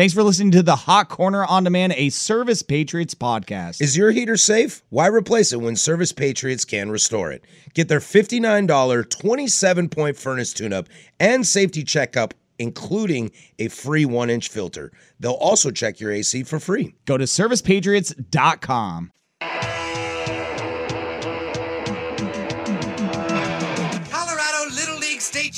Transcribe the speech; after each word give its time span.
Thanks 0.00 0.14
for 0.14 0.22
listening 0.22 0.52
to 0.52 0.62
the 0.62 0.76
Hot 0.76 1.10
Corner 1.10 1.44
on 1.44 1.64
Demand, 1.64 1.92
a 1.94 2.08
Service 2.08 2.62
Patriots 2.62 3.14
podcast. 3.14 3.82
Is 3.82 3.98
your 3.98 4.12
heater 4.12 4.38
safe? 4.38 4.82
Why 4.88 5.06
replace 5.08 5.52
it 5.52 5.60
when 5.60 5.76
Service 5.76 6.10
Patriots 6.10 6.64
can 6.64 6.90
restore 6.90 7.30
it? 7.30 7.44
Get 7.74 7.88
their 7.88 8.00
$59 8.00 9.10
27 9.10 9.88
point 9.90 10.16
furnace 10.16 10.54
tune 10.54 10.72
up 10.72 10.88
and 11.18 11.46
safety 11.46 11.84
checkup, 11.84 12.32
including 12.58 13.30
a 13.58 13.68
free 13.68 14.06
one 14.06 14.30
inch 14.30 14.48
filter. 14.48 14.90
They'll 15.18 15.32
also 15.32 15.70
check 15.70 16.00
your 16.00 16.12
AC 16.12 16.44
for 16.44 16.58
free. 16.58 16.94
Go 17.04 17.18
to 17.18 17.24
servicepatriots.com. 17.24 19.10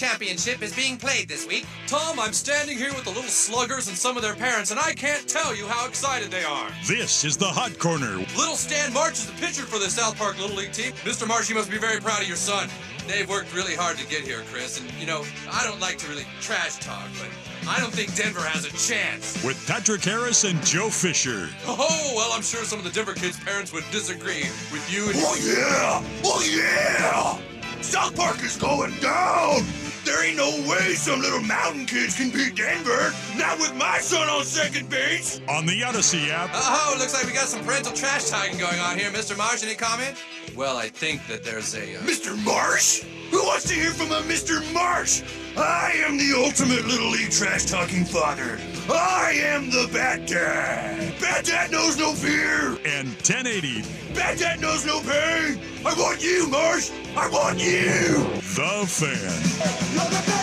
Championship 0.02 0.62
is 0.62 0.74
being 0.74 0.96
played 0.96 1.28
this 1.28 1.46
week. 1.46 1.64
Tom, 1.86 2.18
I'm 2.18 2.32
standing 2.32 2.76
here 2.76 2.92
with 2.92 3.04
the 3.04 3.10
little 3.10 3.30
sluggers 3.30 3.86
and 3.86 3.96
some 3.96 4.16
of 4.16 4.22
their 4.24 4.34
parents, 4.34 4.72
and 4.72 4.80
I 4.80 4.94
can't 4.94 5.28
tell 5.28 5.54
you 5.54 5.64
how 5.68 5.86
excited 5.86 6.28
they 6.28 6.42
are. 6.42 6.68
This 6.88 7.22
is 7.22 7.36
the 7.36 7.46
Hot 7.46 7.78
Corner. 7.78 8.16
Little 8.36 8.56
Stan 8.56 8.92
Marsh 8.92 9.20
is 9.20 9.26
the 9.26 9.32
pitcher 9.34 9.62
for 9.62 9.78
the 9.78 9.88
South 9.88 10.18
Park 10.18 10.40
Little 10.40 10.56
League 10.56 10.72
team. 10.72 10.90
Mr. 11.04 11.24
Marsh, 11.28 11.48
you 11.48 11.54
must 11.54 11.70
be 11.70 11.78
very 11.78 12.00
proud 12.00 12.20
of 12.20 12.26
your 12.26 12.36
son. 12.36 12.68
They've 13.06 13.28
worked 13.28 13.54
really 13.54 13.76
hard 13.76 13.96
to 13.98 14.06
get 14.08 14.22
here, 14.22 14.42
Chris, 14.50 14.80
and 14.80 14.90
you 14.98 15.06
know, 15.06 15.24
I 15.52 15.62
don't 15.62 15.78
like 15.78 15.98
to 15.98 16.08
really 16.08 16.26
trash 16.40 16.78
talk, 16.78 17.06
but 17.20 17.28
I 17.70 17.78
don't 17.78 17.92
think 17.92 18.12
Denver 18.16 18.42
has 18.42 18.64
a 18.64 18.70
chance. 18.70 19.44
With 19.44 19.64
Patrick 19.68 20.02
Harris 20.02 20.42
and 20.42 20.60
Joe 20.66 20.90
Fisher. 20.90 21.48
Oh, 21.64 22.12
well, 22.16 22.32
I'm 22.32 22.42
sure 22.42 22.64
some 22.64 22.80
of 22.80 22.84
the 22.84 22.90
Denver 22.90 23.14
kids' 23.14 23.38
parents 23.38 23.72
would 23.72 23.84
disagree 23.92 24.50
with 24.72 24.84
you 24.92 25.10
and 25.10 25.18
Oh 25.18 25.36
yeah! 25.38 26.02
Oh 26.24 26.42
yeah! 26.42 27.38
South 27.82 28.16
Park 28.16 28.42
is 28.42 28.56
going 28.56 28.94
down! 28.98 29.62
There 30.04 30.24
ain't 30.24 30.36
no 30.36 30.50
way 30.68 30.94
some 30.94 31.20
little 31.20 31.42
mountain 31.42 31.86
kids 31.86 32.16
can 32.16 32.30
beat 32.30 32.56
Denver! 32.56 33.14
Not 33.36 33.58
with 33.58 33.74
my 33.76 33.98
son 33.98 34.28
on 34.28 34.44
second 34.44 34.90
base! 34.90 35.40
On 35.48 35.64
the 35.64 35.80
Audacy 35.82 36.28
app. 36.30 36.50
Oh, 36.52 36.96
looks 36.98 37.14
like 37.14 37.24
we 37.24 37.32
got 37.32 37.46
some 37.46 37.64
parental 37.64 37.92
trash 37.92 38.28
talking 38.28 38.58
going 38.58 38.80
on 38.80 38.98
here. 38.98 39.10
Mr. 39.10 39.36
Marsh, 39.38 39.62
any 39.62 39.76
comment? 39.76 40.16
Well, 40.56 40.76
I 40.76 40.88
think 40.88 41.26
that 41.28 41.44
there's 41.44 41.74
a. 41.74 41.96
Uh... 41.96 42.00
Mr. 42.00 42.36
Marsh? 42.44 43.02
Who 43.30 43.42
wants 43.44 43.66
to 43.68 43.74
hear 43.74 43.90
from 43.92 44.12
a 44.12 44.20
Mr. 44.22 44.60
Marsh? 44.74 45.22
I 45.56 45.92
am 46.06 46.18
the 46.18 46.34
ultimate 46.36 46.84
Little 46.86 47.10
League 47.10 47.30
trash 47.30 47.64
talking 47.64 48.04
father. 48.04 48.58
I 48.90 49.32
am 49.42 49.70
the 49.70 49.88
Bat 49.92 50.26
Dad. 50.26 51.14
Bat 51.20 51.44
Dad 51.46 51.70
knows 51.70 51.98
no 51.98 52.12
fear. 52.12 52.78
And 52.84 53.08
1080. 53.08 53.82
Bat 54.14 54.38
Dad 54.38 54.60
knows 54.60 54.84
no 54.84 55.00
pain. 55.00 55.58
I 55.84 55.94
want 55.98 56.22
you, 56.22 56.48
Marsh. 56.48 56.90
I 57.16 57.28
want 57.30 57.58
you. 57.58 58.18
The 58.54 58.84
Fan. 58.86 60.41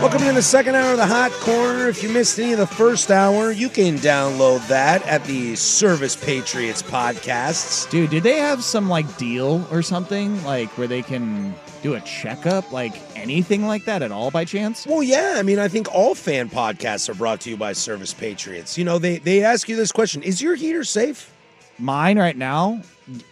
Welcome 0.00 0.20
to 0.20 0.32
the 0.32 0.42
second 0.42 0.76
hour 0.76 0.92
of 0.92 0.96
the 0.96 1.06
Hot 1.06 1.32
Corner. 1.32 1.88
If 1.88 2.04
you 2.04 2.08
missed 2.08 2.38
any 2.38 2.52
of 2.52 2.60
the 2.60 2.68
first 2.68 3.10
hour, 3.10 3.50
you 3.50 3.68
can 3.68 3.96
download 3.96 4.64
that 4.68 5.04
at 5.08 5.24
the 5.24 5.56
Service 5.56 6.14
Patriots 6.14 6.82
podcasts. 6.82 7.90
Dude, 7.90 8.10
did 8.10 8.22
they 8.22 8.36
have 8.36 8.62
some 8.62 8.88
like 8.88 9.16
deal 9.16 9.66
or 9.72 9.82
something 9.82 10.40
like 10.44 10.68
where 10.78 10.86
they 10.86 11.02
can 11.02 11.52
do 11.82 11.94
a 11.94 12.00
checkup, 12.02 12.70
like 12.70 12.92
anything 13.16 13.66
like 13.66 13.86
that 13.86 14.02
at 14.02 14.12
all 14.12 14.30
by 14.30 14.44
chance? 14.44 14.86
Well, 14.86 15.02
yeah. 15.02 15.34
I 15.36 15.42
mean, 15.42 15.58
I 15.58 15.66
think 15.66 15.92
all 15.92 16.14
fan 16.14 16.48
podcasts 16.48 17.08
are 17.08 17.14
brought 17.14 17.40
to 17.40 17.50
you 17.50 17.56
by 17.56 17.72
Service 17.72 18.14
Patriots. 18.14 18.78
You 18.78 18.84
know, 18.84 19.00
they 19.00 19.18
they 19.18 19.42
ask 19.42 19.68
you 19.68 19.74
this 19.74 19.90
question: 19.90 20.22
Is 20.22 20.40
your 20.40 20.54
heater 20.54 20.84
safe? 20.84 21.34
Mine 21.76 22.20
right 22.20 22.36
now, 22.36 22.82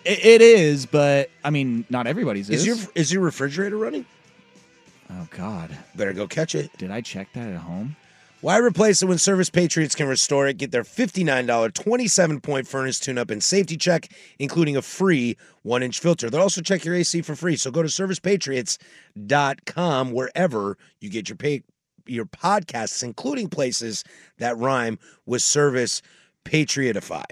it, 0.05 0.25
it 0.25 0.43
is, 0.43 0.84
but 0.84 1.31
I 1.44 1.50
mean, 1.50 1.84
not 1.91 2.09
everybody's 2.09 2.50
is. 2.50 2.62
Is 2.62 2.66
your 2.66 2.76
is 2.97 3.12
your 3.12 3.22
refrigerator 3.22 3.76
running? 3.76 4.05
Oh 5.11 5.28
God, 5.31 5.77
Better 5.94 6.12
go 6.12 6.27
catch 6.27 6.55
it. 6.55 6.71
did 6.78 6.91
I 6.91 7.00
check 7.00 7.33
that 7.34 7.49
at 7.49 7.56
home? 7.59 7.97
Why 8.43 8.59
replace 8.59 9.03
it 9.03 9.06
when 9.06 9.17
Service 9.19 9.49
Patriots 9.50 9.94
can 9.94 10.09
restore 10.09 10.47
it? 10.47 10.59
Get 10.59 10.71
their 10.71 10.83
$59 10.84 11.72
27 11.72 12.41
point 12.41 12.69
furnace 12.69 13.00
tune 13.00 13.17
up 13.19 13.31
and 13.31 13.43
safety 13.43 13.77
check, 13.78 14.09
including 14.39 14.77
a 14.77 14.83
free 14.83 15.37
one 15.62 15.83
inch 15.83 16.00
filter. 16.00 16.28
They'll 16.28 16.43
also 16.43 16.61
check 16.61 16.84
your 16.84 16.94
AC 16.94 17.22
for 17.22 17.34
free. 17.34 17.56
So 17.56 17.71
go 17.71 17.83
to 17.83 17.89
servicepatriots.com 17.89 20.12
wherever 20.12 20.77
you 21.00 21.11
get 21.11 21.28
your 21.28 21.37
pay, 21.37 21.62
your 22.06 22.27
podcasts, 22.27 23.03
including 23.03 23.49
places 23.49 24.05
that 24.38 24.56
rhyme 24.59 24.99
with 25.25 25.43
Service 25.43 26.03
Patriotify. 26.44 27.25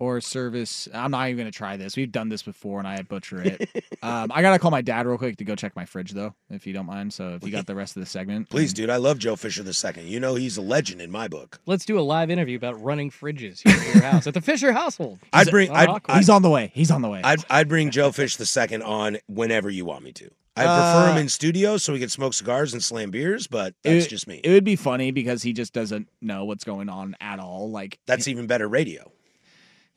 Or 0.00 0.20
service. 0.20 0.88
I'm 0.94 1.10
not 1.10 1.28
even 1.28 1.38
gonna 1.38 1.50
try 1.50 1.76
this. 1.76 1.96
We've 1.96 2.12
done 2.12 2.28
this 2.28 2.42
before, 2.44 2.78
and 2.78 2.86
I 2.86 3.02
butcher 3.02 3.42
it. 3.42 3.68
um, 4.02 4.30
I 4.32 4.42
gotta 4.42 4.60
call 4.60 4.70
my 4.70 4.80
dad 4.80 5.06
real 5.06 5.18
quick 5.18 5.38
to 5.38 5.44
go 5.44 5.56
check 5.56 5.74
my 5.74 5.84
fridge, 5.86 6.12
though, 6.12 6.34
if 6.50 6.68
you 6.68 6.72
don't 6.72 6.86
mind. 6.86 7.12
So 7.12 7.30
if 7.34 7.42
you 7.44 7.50
got 7.50 7.66
the 7.66 7.74
rest 7.74 7.96
of 7.96 8.00
the 8.00 8.06
segment, 8.06 8.48
Please, 8.48 8.72
dude. 8.72 8.90
I 8.90 8.96
love 8.96 9.18
Joe 9.18 9.34
Fisher 9.34 9.64
the 9.64 9.74
second. 9.74 10.06
You 10.06 10.20
know 10.20 10.36
he's 10.36 10.56
a 10.56 10.62
legend 10.62 11.02
in 11.02 11.10
my 11.10 11.26
book. 11.26 11.58
Let's 11.66 11.84
do 11.84 11.98
a 11.98 12.00
live 12.02 12.30
interview 12.30 12.56
about 12.56 12.80
running 12.80 13.10
fridges 13.10 13.66
here 13.68 13.76
at 13.76 13.94
your 13.94 14.04
house 14.04 14.26
at 14.28 14.34
the 14.34 14.40
Fisher 14.40 14.72
household. 14.72 15.18
I'd 15.32 15.50
bring. 15.50 15.70
I'd. 15.72 15.88
I'd, 15.88 16.16
he's 16.18 16.28
on 16.30 16.42
the 16.42 16.50
way. 16.50 16.70
He's 16.74 16.92
on 16.92 17.02
the 17.02 17.08
way. 17.08 17.20
I'd, 17.24 17.44
I'd 17.50 17.68
bring 17.68 17.90
Joe 17.90 18.12
Fish 18.12 18.36
the 18.36 18.46
second 18.46 18.82
on 18.82 19.18
whenever 19.26 19.68
you 19.68 19.84
want 19.84 20.04
me 20.04 20.12
to. 20.12 20.30
I 20.56 20.62
prefer 20.62 21.10
him 21.10 21.16
Uh, 21.16 21.20
in 21.20 21.28
studio 21.28 21.76
so 21.76 21.92
we 21.92 22.00
can 22.00 22.08
smoke 22.08 22.34
cigars 22.34 22.72
and 22.72 22.82
slam 22.82 23.10
beers, 23.12 23.46
but 23.46 23.74
that's 23.84 24.06
it, 24.06 24.08
just 24.08 24.26
me. 24.26 24.40
It 24.42 24.50
would 24.50 24.64
be 24.64 24.74
funny 24.74 25.12
because 25.12 25.42
he 25.42 25.52
just 25.52 25.72
doesn't 25.72 26.08
know 26.20 26.44
what's 26.46 26.64
going 26.64 26.88
on 26.88 27.16
at 27.20 27.38
all. 27.38 27.70
Like 27.70 27.98
that's 28.06 28.26
even 28.26 28.46
better 28.48 28.68
radio. 28.68 29.10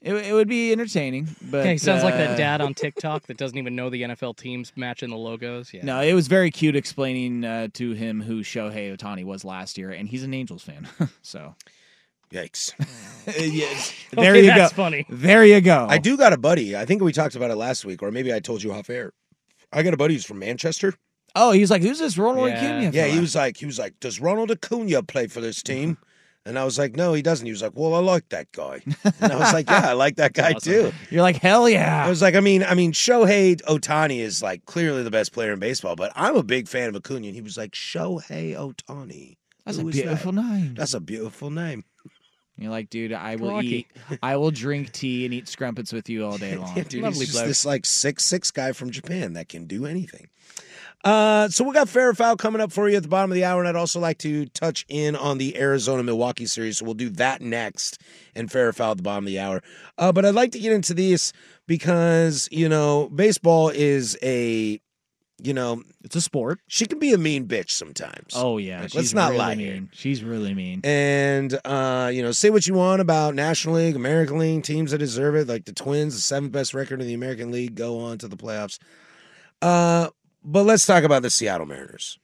It, 0.01 0.13
it 0.15 0.33
would 0.33 0.47
be 0.47 0.71
entertaining. 0.71 1.27
But 1.41 1.59
Okay, 1.61 1.77
sounds 1.77 2.03
like 2.03 2.15
uh, 2.15 2.17
that 2.17 2.37
dad 2.37 2.59
on 2.61 2.73
TikTok 2.73 3.27
that 3.27 3.37
doesn't 3.37 3.57
even 3.57 3.75
know 3.75 3.89
the 3.91 4.01
NFL 4.01 4.35
teams 4.37 4.73
matching 4.75 5.09
the 5.11 5.17
logos. 5.17 5.73
Yeah. 5.73 5.85
No, 5.85 6.01
it 6.01 6.13
was 6.13 6.27
very 6.27 6.49
cute 6.49 6.75
explaining 6.75 7.45
uh, 7.45 7.67
to 7.73 7.91
him 7.93 8.21
who 8.21 8.41
Shohei 8.41 8.97
Ohtani 8.97 9.23
was 9.23 9.45
last 9.45 9.77
year, 9.77 9.91
and 9.91 10.07
he's 10.09 10.23
an 10.23 10.33
Angels 10.33 10.63
fan. 10.63 10.87
so 11.21 11.55
Yikes. 12.31 12.73
yeah, 13.27 13.67
Okay, 14.17 14.21
there 14.21 14.35
you 14.35 14.55
go. 14.55 14.67
funny. 14.69 15.05
There 15.09 15.45
you 15.45 15.61
go. 15.61 15.85
I 15.89 15.97
do 15.99 16.17
got 16.17 16.33
a 16.33 16.37
buddy. 16.37 16.75
I 16.75 16.85
think 16.85 17.03
we 17.03 17.11
talked 17.13 17.35
about 17.35 17.51
it 17.51 17.55
last 17.55 17.85
week, 17.85 18.01
or 18.01 18.09
maybe 18.11 18.33
I 18.33 18.39
told 18.39 18.63
you 18.63 18.73
off 18.73 18.89
air. 18.89 19.13
I 19.71 19.83
got 19.83 19.93
a 19.93 19.97
buddy 19.97 20.15
who's 20.15 20.25
from 20.25 20.39
Manchester. 20.39 20.95
Oh, 21.35 21.51
he's 21.51 21.69
like, 21.71 21.81
who's 21.81 21.99
this 21.99 22.17
Ronald 22.17 22.49
Yeah. 22.49 22.57
Acuna? 22.57 22.91
Yeah, 22.91 23.05
he 23.05 23.19
was 23.19 23.35
like, 23.35 23.57
he 23.57 23.65
was 23.65 23.79
like, 23.79 23.99
does 23.99 24.19
Ronald 24.19 24.49
Acuna 24.51 25.03
play 25.03 25.27
for 25.27 25.39
this 25.41 25.61
team? 25.61 25.97
And 26.45 26.57
I 26.57 26.63
was 26.65 26.79
like, 26.79 26.95
no, 26.95 27.13
he 27.13 27.21
doesn't. 27.21 27.45
He 27.45 27.51
was 27.51 27.61
like, 27.61 27.73
well, 27.75 27.93
I 27.93 27.99
like 27.99 28.27
that 28.29 28.51
guy. 28.51 28.81
And 29.19 29.31
I 29.31 29.35
was 29.37 29.53
like, 29.53 29.69
yeah, 29.69 29.89
I 29.89 29.93
like 29.93 30.15
that 30.15 30.33
guy 30.41 30.53
Awesome. 30.53 30.73
too. 30.73 30.91
You're 31.11 31.21
like, 31.21 31.35
hell 31.37 31.69
yeah. 31.69 32.03
I 32.03 32.09
was 32.09 32.21
like, 32.21 32.33
I 32.33 32.39
mean, 32.39 32.63
I 32.63 32.73
mean, 32.73 32.93
Shohei 32.93 33.61
Ohtani 33.63 34.17
is 34.19 34.41
like 34.41 34.65
clearly 34.65 35.03
the 35.03 35.11
best 35.11 35.33
player 35.33 35.53
in 35.53 35.59
baseball, 35.59 35.95
but 35.95 36.11
I'm 36.15 36.35
a 36.35 36.41
big 36.43 36.67
fan 36.67 36.89
of 36.89 36.95
Acuna. 36.95 37.27
And 37.27 37.35
he 37.35 37.41
was 37.41 37.57
like, 37.57 37.73
Shohei 37.73 38.55
Ohtani. 38.55 39.37
That's 39.65 39.77
a 39.77 39.81
is 39.81 39.95
that? 39.97 40.01
beautiful 40.03 40.31
name. 40.31 40.73
That's 40.73 40.93
a 40.95 40.99
beautiful 40.99 41.51
name. 41.51 41.83
You're 42.57 42.71
like, 42.71 42.89
dude, 42.89 43.13
I 43.13 43.35
will 43.37 43.53
Lucky. 43.53 43.67
eat, 43.67 43.87
I 44.21 44.37
will 44.37 44.51
drink 44.51 44.91
tea 44.91 45.25
and 45.25 45.33
eat 45.33 45.47
scrumpets 45.47 45.93
with 45.93 46.09
you 46.09 46.25
all 46.25 46.37
day 46.37 46.57
long. 46.57 46.75
Yeah, 46.75 46.83
dude, 46.83 47.03
Lovely 47.03 47.19
he's 47.19 47.27
just 47.29 47.33
bloke. 47.39 47.47
this 47.47 47.65
like 47.65 47.85
six 47.85 48.23
six 48.25 48.51
guy 48.51 48.71
from 48.71 48.89
Japan 48.91 49.33
that 49.33 49.47
can 49.49 49.65
do 49.65 49.85
anything. 49.85 50.27
Uh, 51.03 51.47
so 51.49 51.63
we 51.63 51.73
got 51.73 51.89
fair 51.89 52.13
foul 52.13 52.35
coming 52.37 52.61
up 52.61 52.71
for 52.71 52.87
you 52.87 52.95
at 52.97 53.03
the 53.03 53.09
bottom 53.09 53.31
of 53.31 53.35
the 53.35 53.43
hour, 53.43 53.59
and 53.59 53.67
I'd 53.67 53.75
also 53.75 53.99
like 53.99 54.19
to 54.19 54.45
touch 54.47 54.85
in 54.87 55.15
on 55.15 55.37
the 55.39 55.57
Arizona 55.57 56.03
Milwaukee 56.03 56.45
series. 56.45 56.77
So 56.77 56.85
we'll 56.85 56.93
do 56.93 57.09
that 57.11 57.41
next, 57.41 57.99
and 58.35 58.51
fair 58.51 58.71
foul 58.73 58.91
at 58.91 58.97
the 58.97 59.03
bottom 59.03 59.23
of 59.25 59.27
the 59.27 59.39
hour. 59.39 59.63
Uh, 59.97 60.11
but 60.11 60.25
I'd 60.25 60.35
like 60.35 60.51
to 60.51 60.59
get 60.59 60.71
into 60.73 60.93
these 60.93 61.33
because 61.67 62.47
you 62.51 62.69
know 62.69 63.09
baseball 63.09 63.69
is 63.69 64.17
a 64.21 64.79
you 65.43 65.55
know, 65.55 65.81
It's 66.03 66.15
a 66.15 66.21
sport. 66.21 66.59
she 66.67 66.85
can 66.85 66.99
be 66.99 67.13
a 67.13 67.17
mean 67.17 67.47
bitch 67.47 67.71
sometimes. 67.71 68.33
Oh 68.35 68.59
yeah, 68.59 68.81
Like, 68.81 68.89
she's 68.91 68.95
let's 68.95 69.13
not 69.15 69.31
really 69.31 69.37
lie 69.39 69.55
here. 69.55 69.73
mean. 69.73 69.89
She's 69.91 70.23
really 70.23 70.53
mean. 70.53 70.81
And 70.83 71.59
uh, 71.65 72.11
you 72.13 72.21
know, 72.21 72.31
say 72.31 72.51
what 72.51 72.67
you 72.67 72.75
want 72.75 73.01
about 73.01 73.33
National 73.33 73.73
League, 73.77 73.95
American 73.95 74.37
League 74.37 74.63
teams 74.63 74.91
that 74.91 74.99
deserve 74.99 75.35
it, 75.35 75.47
like 75.47 75.65
the 75.65 75.73
Twins, 75.73 76.13
the 76.13 76.21
seventh 76.21 76.51
best 76.51 76.75
record 76.75 77.01
in 77.01 77.07
the 77.07 77.15
American 77.15 77.49
League, 77.49 77.73
go 77.73 77.97
on 78.01 78.19
to 78.19 78.27
the 78.27 78.37
playoffs. 78.37 78.77
Uh, 79.63 80.09
but 80.43 80.63
let's 80.63 80.85
talk 80.85 81.03
about 81.03 81.21
the 81.21 81.29
Seattle 81.29 81.65
Mariners. 81.67 82.17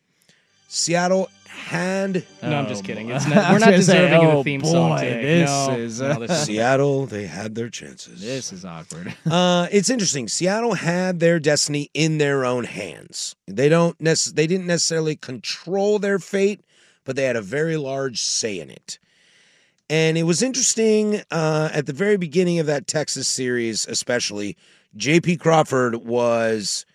Seattle 0.67 1.29
had 1.47 2.25
No, 2.43 2.57
I'm 2.59 2.65
Oh, 2.65 2.69
just 2.69 2.83
kidding. 2.83 3.09
It's 3.09 3.25
not, 3.25 3.51
we're 3.51 3.59
not 3.59 3.69
gonna 3.71 3.81
say, 3.81 4.01
deserving 4.01 4.25
of 4.27 4.33
a 4.33 4.37
the 4.37 4.43
theme 4.43 4.63
song 4.63 4.89
boy, 4.89 4.99
today. 4.99 5.21
this 5.39 5.49
no, 5.49 5.75
is, 5.75 6.01
no, 6.01 6.19
this 6.27 6.43
Seattle. 6.45 7.05
They 7.05 7.25
had 7.25 7.55
their 7.55 7.69
chances. 7.69 8.21
This 8.21 8.51
is 8.53 8.65
awkward. 8.65 9.13
Uh, 9.29 9.67
it's 9.71 9.89
interesting. 9.89 10.27
Seattle 10.27 10.73
had 10.75 11.19
their 11.19 11.39
destiny 11.39 11.89
in 11.93 12.17
their 12.17 12.45
own 12.45 12.63
hands. 12.65 13.35
They 13.47 13.69
don't 13.69 13.99
nec- 14.01 14.17
they 14.33 14.45
didn't 14.47 14.67
necessarily 14.67 15.15
control 15.15 15.99
their 15.99 16.19
fate, 16.19 16.61
but 17.05 17.15
they 17.15 17.23
had 17.23 17.35
a 17.35 17.41
very 17.41 17.77
large 17.77 18.21
say 18.21 18.59
in 18.59 18.69
it. 18.69 18.99
And 19.89 20.17
it 20.17 20.23
was 20.23 20.41
interesting 20.43 21.21
uh, 21.31 21.69
at 21.73 21.85
the 21.85 21.93
very 21.93 22.17
beginning 22.17 22.59
of 22.59 22.65
that 22.65 22.87
Texas 22.87 23.27
series, 23.27 23.85
especially. 23.87 24.57
J.P. 24.95 25.37
Crawford 25.37 25.95
was 25.95 26.85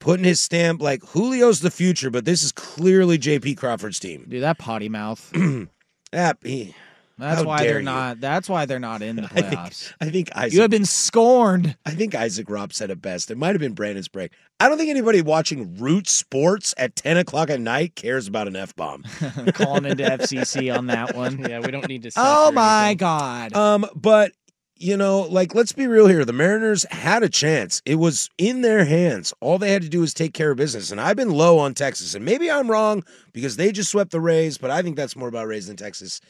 putting 0.00 0.24
his 0.24 0.40
stamp 0.40 0.80
like 0.82 1.02
Julio's 1.12 1.60
the 1.60 1.70
future, 1.70 2.10
but 2.10 2.24
this 2.24 2.42
is 2.42 2.52
clearly 2.52 3.18
J.P. 3.18 3.54
Crawford's 3.56 3.98
team. 3.98 4.26
Dude, 4.28 4.42
that 4.42 4.58
potty 4.58 4.88
mouth. 4.88 5.32
Ah, 6.10 6.32
he- 6.42 6.74
That's 7.18 7.44
why 7.44 7.64
they're 7.64 7.80
you. 7.80 7.84
not. 7.84 8.18
That's 8.18 8.48
why 8.48 8.64
they're 8.64 8.78
not 8.78 9.02
in 9.02 9.16
the 9.16 9.24
I 9.34 9.42
think, 9.42 9.46
playoffs. 9.46 9.92
I 10.00 10.08
think 10.08 10.30
Isaac. 10.34 10.54
You 10.54 10.62
have 10.62 10.70
been 10.70 10.86
scorned. 10.86 11.76
I 11.84 11.90
think 11.90 12.14
Isaac 12.14 12.48
Robb 12.48 12.72
said 12.72 12.90
it 12.90 13.02
best. 13.02 13.30
It 13.30 13.36
might 13.36 13.48
have 13.48 13.60
been 13.60 13.74
Brandon's 13.74 14.08
break. 14.08 14.32
I 14.58 14.68
don't 14.70 14.78
think 14.78 14.88
anybody 14.88 15.20
watching 15.20 15.76
Root 15.76 16.08
Sports 16.08 16.72
at 16.78 16.96
10 16.96 17.18
o'clock 17.18 17.50
at 17.50 17.60
night 17.60 17.94
cares 17.94 18.26
about 18.26 18.48
an 18.48 18.56
F 18.56 18.74
bomb. 18.74 19.02
Calling 19.52 19.84
into 19.84 20.02
FCC 20.04 20.74
on 20.74 20.86
that 20.86 21.14
one. 21.14 21.38
Yeah, 21.48 21.60
we 21.60 21.70
don't 21.72 21.86
need 21.88 22.04
to. 22.04 22.10
Oh 22.16 22.50
my 22.52 22.86
anything. 22.86 22.96
god. 22.96 23.52
Um, 23.54 23.86
but 23.94 24.32
you 24.78 24.96
know, 24.96 25.20
like 25.22 25.54
let's 25.54 25.72
be 25.72 25.86
real 25.86 26.06
here. 26.06 26.24
The 26.24 26.32
Mariners 26.32 26.84
had 26.90 27.22
a 27.22 27.28
chance. 27.28 27.82
It 27.84 27.96
was 27.96 28.30
in 28.38 28.62
their 28.62 28.84
hands. 28.84 29.34
All 29.40 29.58
they 29.58 29.72
had 29.72 29.82
to 29.82 29.88
do 29.88 30.00
was 30.00 30.14
take 30.14 30.34
care 30.34 30.50
of 30.52 30.56
business. 30.56 30.90
And 30.90 31.00
I've 31.00 31.16
been 31.16 31.30
low 31.30 31.58
on 31.58 31.74
Texas. 31.74 32.14
And 32.14 32.24
maybe 32.24 32.50
I'm 32.50 32.70
wrong 32.70 33.04
because 33.32 33.56
they 33.56 33.72
just 33.72 33.90
swept 33.90 34.10
the 34.12 34.20
Rays, 34.20 34.56
but 34.58 34.70
I 34.70 34.82
think 34.82 34.96
that's 34.96 35.16
more 35.16 35.28
about 35.28 35.46
Rays 35.48 35.66
than 35.66 35.76
Texas. 35.76 36.20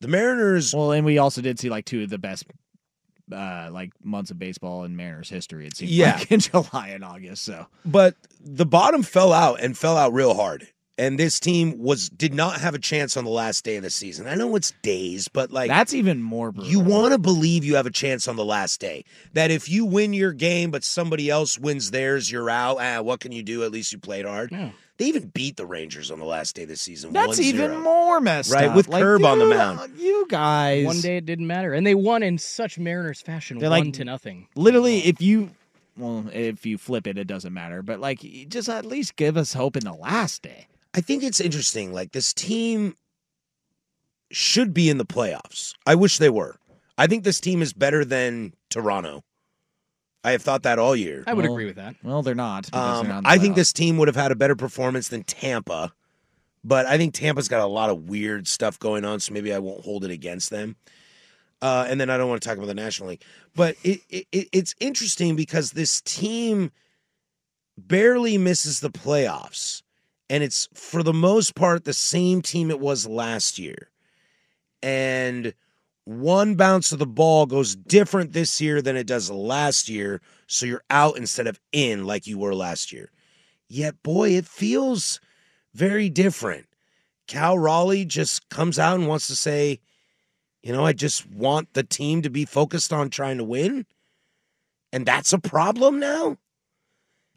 The 0.00 0.08
Mariners 0.08 0.74
Well, 0.74 0.92
and 0.92 1.04
we 1.04 1.18
also 1.18 1.40
did 1.42 1.58
see 1.58 1.68
like 1.70 1.84
two 1.84 2.02
of 2.02 2.10
the 2.10 2.18
best 2.18 2.44
uh 3.32 3.68
like 3.70 3.92
months 4.02 4.32
of 4.32 4.38
baseball 4.40 4.82
in 4.84 4.96
Mariners 4.96 5.28
history. 5.30 5.66
It 5.66 5.76
seems 5.76 5.92
Yeah. 5.92 6.16
like 6.16 6.32
in 6.32 6.40
July 6.40 6.88
and 6.88 7.04
August. 7.04 7.44
So 7.44 7.66
but 7.84 8.16
the 8.40 8.66
bottom 8.66 9.02
fell 9.02 9.32
out 9.32 9.60
and 9.60 9.76
fell 9.78 9.96
out 9.96 10.12
real 10.12 10.34
hard. 10.34 10.66
And 11.00 11.18
this 11.18 11.40
team 11.40 11.78
was 11.78 12.10
did 12.10 12.34
not 12.34 12.60
have 12.60 12.74
a 12.74 12.78
chance 12.78 13.16
on 13.16 13.24
the 13.24 13.30
last 13.30 13.64
day 13.64 13.76
of 13.76 13.82
the 13.82 13.88
season. 13.90 14.26
I 14.26 14.34
know 14.34 14.54
it's 14.54 14.72
days, 14.82 15.28
but 15.28 15.50
like 15.50 15.68
that's 15.68 15.94
even 15.94 16.22
more 16.22 16.52
brutal. 16.52 16.70
You 16.70 16.80
want 16.80 17.12
to 17.12 17.18
believe 17.18 17.64
you 17.64 17.76
have 17.76 17.86
a 17.86 17.90
chance 17.90 18.28
on 18.28 18.36
the 18.36 18.44
last 18.44 18.80
day. 18.80 19.04
That 19.32 19.50
if 19.50 19.68
you 19.68 19.86
win 19.86 20.12
your 20.12 20.32
game, 20.32 20.70
but 20.70 20.84
somebody 20.84 21.30
else 21.30 21.58
wins 21.58 21.90
theirs, 21.90 22.30
you're 22.30 22.50
out. 22.50 22.76
Ah, 22.80 23.00
what 23.00 23.20
can 23.20 23.32
you 23.32 23.42
do? 23.42 23.64
At 23.64 23.72
least 23.72 23.92
you 23.92 23.98
played 23.98 24.26
hard. 24.26 24.52
Yeah. 24.52 24.72
They 24.98 25.06
even 25.06 25.28
beat 25.28 25.56
the 25.56 25.64
Rangers 25.64 26.10
on 26.10 26.18
the 26.18 26.26
last 26.26 26.54
day 26.54 26.64
of 26.64 26.68
the 26.68 26.76
season. 26.76 27.14
That's 27.14 27.38
1-0. 27.38 27.42
even 27.44 27.78
more 27.78 28.20
messed 28.20 28.52
Right, 28.52 28.68
up. 28.68 28.76
with 28.76 28.86
Like, 28.88 29.02
Curb 29.02 29.24
on 29.24 29.38
the 29.38 29.46
mound. 29.46 29.98
You 29.98 30.26
guys, 30.28 30.84
One 30.84 31.00
day 31.00 31.16
it 31.16 31.24
didn't 31.24 31.46
matter, 31.46 31.72
and 31.72 31.86
they 31.86 31.94
won 31.94 32.22
in 32.22 32.36
such 32.36 32.78
Mariners 32.78 33.22
fashion, 33.22 33.58
They're 33.58 33.70
one 33.70 33.84
like- 33.86 33.94
to 33.94 34.04
nothing. 34.04 34.48
literally, 34.54 34.98
if 35.06 35.22
you, 35.22 35.52
well, 35.96 36.26
if 36.34 36.66
you 36.66 36.76
flip 36.76 37.06
it, 37.06 37.16
it 37.16 37.26
doesn't 37.26 37.54
matter. 37.54 37.80
But 37.82 38.00
like, 38.00 38.20
just 38.50 38.68
at 38.68 38.84
least 38.84 39.16
give 39.16 39.38
us 39.38 39.54
hope 39.54 39.74
in 39.78 39.84
the 39.84 39.94
last 39.94 40.42
day. 40.42 40.66
I 40.94 41.00
think 41.00 41.22
it's 41.22 41.40
interesting. 41.40 41.92
Like 41.92 42.12
this 42.12 42.32
team 42.32 42.96
should 44.30 44.72
be 44.74 44.88
in 44.90 44.98
the 44.98 45.04
playoffs. 45.06 45.74
I 45.86 45.94
wish 45.94 46.18
they 46.18 46.30
were. 46.30 46.56
I 46.98 47.06
think 47.06 47.24
this 47.24 47.40
team 47.40 47.62
is 47.62 47.72
better 47.72 48.04
than 48.04 48.54
Toronto. 48.68 49.24
I 50.22 50.32
have 50.32 50.42
thought 50.42 50.64
that 50.64 50.78
all 50.78 50.94
year. 50.94 51.24
I 51.26 51.32
would 51.34 51.44
Well, 51.44 51.54
agree 51.54 51.64
with 51.66 51.76
that. 51.76 51.94
Well, 52.02 52.22
they're 52.22 52.34
not. 52.34 52.66
because 52.66 53.00
they're 53.00 53.08
not 53.08 53.16
Um, 53.18 53.22
the 53.24 53.28
I 53.30 53.38
think 53.38 53.56
this 53.56 53.72
team 53.72 53.96
would 53.96 54.08
have 54.08 54.16
had 54.16 54.30
a 54.30 54.36
better 54.36 54.54
performance 54.54 55.08
than 55.08 55.22
Tampa, 55.22 55.92
but 56.62 56.84
I 56.86 56.98
think 56.98 57.14
Tampa's 57.14 57.48
got 57.48 57.60
a 57.62 57.66
lot 57.66 57.88
of 57.88 58.08
weird 58.08 58.46
stuff 58.46 58.78
going 58.78 59.04
on, 59.04 59.20
so 59.20 59.32
maybe 59.32 59.52
I 59.54 59.58
won't 59.58 59.82
hold 59.84 60.04
it 60.04 60.10
against 60.10 60.50
them. 60.50 60.76
Uh, 61.62 61.86
and 61.88 61.98
then 62.00 62.10
I 62.10 62.18
don't 62.18 62.28
want 62.28 62.42
to 62.42 62.46
talk 62.48 62.58
about 62.58 62.66
the 62.68 62.74
National 62.74 63.10
League, 63.10 63.22
but 63.54 63.76
it, 63.82 64.00
it 64.10 64.26
it- 64.32 64.48
it's 64.52 64.74
interesting 64.80 65.36
because 65.36 65.72
this 65.72 66.00
team 66.02 66.70
barely 67.78 68.36
misses 68.38 68.80
the 68.80 68.90
playoffs, 68.90 69.82
and 70.30 70.42
it's 70.42 70.68
for 70.72 71.02
the 71.02 71.12
most 71.12 71.54
part 71.54 71.84
the 71.84 71.92
same 71.92 72.40
team 72.40 72.70
it 72.70 72.80
was 72.80 73.06
last 73.06 73.58
year, 73.58 73.90
and 74.82 75.52
one 76.04 76.54
bounce 76.54 76.92
of 76.92 76.98
the 76.98 77.06
ball 77.06 77.46
goes 77.46 77.76
different 77.76 78.32
this 78.32 78.60
year 78.60 78.80
than 78.80 78.96
it 78.96 79.06
does 79.06 79.30
last 79.30 79.88
year. 79.88 80.20
So 80.46 80.64
you're 80.66 80.84
out 80.88 81.16
instead 81.16 81.46
of 81.46 81.60
in 81.72 82.06
like 82.06 82.26
you 82.26 82.38
were 82.38 82.54
last 82.54 82.92
year. 82.92 83.10
Yet, 83.68 84.02
boy, 84.02 84.30
it 84.30 84.46
feels 84.46 85.20
very 85.74 86.08
different. 86.08 86.66
Cal 87.28 87.58
Raleigh 87.58 88.04
just 88.04 88.48
comes 88.48 88.78
out 88.78 88.98
and 88.98 89.06
wants 89.06 89.28
to 89.28 89.36
say, 89.36 89.78
you 90.62 90.72
know, 90.72 90.84
I 90.84 90.92
just 90.92 91.30
want 91.30 91.74
the 91.74 91.84
team 91.84 92.22
to 92.22 92.30
be 92.30 92.44
focused 92.44 92.92
on 92.92 93.10
trying 93.10 93.38
to 93.38 93.44
win. 93.44 93.86
And 94.92 95.06
that's 95.06 95.32
a 95.32 95.38
problem 95.38 96.00
now. 96.00 96.38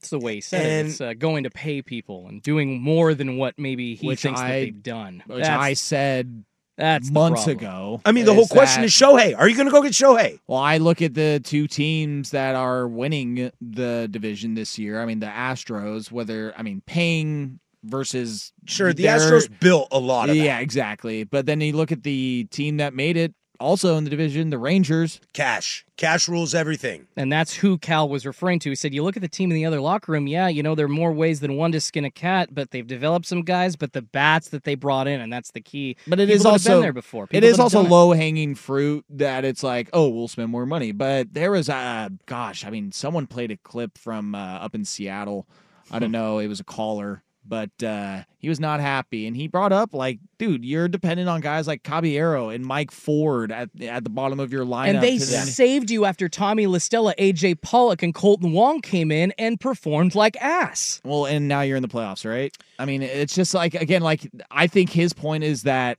It's 0.04 0.10
the 0.10 0.20
way 0.20 0.36
he 0.36 0.42
said 0.42 0.66
And- 0.66 0.88
it. 0.88 0.92
It's 0.92 1.02
uh, 1.02 1.14
going 1.14 1.46
to 1.46 1.50
pay 1.50 1.82
people 1.82 2.28
and 2.28 2.42
doing 2.42 2.82
more 2.82 3.14
than 3.14 3.38
what 3.38 3.58
maybe 3.58 3.96
he 3.96 4.06
Which 4.08 4.22
thinks 4.22 4.42
that 4.42 4.48
they've 4.50 4.84
done. 4.84 5.24
which 5.28 5.44
That's- 5.44 5.60
I 5.60 5.74
said 5.74 6.44
that's 6.78 7.10
months 7.12 7.48
ago. 7.48 8.02
I 8.04 8.12
mean, 8.12 8.26
the 8.26 8.34
whole 8.34 8.48
question 8.48 8.82
that- 8.82 8.88
is 8.88 8.94
Shohei. 8.94 9.38
Are 9.38 9.48
you 9.48 9.56
going 9.56 9.68
to 9.68 9.72
go 9.72 9.82
get 9.82 9.94
Shohei? 9.94 10.40
Well, 10.48 10.60
I 10.60 10.78
look 10.78 11.02
at 11.02 11.14
the 11.14 11.40
two 11.44 11.68
teams 11.68 12.32
that 12.32 12.56
are 12.56 12.88
winning 12.88 13.52
the 13.62 14.08
division 14.12 14.56
this 14.56 14.78
year. 14.78 15.02
I 15.02 15.06
mean, 15.06 15.20
the 15.20 15.28
Astros, 15.28 16.12
whether 16.12 16.54
I 16.58 16.64
mean 16.64 16.82
paying 16.86 17.60
versus 17.84 18.52
Sure, 18.66 18.92
the 18.94 19.04
their- 19.04 19.20
Astros 19.20 19.50
built 19.60 19.88
a 19.92 20.00
lot 20.00 20.30
of 20.30 20.36
yeah, 20.36 20.56
that. 20.58 20.64
exactly. 20.64 21.24
But 21.26 21.46
then 21.46 21.62
you 21.62 21.74
look 21.74 21.92
at 21.92 22.04
the 22.04 22.46
team 22.50 22.78
that 22.78 22.94
made 22.94 23.18
it, 23.18 23.34
also 23.63 23.98
in 23.98 24.04
the 24.04 24.10
division, 24.10 24.50
the 24.50 24.57
Rangers. 24.57 25.19
Cash. 25.33 25.86
Cash 25.95 26.27
rules 26.27 26.54
everything. 26.54 27.07
And 27.15 27.31
that's 27.31 27.56
who 27.56 27.77
Cal 27.77 28.10
was 28.10 28.25
referring 28.25 28.60
to. 28.60 28.69
He 28.69 28.75
said, 28.75 28.94
You 28.94 29.04
look 29.04 29.15
at 29.15 29.21
the 29.21 29.30
team 29.30 29.50
in 29.51 29.56
the 29.56 29.65
other 29.65 29.80
locker 29.80 30.12
room, 30.12 30.27
yeah, 30.27 30.48
you 30.48 30.62
know, 30.62 30.75
there 30.75 30.86
are 30.86 30.89
more 30.89 31.13
ways 31.13 31.39
than 31.39 31.56
one 31.56 31.71
to 31.71 31.80
skin 31.80 32.04
a 32.04 32.12
cat, 32.12 32.50
but 32.51 32.71
they've 32.71 32.86
developed 32.86 33.25
some 33.25 33.41
guys, 33.41 33.75
but 33.75 33.93
the 33.93 34.01
bats 34.01 34.50
that 34.50 34.63
they 34.63 34.75
brought 34.75 35.08
in, 35.08 35.22
and 35.22 35.32
that's 35.32 35.51
the 35.51 35.62
key. 35.62 35.96
But 36.08 36.20
it 36.20 36.27
People 36.27 36.36
is 36.36 36.46
also 36.46 36.70
been 36.74 36.82
there 36.82 36.93
before. 36.93 37.24
It 37.25 37.29
People 37.29 37.50
is 37.50 37.58
that 37.58 37.63
have 37.63 37.75
also 37.75 37.89
low 37.89 38.12
hanging 38.12 38.55
fruit 38.55 39.05
that 39.10 39.46
it's 39.46 39.63
like, 39.63 39.89
oh, 39.93 40.10
we'll 40.10 40.27
spend 40.27 40.50
more 40.50 40.65
money. 40.65 40.91
But 40.91 41.34
there 41.34 41.51
was 41.51 41.70
uh 41.70 42.10
gosh, 42.25 42.65
I 42.65 42.70
mean, 42.70 42.91
someone 42.91 43.27
played 43.27 43.51
a 43.51 43.58
clip 43.58 43.98
from 43.98 44.36
uh, 44.36 44.38
up 44.38 44.75
in 44.75 44.84
Seattle. 44.86 45.48
I 45.91 46.00
don't 46.00 46.12
know, 46.12 46.39
it 46.39 46.48
was 46.48 46.60
a 46.60 46.63
caller, 46.63 47.24
but 47.46 47.72
uh 47.84 48.24
he 48.38 48.50
was 48.50 48.60
not 48.60 48.80
happy 48.80 49.26
and 49.28 49.36
he 49.36 49.48
brought 49.48 49.72
up 49.72 49.94
like, 49.94 50.20
dude, 50.38 50.66
you're 50.66 50.88
dependent 50.88 51.30
on 51.30 51.42
guys 51.42 51.68
like 51.68 51.84
Caballero 51.84 52.50
and 52.50 52.66
Mike 52.66 52.92
Ford 52.92 53.52
at 53.52 53.70
at 53.82 54.04
the 54.04 54.10
bottom 54.10 54.40
of 54.40 54.52
your 54.52 54.66
lineup. 54.66 54.88
And 54.90 55.04
they 55.04 55.18
to 55.18 55.26
then- 55.26 55.46
saved 55.46 55.90
you 55.92 56.06
after 56.06 56.28
Tommy 56.30 56.68
La 56.68 56.78
Stella, 56.80 57.14
AJ 57.18 57.62
Pollock, 57.62 58.04
and 58.04 58.14
Kolten 58.14 58.52
Wong 58.52 58.82
came 58.82 59.12
in 59.12 59.34
and 59.38 59.60
performed 59.60 60.16
like 60.16 60.36
ass. 60.42 61.02
Well, 61.04 61.26
and 61.26 61.48
now 61.48 61.62
you're 61.62 61.78
in 61.78 61.84
the 61.84 61.90
playoffs, 61.90 62.30
right? 62.30 62.56
I 62.80 62.86
mean, 62.86 63.02
it's 63.02 63.36
just 63.36 63.54
like 63.54 63.76
again, 63.76 64.02
like 64.02 64.30
I 64.52 64.68
think 64.68 64.90
his 64.90 65.14
point 65.14 65.44
is 65.44 65.64
that 65.64 65.98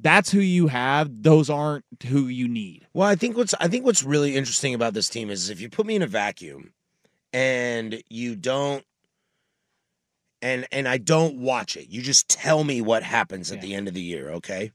that's 0.00 0.30
who 0.30 0.40
you 0.40 0.68
have; 0.68 1.10
those 1.22 1.50
aren't 1.50 1.84
who 2.06 2.28
you 2.28 2.48
need. 2.48 2.86
Well, 2.92 3.08
I 3.08 3.16
think 3.16 3.36
what's 3.36 3.54
I 3.58 3.68
think 3.68 3.84
what's 3.84 4.04
really 4.04 4.36
interesting 4.36 4.74
about 4.74 4.94
this 4.94 5.08
team 5.08 5.28
is 5.30 5.50
if 5.50 5.60
you 5.60 5.68
put 5.68 5.86
me 5.86 5.96
in 5.96 6.02
a 6.02 6.06
vacuum 6.06 6.72
and 7.32 8.02
you 8.08 8.36
don't 8.36 8.84
and 10.42 10.66
and 10.72 10.88
I 10.88 10.98
don't 10.98 11.38
watch 11.38 11.76
it. 11.76 11.88
You 11.88 12.02
just 12.02 12.28
tell 12.28 12.64
me 12.64 12.80
what 12.80 13.02
happens 13.02 13.50
at 13.52 13.60
the 13.60 13.74
end 13.74 13.88
of 13.88 13.94
the 13.94 14.02
year, 14.02 14.30
okay? 14.30 14.72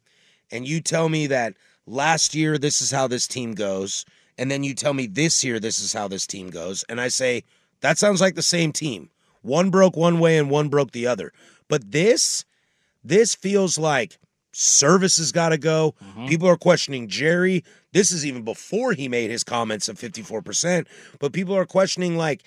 And 0.52 0.68
you 0.68 0.82
tell 0.82 1.10
me 1.10 1.28
that 1.28 1.56
last 1.86 2.36
year 2.36 2.58
this 2.58 2.82
is 2.82 2.92
how 2.92 3.08
this 3.08 3.28
team 3.28 3.54
goes, 3.54 4.06
and 4.38 4.50
then 4.52 4.64
you 4.64 4.74
tell 4.74 4.94
me 4.94 5.08
this 5.08 5.44
year 5.44 5.60
this 5.60 5.80
is 5.80 5.94
how 5.94 6.08
this 6.08 6.28
team 6.28 6.50
goes, 6.50 6.84
and 6.90 7.00
I 7.00 7.08
say 7.08 7.44
that 7.82 7.98
sounds 7.98 8.22
like 8.22 8.36
the 8.36 8.42
same 8.42 8.72
team. 8.72 9.10
One 9.42 9.70
broke 9.70 9.98
one 9.98 10.20
way 10.20 10.38
and 10.38 10.50
one 10.50 10.70
broke 10.70 10.92
the 10.92 11.08
other. 11.08 11.34
But 11.68 11.92
this 11.92 12.46
this 13.04 13.36
feels 13.36 13.78
like 13.78 14.18
Servais 14.54 15.18
has 15.18 15.32
got 15.32 15.50
to 15.50 15.58
go. 15.58 15.96
Mm-hmm. 16.02 16.28
People 16.28 16.48
are 16.48 16.58
questioning 16.58 17.08
Jerry. 17.08 17.64
This 17.92 18.12
is 18.12 18.26
even 18.26 18.44
before 18.44 18.94
he 18.94 19.10
made 19.10 19.30
his 19.30 19.44
comments 19.44 19.90
of 19.90 20.00
54%, 20.00 20.88
but 21.20 21.34
people 21.34 21.56
are 21.56 21.66
questioning 21.66 22.16
like 22.18 22.44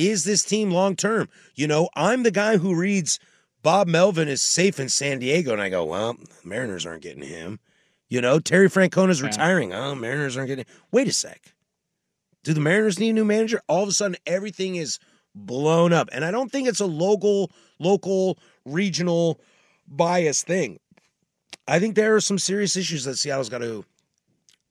is 0.00 0.24
this 0.24 0.42
team 0.42 0.70
long 0.70 0.96
term? 0.96 1.28
You 1.54 1.66
know, 1.66 1.88
I'm 1.94 2.22
the 2.22 2.30
guy 2.30 2.56
who 2.56 2.74
reads 2.74 3.18
Bob 3.62 3.86
Melvin 3.86 4.28
is 4.28 4.40
safe 4.40 4.80
in 4.80 4.88
San 4.88 5.18
Diego 5.18 5.52
and 5.52 5.60
I 5.60 5.68
go, 5.68 5.84
well, 5.84 6.16
Mariners 6.42 6.86
aren't 6.86 7.02
getting 7.02 7.22
him. 7.22 7.60
You 8.08 8.20
know, 8.20 8.40
Terry 8.40 8.68
Francona's 8.68 9.20
Yeah. 9.20 9.26
retiring. 9.26 9.72
Oh, 9.72 9.94
Mariners 9.94 10.36
aren't 10.36 10.48
getting 10.48 10.64
Wait 10.90 11.06
a 11.08 11.12
sec. 11.12 11.52
Do 12.42 12.54
the 12.54 12.60
Mariners 12.60 12.98
need 12.98 13.10
a 13.10 13.12
new 13.12 13.24
manager? 13.24 13.60
All 13.68 13.82
of 13.82 13.88
a 13.88 13.92
sudden 13.92 14.16
everything 14.26 14.76
is 14.76 14.98
blown 15.34 15.92
up. 15.92 16.08
And 16.12 16.24
I 16.24 16.30
don't 16.30 16.50
think 16.50 16.66
it's 16.66 16.80
a 16.80 16.86
local, 16.86 17.50
local, 17.78 18.38
regional 18.64 19.38
bias 19.86 20.42
thing. 20.42 20.80
I 21.68 21.78
think 21.78 21.94
there 21.94 22.16
are 22.16 22.20
some 22.20 22.38
serious 22.38 22.76
issues 22.76 23.04
that 23.04 23.16
Seattle's 23.16 23.48
got 23.50 23.58
to 23.58 23.84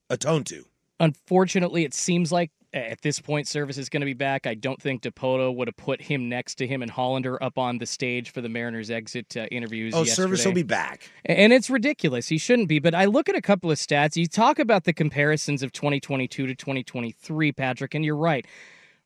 atone 0.10 0.44
to. 0.46 0.66
Unfortunately, 1.00 1.86
it 1.86 1.94
seems 1.94 2.32
like 2.32 2.52
at 2.74 3.02
this 3.02 3.20
point, 3.20 3.48
Servais 3.48 3.78
is 3.78 3.90
going 3.90 4.02
to 4.02 4.06
be 4.06 4.14
back. 4.14 4.46
I 4.46 4.54
don't 4.54 4.82
think 4.82 5.02
Dipoto 5.02 5.56
would 5.56 5.68
have 5.68 5.78
put 5.78 6.02
him 6.02 6.30
next 6.30 6.56
to 6.56 6.68
him 6.68 6.82
and 6.82 6.92
Hollander 6.92 7.42
up 7.44 7.58
on 7.58 7.80
the 7.80 7.86
stage 7.86 8.32
for 8.32 8.42
the 8.42 8.50
Mariners 8.50 8.92
exit 8.92 9.36
uh, 9.36 9.46
interviews. 9.52 9.94
Oh, 9.96 10.04
yesterday. 10.04 10.34
Servais 10.34 10.46
will 10.46 10.54
be 10.54 10.64
back. 10.64 11.10
And 11.26 11.52
it's 11.52 11.70
ridiculous. 11.70 12.28
He 12.28 12.38
shouldn't 12.38 12.68
be. 12.68 12.80
But 12.80 12.94
I 12.94 13.06
look 13.06 13.28
at 13.28 13.36
a 13.36 13.42
couple 13.42 13.72
of 13.72 13.78
stats. 13.78 14.16
You 14.16 14.28
talk 14.28 14.60
about 14.60 14.84
the 14.84 14.94
comparisons 14.94 15.64
of 15.64 15.72
2022 15.72 16.46
to 16.46 16.56
2023, 16.56 17.52
Patrick, 17.52 17.96
and 17.96 18.06
you're 18.06 18.16
right. 18.16 18.46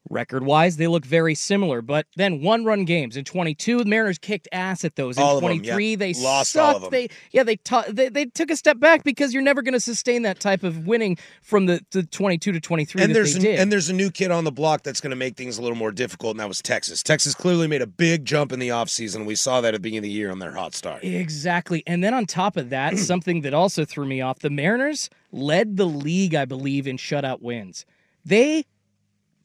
Record 0.09 0.43
wise, 0.43 0.77
they 0.77 0.87
look 0.87 1.05
very 1.05 1.33
similar, 1.33 1.81
but 1.81 2.05
then 2.17 2.41
one 2.41 2.65
run 2.65 2.83
games 2.83 3.15
in 3.15 3.23
22, 3.23 3.79
the 3.79 3.85
Mariners 3.85 4.17
kicked 4.17 4.47
ass 4.51 4.83
at 4.83 4.95
those. 4.97 5.17
In 5.17 5.23
All 5.23 5.37
of 5.37 5.41
them, 5.41 5.49
23, 5.59 5.89
yeah. 5.91 5.95
they 5.95 6.13
Lost 6.13 6.51
sucked. 6.51 6.69
all 6.69 6.75
of 6.75 6.81
them. 6.83 6.91
They 6.91 7.09
yeah, 7.31 7.43
they, 7.43 7.55
t- 7.55 7.81
they 7.89 8.09
they 8.09 8.25
took 8.25 8.51
a 8.51 8.55
step 8.57 8.79
back 8.79 9.03
because 9.03 9.33
you're 9.33 9.41
never 9.43 9.61
going 9.61 9.73
to 9.73 9.79
sustain 9.79 10.23
that 10.23 10.39
type 10.41 10.63
of 10.63 10.85
winning 10.85 11.17
from 11.41 11.67
the, 11.67 11.83
the 11.91 12.03
22 12.03 12.51
to 12.51 12.59
23 12.59 13.01
and 13.01 13.09
that 13.09 13.13
there's 13.13 13.33
they 13.33 13.37
an, 13.37 13.43
did. 13.43 13.59
and 13.61 13.71
there's 13.71 13.89
a 13.89 13.93
new 13.93 14.11
kid 14.11 14.29
on 14.29 14.43
the 14.43 14.51
block 14.51 14.83
that's 14.83 14.99
going 14.99 15.11
to 15.11 15.15
make 15.15 15.37
things 15.37 15.57
a 15.57 15.61
little 15.61 15.77
more 15.77 15.91
difficult, 15.91 16.31
and 16.31 16.39
that 16.41 16.47
was 16.49 16.61
Texas. 16.61 17.01
Texas 17.01 17.33
clearly 17.33 17.67
made 17.67 17.81
a 17.81 17.87
big 17.87 18.25
jump 18.25 18.51
in 18.51 18.59
the 18.59 18.69
offseason. 18.69 19.25
We 19.25 19.35
saw 19.35 19.61
that 19.61 19.69
at 19.69 19.77
the 19.77 19.79
beginning 19.79 19.99
of 19.99 20.03
the 20.03 20.09
year 20.11 20.31
on 20.31 20.39
their 20.39 20.51
hot 20.53 20.73
start. 20.75 21.03
Exactly. 21.03 21.81
And 21.87 22.03
then 22.03 22.13
on 22.13 22.25
top 22.25 22.57
of 22.57 22.69
that, 22.71 22.97
something 22.97 23.41
that 23.41 23.53
also 23.53 23.85
threw 23.85 24.05
me 24.05 24.21
off 24.21 24.39
the 24.39 24.49
Mariners 24.49 25.09
led 25.31 25.77
the 25.77 25.85
league, 25.85 26.35
I 26.35 26.45
believe, 26.45 26.87
in 26.87 26.97
shutout 26.97 27.41
wins. 27.41 27.85
They 28.25 28.65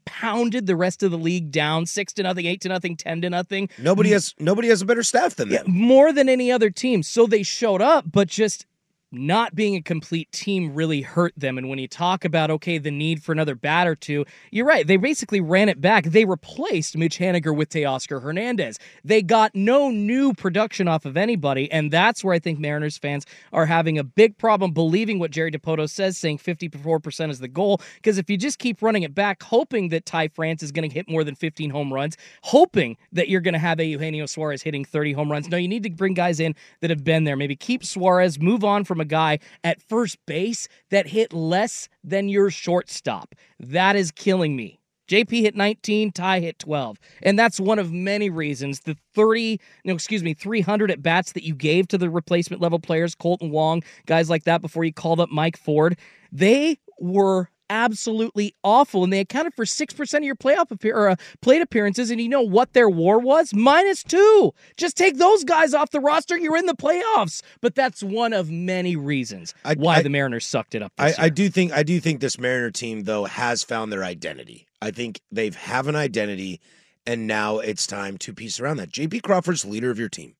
pounded 0.08 0.66
the 0.66 0.74
rest 0.74 1.02
of 1.02 1.10
the 1.10 1.18
league 1.18 1.50
down 1.52 1.86
six 1.86 2.12
to 2.14 2.22
nothing, 2.22 2.46
eight 2.46 2.60
to 2.62 2.68
nothing, 2.68 2.96
ten 2.96 3.20
to 3.20 3.30
nothing. 3.30 3.68
Nobody 3.78 4.10
has 4.10 4.34
nobody 4.38 4.68
has 4.68 4.80
a 4.82 4.86
better 4.86 5.02
staff 5.02 5.36
than 5.36 5.50
Yeah, 5.50 5.62
them. 5.62 5.72
more 5.72 6.12
than 6.12 6.28
any 6.28 6.50
other 6.50 6.70
team. 6.70 7.02
So 7.02 7.26
they 7.26 7.42
showed 7.42 7.82
up, 7.82 8.06
but 8.10 8.28
just 8.28 8.66
not 9.10 9.54
being 9.54 9.74
a 9.74 9.80
complete 9.80 10.30
team 10.32 10.74
really 10.74 11.00
hurt 11.00 11.32
them. 11.36 11.56
And 11.56 11.68
when 11.68 11.78
you 11.78 11.88
talk 11.88 12.24
about, 12.24 12.50
okay, 12.50 12.78
the 12.78 12.90
need 12.90 13.22
for 13.22 13.32
another 13.32 13.54
bat 13.54 13.86
or 13.86 13.94
two, 13.94 14.24
you're 14.50 14.66
right. 14.66 14.86
They 14.86 14.96
basically 14.96 15.40
ran 15.40 15.68
it 15.68 15.80
back. 15.80 16.04
They 16.04 16.24
replaced 16.24 16.96
Mitch 16.96 17.18
Haniger 17.18 17.54
with 17.54 17.70
Teoscar 17.70 18.22
Hernandez. 18.22 18.78
They 19.04 19.22
got 19.22 19.54
no 19.54 19.90
new 19.90 20.34
production 20.34 20.88
off 20.88 21.06
of 21.06 21.16
anybody. 21.16 21.70
And 21.72 21.90
that's 21.90 22.22
where 22.22 22.34
I 22.34 22.38
think 22.38 22.58
Mariners 22.58 22.98
fans 22.98 23.24
are 23.52 23.66
having 23.66 23.98
a 23.98 24.04
big 24.04 24.36
problem 24.36 24.72
believing 24.72 25.18
what 25.18 25.30
Jerry 25.30 25.50
Dipoto 25.50 25.88
says, 25.88 26.18
saying 26.18 26.38
54% 26.38 27.30
is 27.30 27.38
the 27.38 27.48
goal. 27.48 27.80
Because 27.96 28.18
if 28.18 28.28
you 28.28 28.36
just 28.36 28.58
keep 28.58 28.82
running 28.82 29.04
it 29.04 29.14
back, 29.14 29.42
hoping 29.42 29.88
that 29.88 30.04
Ty 30.04 30.28
France 30.28 30.62
is 30.62 30.72
going 30.72 30.88
to 30.88 30.94
hit 30.94 31.08
more 31.08 31.24
than 31.24 31.34
15 31.34 31.70
home 31.70 31.92
runs, 31.92 32.16
hoping 32.42 32.96
that 33.12 33.28
you're 33.28 33.40
going 33.40 33.54
to 33.54 33.58
have 33.58 33.80
a 33.80 33.84
Eugenio 33.84 34.26
Suarez 34.26 34.62
hitting 34.62 34.84
30 34.84 35.12
home 35.12 35.30
runs. 35.30 35.48
No, 35.48 35.56
you 35.56 35.68
need 35.68 35.82
to 35.84 35.90
bring 35.90 36.14
guys 36.14 36.40
in 36.40 36.54
that 36.80 36.90
have 36.90 37.04
been 37.04 37.24
there. 37.24 37.36
Maybe 37.36 37.56
keep 37.56 37.84
Suarez, 37.84 38.38
move 38.38 38.64
on 38.64 38.84
from 38.84 38.97
a 39.00 39.04
guy 39.04 39.38
at 39.64 39.82
first 39.82 40.18
base 40.26 40.68
that 40.90 41.06
hit 41.06 41.32
less 41.32 41.88
than 42.04 42.28
your 42.28 42.50
shortstop. 42.50 43.34
That 43.58 43.96
is 43.96 44.10
killing 44.10 44.56
me. 44.56 44.78
JP 45.08 45.40
hit 45.40 45.56
19, 45.56 46.12
Ty 46.12 46.40
hit 46.40 46.58
12. 46.58 46.98
And 47.22 47.38
that's 47.38 47.58
one 47.58 47.78
of 47.78 47.92
many 47.92 48.28
reasons. 48.28 48.80
The 48.80 48.96
30, 49.14 49.58
no, 49.84 49.94
excuse 49.94 50.22
me, 50.22 50.34
300 50.34 50.90
at 50.90 51.02
bats 51.02 51.32
that 51.32 51.44
you 51.44 51.54
gave 51.54 51.88
to 51.88 51.98
the 51.98 52.10
replacement 52.10 52.60
level 52.60 52.78
players, 52.78 53.14
Kolten 53.14 53.50
Wong, 53.50 53.82
guys 54.06 54.28
like 54.28 54.44
that 54.44 54.60
before 54.60 54.84
you 54.84 54.92
called 54.92 55.18
up 55.18 55.30
Mike 55.30 55.56
Ford, 55.56 55.96
they 56.30 56.78
were 57.00 57.48
absolutely 57.70 58.54
awful 58.64 59.04
and 59.04 59.12
they 59.12 59.20
accounted 59.20 59.54
for 59.54 59.64
6% 59.64 60.14
of 60.18 60.25
your 60.25 60.34
playoff 60.37 60.70
appear- 60.70 60.96
or, 60.96 61.08
uh, 61.10 61.16
plate 61.42 61.62
appearances 61.62 62.10
and 62.10 62.20
you 62.20 62.28
know 62.28 62.42
what 62.42 62.72
their 62.72 62.88
war 62.88 63.18
was 63.18 63.52
minus 63.54 64.02
2 64.02 64.52
just 64.76 64.96
take 64.96 65.16
those 65.18 65.44
guys 65.44 65.75
off 65.75 65.90
the 65.90 66.00
roster 66.00 66.37
you're 66.38 66.56
in 66.56 66.66
the 66.66 66.75
playoffs 66.75 67.42
but 67.60 67.75
that's 67.75 68.02
one 68.02 68.32
of 68.32 68.50
many 68.50 68.96
reasons 68.96 69.54
I- 69.64 69.75
why 69.75 69.96
I- 69.96 70.02
the 70.02 70.10
mariners 70.10 70.46
sucked 70.46 70.75
it 70.75 70.82
up 70.82 70.92
I, 70.98 71.14
I 71.18 71.28
do 71.28 71.48
think 71.50 71.72
I 71.72 71.82
do 71.82 72.00
think 72.00 72.20
this 72.20 72.38
Mariner 72.38 72.70
team 72.70 73.04
though 73.04 73.25
has 73.25 73.62
found 73.62 73.92
their 73.92 74.04
identity. 74.04 74.66
I 74.80 74.90
think 74.90 75.20
they've 75.32 75.54
have 75.56 75.88
an 75.88 75.96
identity, 75.96 76.60
and 77.06 77.26
now 77.26 77.58
it's 77.58 77.87
time 77.87 78.16
to 78.18 78.32
piece 78.32 78.60
around 78.60 78.76
that. 78.78 78.90
JP 78.92 79.22
Crawford's 79.22 79.64
leader 79.64 79.90
of 79.90 79.98
your 79.98 80.08
team. 80.08 80.34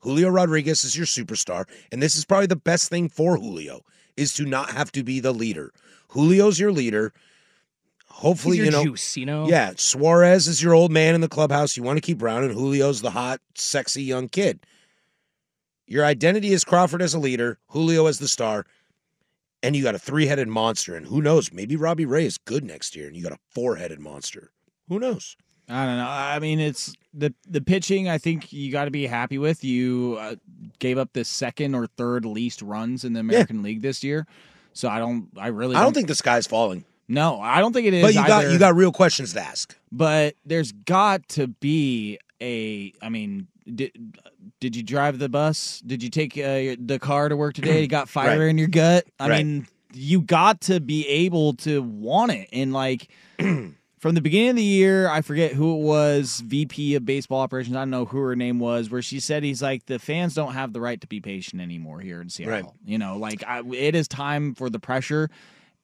Julio 0.00 0.28
Rodriguez 0.28 0.84
is 0.84 0.96
your 0.96 1.06
superstar, 1.06 1.64
and 1.92 2.02
this 2.02 2.16
is 2.16 2.24
probably 2.24 2.46
the 2.46 2.56
best 2.56 2.88
thing 2.88 3.08
for 3.08 3.36
Julio 3.36 3.82
is 4.18 4.34
to 4.34 4.44
not 4.44 4.72
have 4.72 4.92
to 4.92 5.02
be 5.02 5.20
the 5.20 5.32
leader. 5.32 5.72
Julio's 6.12 6.58
your 6.58 6.72
leader. 6.72 7.12
Hopefully, 8.06 8.56
you 8.56 8.70
know, 8.70 8.82
juice, 8.82 9.16
you 9.16 9.24
know? 9.24 9.46
Yeah, 9.46 9.74
Suarez 9.76 10.48
is 10.48 10.60
your 10.60 10.74
old 10.74 10.90
man 10.90 11.14
in 11.14 11.20
the 11.20 11.28
clubhouse. 11.28 11.76
You 11.76 11.84
want 11.84 11.98
to 11.98 12.00
keep 12.00 12.18
Brown, 12.18 12.42
and 12.42 12.52
Julio's 12.52 13.00
the 13.00 13.10
hot, 13.10 13.40
sexy 13.54 14.02
young 14.02 14.28
kid. 14.28 14.66
Your 15.86 16.04
identity 16.04 16.52
is 16.52 16.64
Crawford 16.64 17.00
as 17.00 17.14
a 17.14 17.18
leader, 17.18 17.58
Julio 17.68 18.06
as 18.06 18.18
the 18.18 18.26
star, 18.26 18.66
and 19.62 19.76
you 19.76 19.84
got 19.84 19.94
a 19.94 20.00
three 20.00 20.26
headed 20.26 20.48
monster. 20.48 20.96
And 20.96 21.06
who 21.06 21.22
knows? 21.22 21.52
Maybe 21.52 21.76
Robbie 21.76 22.06
Ray 22.06 22.26
is 22.26 22.38
good 22.38 22.64
next 22.64 22.96
year, 22.96 23.06
and 23.06 23.16
you 23.16 23.22
got 23.22 23.32
a 23.32 23.38
four 23.54 23.76
headed 23.76 24.00
monster. 24.00 24.50
Who 24.88 24.98
knows? 24.98 25.36
I 25.68 25.84
don't 25.86 25.96
know. 25.98 26.08
I 26.08 26.38
mean, 26.38 26.60
it's 26.60 26.94
the 27.12 27.34
the 27.48 27.60
pitching. 27.60 28.08
I 28.08 28.16
think 28.18 28.52
you 28.52 28.72
got 28.72 28.86
to 28.86 28.90
be 28.90 29.06
happy 29.06 29.36
with. 29.38 29.62
You 29.64 30.16
uh, 30.18 30.34
gave 30.78 30.96
up 30.98 31.12
the 31.12 31.24
second 31.24 31.74
or 31.74 31.86
third 31.86 32.24
least 32.24 32.62
runs 32.62 33.04
in 33.04 33.12
the 33.12 33.20
American 33.20 33.62
League 33.62 33.82
this 33.82 34.02
year, 34.02 34.26
so 34.72 34.88
I 34.88 34.98
don't. 34.98 35.28
I 35.36 35.48
really. 35.48 35.76
I 35.76 35.82
don't 35.82 35.92
think 35.92 36.08
the 36.08 36.14
sky's 36.14 36.46
falling, 36.46 36.84
No, 37.06 37.38
I 37.40 37.60
don't 37.60 37.72
think 37.74 37.86
it 37.86 37.92
is. 37.94 38.02
but 38.02 38.14
you 38.14 38.26
got 38.26 38.50
you 38.50 38.58
got 38.58 38.74
real 38.76 38.92
questions 38.92 39.34
to 39.34 39.40
ask. 39.42 39.76
But 39.92 40.34
there's 40.46 40.72
got 40.72 41.28
to 41.30 41.48
be 41.48 42.18
a. 42.40 42.92
I 43.02 43.10
mean, 43.10 43.46
did 43.72 43.92
did 44.60 44.74
you 44.74 44.82
drive 44.82 45.18
the 45.18 45.28
bus? 45.28 45.82
Did 45.86 46.02
you 46.02 46.08
take 46.08 46.36
uh, 46.38 46.76
the 46.80 46.98
car 47.00 47.28
to 47.28 47.36
work 47.36 47.54
today? 47.54 47.82
You 47.82 47.88
got 47.88 48.08
fire 48.08 48.38
Right. 48.40 48.48
in 48.48 48.56
your 48.56 48.68
gut. 48.68 49.04
I 49.20 49.28
Right. 49.28 49.44
mean, 49.44 49.66
you 49.92 50.22
got 50.22 50.62
to 50.62 50.80
be 50.80 51.06
able 51.06 51.52
to 51.54 51.82
want 51.82 52.32
it. 52.32 52.48
And 52.54 52.72
like 52.72 53.08
from 53.98 54.14
the 54.14 54.20
beginning 54.20 54.50
of 54.50 54.56
the 54.56 54.62
year, 54.62 55.08
I 55.08 55.22
forget 55.22 55.52
who 55.52 55.74
it 55.74 55.82
was, 55.82 56.40
VP 56.40 56.94
of 56.94 57.04
baseball 57.04 57.40
operations. 57.40 57.76
I 57.76 57.80
don't 57.80 57.90
know 57.90 58.04
who 58.04 58.18
her 58.18 58.36
name 58.36 58.58
was, 58.58 58.90
where 58.90 59.02
she 59.02 59.20
said 59.20 59.42
he's 59.42 59.60
like 59.62 59.86
the 59.86 59.98
fans 59.98 60.34
don't 60.34 60.54
have 60.54 60.72
the 60.72 60.80
right 60.80 61.00
to 61.00 61.06
be 61.06 61.20
patient 61.20 61.60
anymore 61.60 62.00
here 62.00 62.20
in 62.20 62.28
Seattle. 62.28 62.54
Right. 62.54 62.64
You 62.84 62.98
know, 62.98 63.18
like 63.18 63.42
I, 63.46 63.62
it 63.74 63.94
is 63.94 64.08
time 64.08 64.54
for 64.54 64.70
the 64.70 64.78
pressure. 64.78 65.30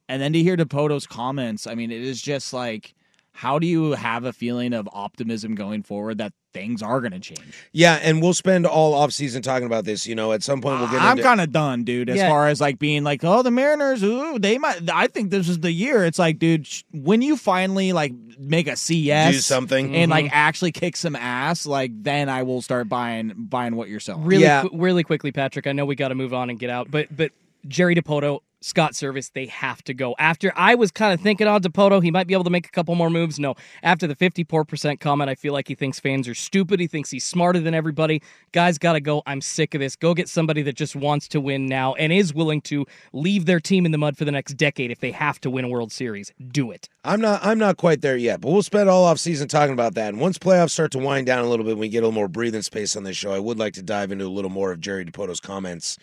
And 0.09 0.21
then 0.21 0.33
to 0.35 0.43
hear 0.43 0.57
Dipoto's 0.57 1.07
comments, 1.07 1.67
I 1.67 1.75
mean, 1.75 1.91
it 1.91 2.03
is 2.03 2.21
just 2.21 2.53
like, 2.53 2.95
how 3.37 3.59
do 3.59 3.67
you 3.67 3.93
have 3.93 4.25
a 4.25 4.33
feeling 4.33 4.73
of 4.73 4.89
optimism 4.93 5.55
going 5.57 5.83
forward 5.83 6.19
that 6.19 6.33
things 6.53 6.83
are 6.83 7.01
going 7.01 7.11
to 7.13 7.19
change? 7.19 7.53
Yeah, 7.73 7.99
and 8.01 8.23
we'll 8.23 8.33
spend 8.33 8.65
all 8.65 8.95
off 8.95 9.11
season 9.13 9.43
talking 9.43 9.67
about 9.67 9.85
this. 9.85 10.07
You 10.07 10.15
know, 10.15 10.33
at 10.33 10.45
some 10.45 10.61
point 10.61 10.79
we'll 10.79 10.89
get. 10.89 11.03
I'm 11.03 11.13
into, 11.19 11.25
kind 11.25 11.41
of 11.41 11.51
done, 11.51 11.83
dude. 11.83 12.09
As 12.09 12.17
Yeah. 12.17 12.29
far 12.29 12.47
as 12.47 12.61
like 12.61 12.79
being 12.79 13.03
like, 13.03 13.25
oh, 13.25 13.43
the 13.43 13.51
Mariners, 13.51 14.05
ooh, 14.05 14.39
they 14.39 14.57
might. 14.57 14.89
I 14.89 15.09
think 15.09 15.31
this 15.31 15.49
is 15.49 15.59
the 15.59 15.73
year. 15.73 16.05
It's 16.05 16.19
like, 16.19 16.39
dude, 16.39 16.65
sh- 16.67 16.85
when 16.93 17.23
you 17.23 17.37
finally 17.37 17.93
like 17.93 18.13
make 18.39 18.69
a 18.69 18.77
CS, 18.77 19.35
do 19.35 19.41
something. 19.41 19.95
and 19.97 20.11
like 20.13 20.27
mm-hmm. 20.27 20.35
actually 20.35 20.71
kick 20.73 20.97
some 20.97 21.17
ass, 21.17 21.67
like 21.67 21.91
then 22.05 22.29
I 22.29 22.45
will 22.45 22.63
start 22.63 22.89
buying 22.89 23.33
buying 23.37 23.75
what 23.75 23.89
you're 23.89 23.99
selling. 24.01 24.25
really 24.25 24.45
Yeah. 24.45 24.63
qu- 24.63 24.79
really 24.79 25.03
quickly 25.03 25.33
patrick 25.33 25.67
i 25.67 25.73
know 25.73 25.85
we 25.85 25.97
got 25.97 26.09
to 26.09 26.15
move 26.15 26.33
on 26.33 26.51
and 26.51 26.59
get 26.59 26.71
out 26.71 26.91
but 26.91 27.15
but 27.17 27.33
jerry 27.67 27.95
dipoto 27.95 28.41
scott 28.65 28.93
servais 28.93 29.31
they 29.33 29.47
have 29.47 29.83
to 29.85 29.95
go. 29.95 30.15
After 30.19 30.53
i 30.57 30.75
was 30.75 30.91
kind 30.91 31.13
of 31.13 31.21
thinking 31.21 31.47
on 31.47 31.63
dipoto 31.63 32.03
he 32.03 32.11
might 32.11 32.27
be 32.27 32.35
able 32.35 32.45
to 32.45 32.51
make 32.51 32.67
a 32.67 32.71
couple 32.71 32.95
more 32.95 33.11
moves. 33.11 33.39
No. 33.39 33.55
After 33.83 34.07
the 34.07 34.17
54% 34.17 35.01
comment 35.01 35.31
i 35.31 35.35
feel 35.35 35.53
like 35.53 35.69
he 35.69 35.75
thinks 35.75 36.01
fans 36.01 36.29
are 36.29 36.35
stupid. 36.35 36.81
He 36.81 36.87
thinks 36.87 37.11
he's 37.11 37.25
smarter 37.25 37.61
than 37.61 37.75
everybody. 37.75 38.23
Guys 38.53 38.79
gotta 38.79 39.01
go. 39.01 39.23
I'm 39.27 39.41
sick 39.41 39.75
of 39.75 39.81
this. 39.81 39.97
Go 39.97 40.15
get 40.15 40.29
somebody 40.29 40.63
that 40.63 40.77
just 40.77 40.97
wants 40.97 41.29
to 41.29 41.41
win 41.41 41.67
now 41.67 41.95
and 41.95 42.13
is 42.13 42.33
willing 42.35 42.61
to 42.63 42.87
leave 43.13 43.47
their 43.47 43.61
team 43.61 43.87
in 43.87 43.93
the 43.93 43.99
mud 43.99 44.17
for 44.17 44.25
the 44.25 44.33
next 44.33 44.55
decade 44.55 44.91
if 44.91 45.01
they 45.01 45.13
have 45.13 45.41
to 45.41 45.51
win 45.51 45.65
a 45.65 45.69
world 45.69 45.93
series. 45.93 46.33
Do 46.49 46.71
it. 46.71 46.89
I'm 47.05 47.21
not. 47.21 47.45
I'm 47.45 47.59
not 47.59 47.77
quite 47.77 48.01
there 48.01 48.17
yet, 48.17 48.41
but 48.41 48.51
we'll 48.51 48.63
spend 48.63 48.89
all 48.89 49.05
off 49.05 49.19
season 49.19 49.49
talking 49.49 49.75
about 49.75 49.95
that. 49.95 50.09
And 50.09 50.21
once 50.21 50.39
playoffs 50.39 50.71
start 50.71 50.93
to 50.93 50.99
wind 50.99 51.27
down 51.27 51.45
a 51.45 51.49
little 51.49 51.65
bit, 51.65 51.73
and 51.73 51.81
we 51.81 51.89
get 51.89 51.99
a 51.99 52.07
little 52.07 52.13
more 52.13 52.29
breathing 52.29 52.63
space 52.63 52.97
on 52.97 53.05
this 53.05 53.17
show. 53.17 53.33
I 53.33 53.39
would 53.39 53.59
like 53.59 53.75
to 53.75 53.83
dive 53.83 54.11
into 54.11 54.25
a 54.25 54.29
little 54.29 54.51
more 54.51 54.73
of 54.73 54.81
Jerry 54.81 55.05
Dipoto's 55.05 55.41
comments 55.41 55.99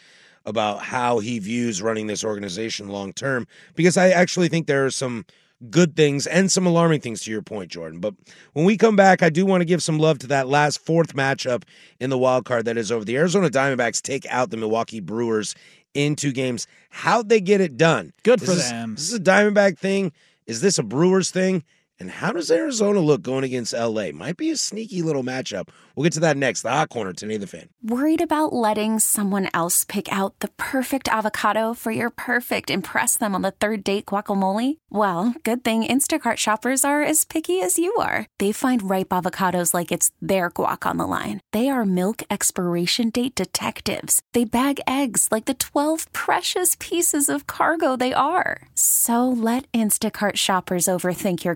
about 0.46 0.82
how 0.84 1.20
he 1.20 1.40
views 1.40 1.82
running 1.82 2.08
this 2.08 2.24
organization 2.24 2.90
long 2.90 3.14
term, 3.14 3.48
because 3.76 3.98
I 3.98 4.10
actually 4.10 4.48
think 4.48 4.68
there 4.68 4.86
are 4.86 4.92
some 4.92 5.26
good 5.70 5.96
things 5.96 6.26
and 6.26 6.52
some 6.52 6.66
alarming 6.66 7.02
things 7.02 7.22
to 7.24 7.32
your 7.32 7.44
point, 7.44 7.70
Jordan. 7.70 8.00
But 8.00 8.16
when 8.54 8.66
we 8.66 8.78
come 8.78 8.96
back, 8.96 9.22
I 9.22 9.30
do 9.30 9.46
want 9.46 9.62
to 9.62 9.66
give 9.66 9.84
some 9.84 10.00
love 10.00 10.18
to 10.20 10.28
that 10.28 10.48
last 10.48 10.80
fourth 10.84 11.14
matchup 11.14 11.64
in 12.00 12.10
the 12.10 12.18
wild 12.18 12.46
card 12.46 12.66
that 12.66 12.78
is 12.78 12.92
over. 12.92 13.06
The 13.06 13.18
Arizona 13.18 13.50
Diamondbacks 13.50 14.02
take 14.02 14.26
out 14.30 14.50
the 14.50 14.58
Milwaukee 14.58 15.00
Brewers 15.00 15.54
in 15.94 16.16
two 16.16 16.32
games. 16.32 16.66
How'd 16.90 17.30
they 17.30 17.42
get 17.42 17.62
it 17.62 17.78
done? 17.78 18.12
Good 18.24 18.42
Is 18.42 18.50
for 18.50 18.56
this- 18.56 18.70
them. 18.70 18.96
Is 18.98 19.12
this 19.12 19.20
a 19.20 19.24
Diamondback 19.24 19.78
thing? 19.78 20.12
Is 20.48 20.62
this 20.62 20.80
a 20.80 20.84
Brewers 20.84 21.30
thing? 21.30 21.64
And 22.02 22.10
how 22.10 22.32
does 22.32 22.50
Arizona 22.50 23.00
look 23.00 23.22
going 23.22 23.44
against 23.44 23.74
LA? 23.74 24.10
Might 24.12 24.36
be 24.36 24.50
a 24.50 24.58
sneaky 24.58 25.04
little 25.04 25.22
matchup. 25.22 25.70
We'll 25.96 26.04
get 26.04 26.14
to 26.14 26.20
that 26.22 26.36
next. 26.36 26.64
The 26.64 26.72
hot 26.72 26.90
corner, 26.90 27.14
today 27.14 27.38
the 27.38 27.46
fan. 27.46 27.70
Worried 27.84 28.22
about 28.22 28.54
letting 28.54 28.98
someone 28.98 29.50
else 29.54 29.84
pick 29.84 30.12
out 30.12 30.40
the 30.40 30.48
perfect 30.58 31.08
avocado 31.10 31.76
for 31.76 31.92
your 31.92 32.10
perfect 32.10 32.72
impress 32.72 33.18
them 33.18 33.36
on 33.36 33.44
the 33.44 33.52
third 33.52 33.84
date 33.84 34.08
guacamole? 34.08 34.78
Well, 34.90 35.36
good 35.44 35.64
thing 35.64 35.84
Instacart 35.84 36.38
shoppers 36.38 36.84
are 36.84 37.04
as 37.04 37.24
picky 37.24 37.62
as 37.62 37.78
you 37.78 37.94
are. 37.98 38.26
They 38.40 38.52
find 38.52 38.90
ripe 38.90 39.10
avocados 39.10 39.74
like 39.74 39.92
it's 39.92 40.12
their 40.22 40.50
guac 40.50 40.88
on 40.90 40.98
the 40.98 41.06
line. 41.06 41.40
They 41.52 41.70
are 41.70 41.86
milk 41.86 42.24
expiration 42.32 43.12
date 43.12 43.36
detectives. 43.36 44.22
They 44.34 44.46
bag 44.46 44.80
eggs 44.88 45.28
like 45.32 45.46
the 45.46 45.54
12 45.54 46.12
precious 46.14 46.76
pieces 46.80 47.30
of 47.30 47.46
cargo 47.46 47.96
they 47.96 48.14
are. 48.14 48.64
So 48.76 49.28
let 49.28 49.72
Instacart 49.72 50.38
shoppers 50.38 50.86
overthink 50.86 51.44
your 51.44 51.56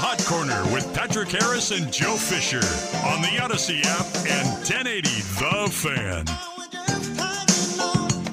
Hot 0.00 0.24
Corner 0.26 0.62
with 0.72 0.94
Patrick 0.94 1.28
Harris 1.28 1.72
and 1.72 1.92
Joe 1.92 2.14
Fisher 2.14 2.58
on 3.04 3.20
the 3.20 3.34
Audacy 3.42 3.84
app 3.84 4.06
and 4.30 4.46
1080 4.58 5.08
The 5.10 5.68
Fan. 5.72 6.24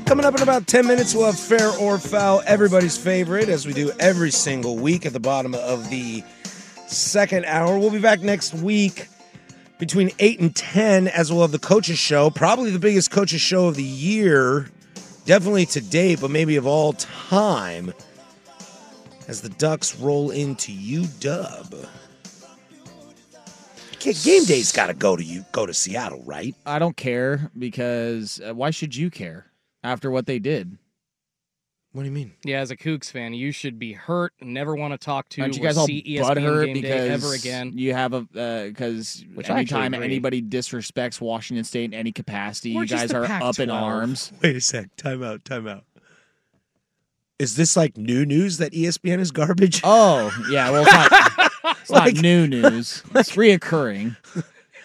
Coming 0.06 0.26
up 0.26 0.36
in 0.36 0.44
about 0.44 0.68
10 0.68 0.86
minutes, 0.86 1.16
we'll 1.16 1.26
have 1.26 1.40
Fair 1.40 1.72
or 1.72 1.98
Foul, 1.98 2.44
everybody's 2.46 2.96
favorite, 3.00 3.50
as 3.50 3.66
we 3.66 3.74
do 3.74 3.92
every 4.00 4.30
single 4.30 4.78
week 4.78 5.08
at 5.08 5.14
the 5.14 5.20
bottom 5.20 5.56
of 5.56 5.90
the 5.90 6.24
second 6.86 7.46
hour. 7.46 7.80
We'll 7.80 7.90
be 7.90 7.98
back 7.98 8.22
next 8.22 8.54
week 8.54 9.08
between 9.80 10.12
8 10.20 10.40
and 10.42 10.56
10, 10.56 11.08
as 11.08 11.32
we'll 11.32 11.42
have 11.42 11.52
the 11.52 11.58
Coaches 11.58 11.98
Show, 11.98 12.30
probably 12.30 12.70
the 12.70 12.78
biggest 12.78 13.10
Coaches 13.10 13.42
Show 13.42 13.70
of 13.70 13.76
the 13.76 13.84
year, 13.84 14.70
definitely 15.26 15.66
to 15.66 15.82
date, 15.82 16.22
but 16.22 16.30
maybe 16.30 16.58
of 16.58 16.68
all 16.68 16.94
time, 16.94 17.92
as 19.28 19.42
the 19.42 19.50
Ducks 19.50 19.96
roll 20.00 20.32
into 20.32 20.72
UW. 20.72 21.88
Okay, 23.96 24.14
Game 24.24 24.46
day's 24.46 24.72
got 24.72 24.88
to 24.88 24.94
go 24.94 25.16
to 25.16 25.24
you, 25.24 25.44
go 25.52 25.66
to 25.66 25.74
Seattle, 25.74 26.22
right? 26.26 26.56
I 26.66 26.78
don't 26.78 26.96
care 26.96 27.50
because 27.58 28.40
uh, 28.48 28.54
why 28.54 28.70
should 28.70 28.96
you 28.96 29.10
care 29.10 29.48
after 29.84 30.12
what 30.12 30.28
they 30.28 30.38
did? 30.38 30.78
What 31.92 32.02
do 32.04 32.10
you 32.10 32.12
mean? 32.14 32.34
Yeah, 32.44 32.60
as 32.60 32.72
a 32.72 32.78
Cougs 32.78 33.10
fan, 33.10 33.34
you 33.34 33.54
should 33.54 33.80
be 33.80 33.94
hurt 33.94 34.34
and 34.42 34.54
never 34.54 34.76
want 34.76 34.94
to 34.94 34.98
talk 34.98 35.30
to 35.30 35.42
Aren't 35.42 35.56
you 35.56 35.64
or 35.64 35.66
guys 35.68 35.78
all 35.78 35.88
see 35.88 36.04
ESPN 36.04 36.24
butthurt 36.24 36.66
game 36.66 36.74
day 36.76 36.82
because 36.82 37.24
ever 37.24 37.34
again. 37.34 37.72
you 37.78 37.94
have 37.94 38.14
a 38.14 38.22
because 38.68 39.24
Which 39.34 39.50
I 39.50 39.56
anytime 39.60 39.94
anybody 39.94 40.42
disrespects 40.42 41.22
Washington 41.22 41.64
State 41.64 41.86
in 41.86 41.94
any 41.94 42.12
capacity, 42.12 42.76
Or 42.76 42.82
you 42.82 42.88
just 42.90 43.04
guys 43.04 43.10
the 43.12 43.34
are 43.34 43.42
up 43.42 43.60
in 43.60 43.70
arms. 43.70 44.34
Wait 44.44 44.58
a 44.58 44.62
sec. 44.62 44.94
Time 44.98 45.24
out. 45.24 45.46
Time 45.46 45.68
out. 45.70 45.86
Is 47.38 47.56
this 47.56 47.76
like 47.76 47.98
new 47.98 48.26
news 48.26 48.58
that 48.60 48.72
ESPN 48.72 49.20
is 49.20 49.32
garbage? 49.32 49.82
Oh 49.84 50.32
yeah, 50.50 50.70
well 50.72 50.84
it's 50.84 50.92
not, 50.94 51.52
it's 51.82 51.90
Like- 51.90 52.16
not 52.16 52.22
new 52.22 52.48
news. 52.48 53.04
It's 53.14 53.36
reoccurring. 53.36 54.16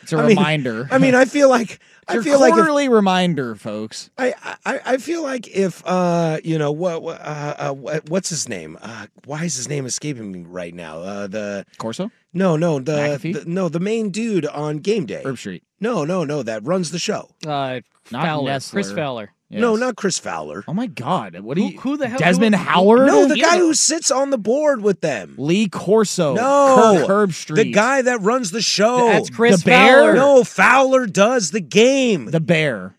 It's 0.02 0.12
a 0.12 0.16
I 0.16 0.20
mean- 0.26 0.28
reminder. 0.30 0.88
I 0.90 0.98
mean, 0.98 1.14
I 1.14 1.24
feel 1.26 1.48
like 1.48 1.78
It's 2.02 2.12
I 2.12 2.14
your 2.14 2.22
feel 2.24 2.40
like 2.40 2.50
if, 2.50 2.56
quarterly 2.56 2.88
reminder, 2.88 3.54
folks. 3.54 4.10
I, 4.18 4.34
I 4.66 4.80
I 4.84 4.96
feel 4.96 5.22
like 5.22 5.46
if 5.46 5.80
uh 5.86 6.38
you 6.42 6.58
know 6.58 6.72
what 6.72 7.02
what 7.02 7.20
uh, 7.20 7.54
uh 7.56 8.00
what's 8.08 8.30
his 8.30 8.48
name 8.48 8.76
uh 8.82 9.06
why 9.26 9.44
is 9.44 9.54
his 9.54 9.68
name 9.68 9.86
escaping 9.86 10.32
me 10.32 10.42
right 10.42 10.74
now 10.74 10.98
uh 11.02 11.26
the 11.28 11.64
Corso, 11.78 12.10
no 12.34 12.56
no 12.56 12.80
the, 12.80 13.16
the 13.22 13.44
no 13.46 13.68
the 13.68 13.78
main 13.78 14.10
dude 14.10 14.44
on 14.46 14.78
game 14.78 15.06
day 15.06 15.22
Herbstreit, 15.24 15.62
no 15.78 16.04
no 16.04 16.24
no 16.24 16.42
that 16.42 16.64
runs 16.64 16.90
the 16.90 16.98
show 16.98 17.30
Uh, 17.46 17.78
Not 18.10 18.24
Fowler, 18.24 18.58
Chris 18.70 18.90
Fowler. 18.90 19.30
No 19.50 19.74
not 19.76 19.96
Chris 19.96 20.18
Fowler 20.18 20.64
Oh 20.68 20.72
my 20.74 20.86
God, 20.86 21.38
what 21.40 21.56
do 21.56 21.62
Who, 21.62 21.68
you? 21.70 21.80
who 21.80 21.96
the 21.96 22.08
hell? 22.08 22.18
Desmond 22.18 22.54
who- 22.54 22.62
Howard? 22.62 23.06
no 23.06 23.26
the 23.26 23.36
Yeah, 23.38 23.46
guy 23.46 23.58
who 23.58 23.74
sits 23.74 24.10
on 24.10 24.30
the 24.30 24.38
board 24.38 24.80
with 24.82 25.00
them 25.00 25.34
Lee 25.38 25.68
Corso. 25.68 26.34
No. 26.34 27.04
Kirk 27.06 27.08
Herbstreit. 27.08 27.56
the 27.56 27.72
guy 27.72 28.02
that 28.02 28.20
runs 28.22 28.50
the 28.52 28.62
show 28.62 29.08
That's 29.08 29.30
Chris 29.30 29.60
The 29.62 29.70
Bear? 29.70 29.98
Fowler. 30.00 30.14
no 30.14 30.44
Fowler 30.44 31.06
does 31.06 31.50
the 31.50 31.60
game 31.60 32.26
the 32.26 32.40
Bear. 32.40 32.94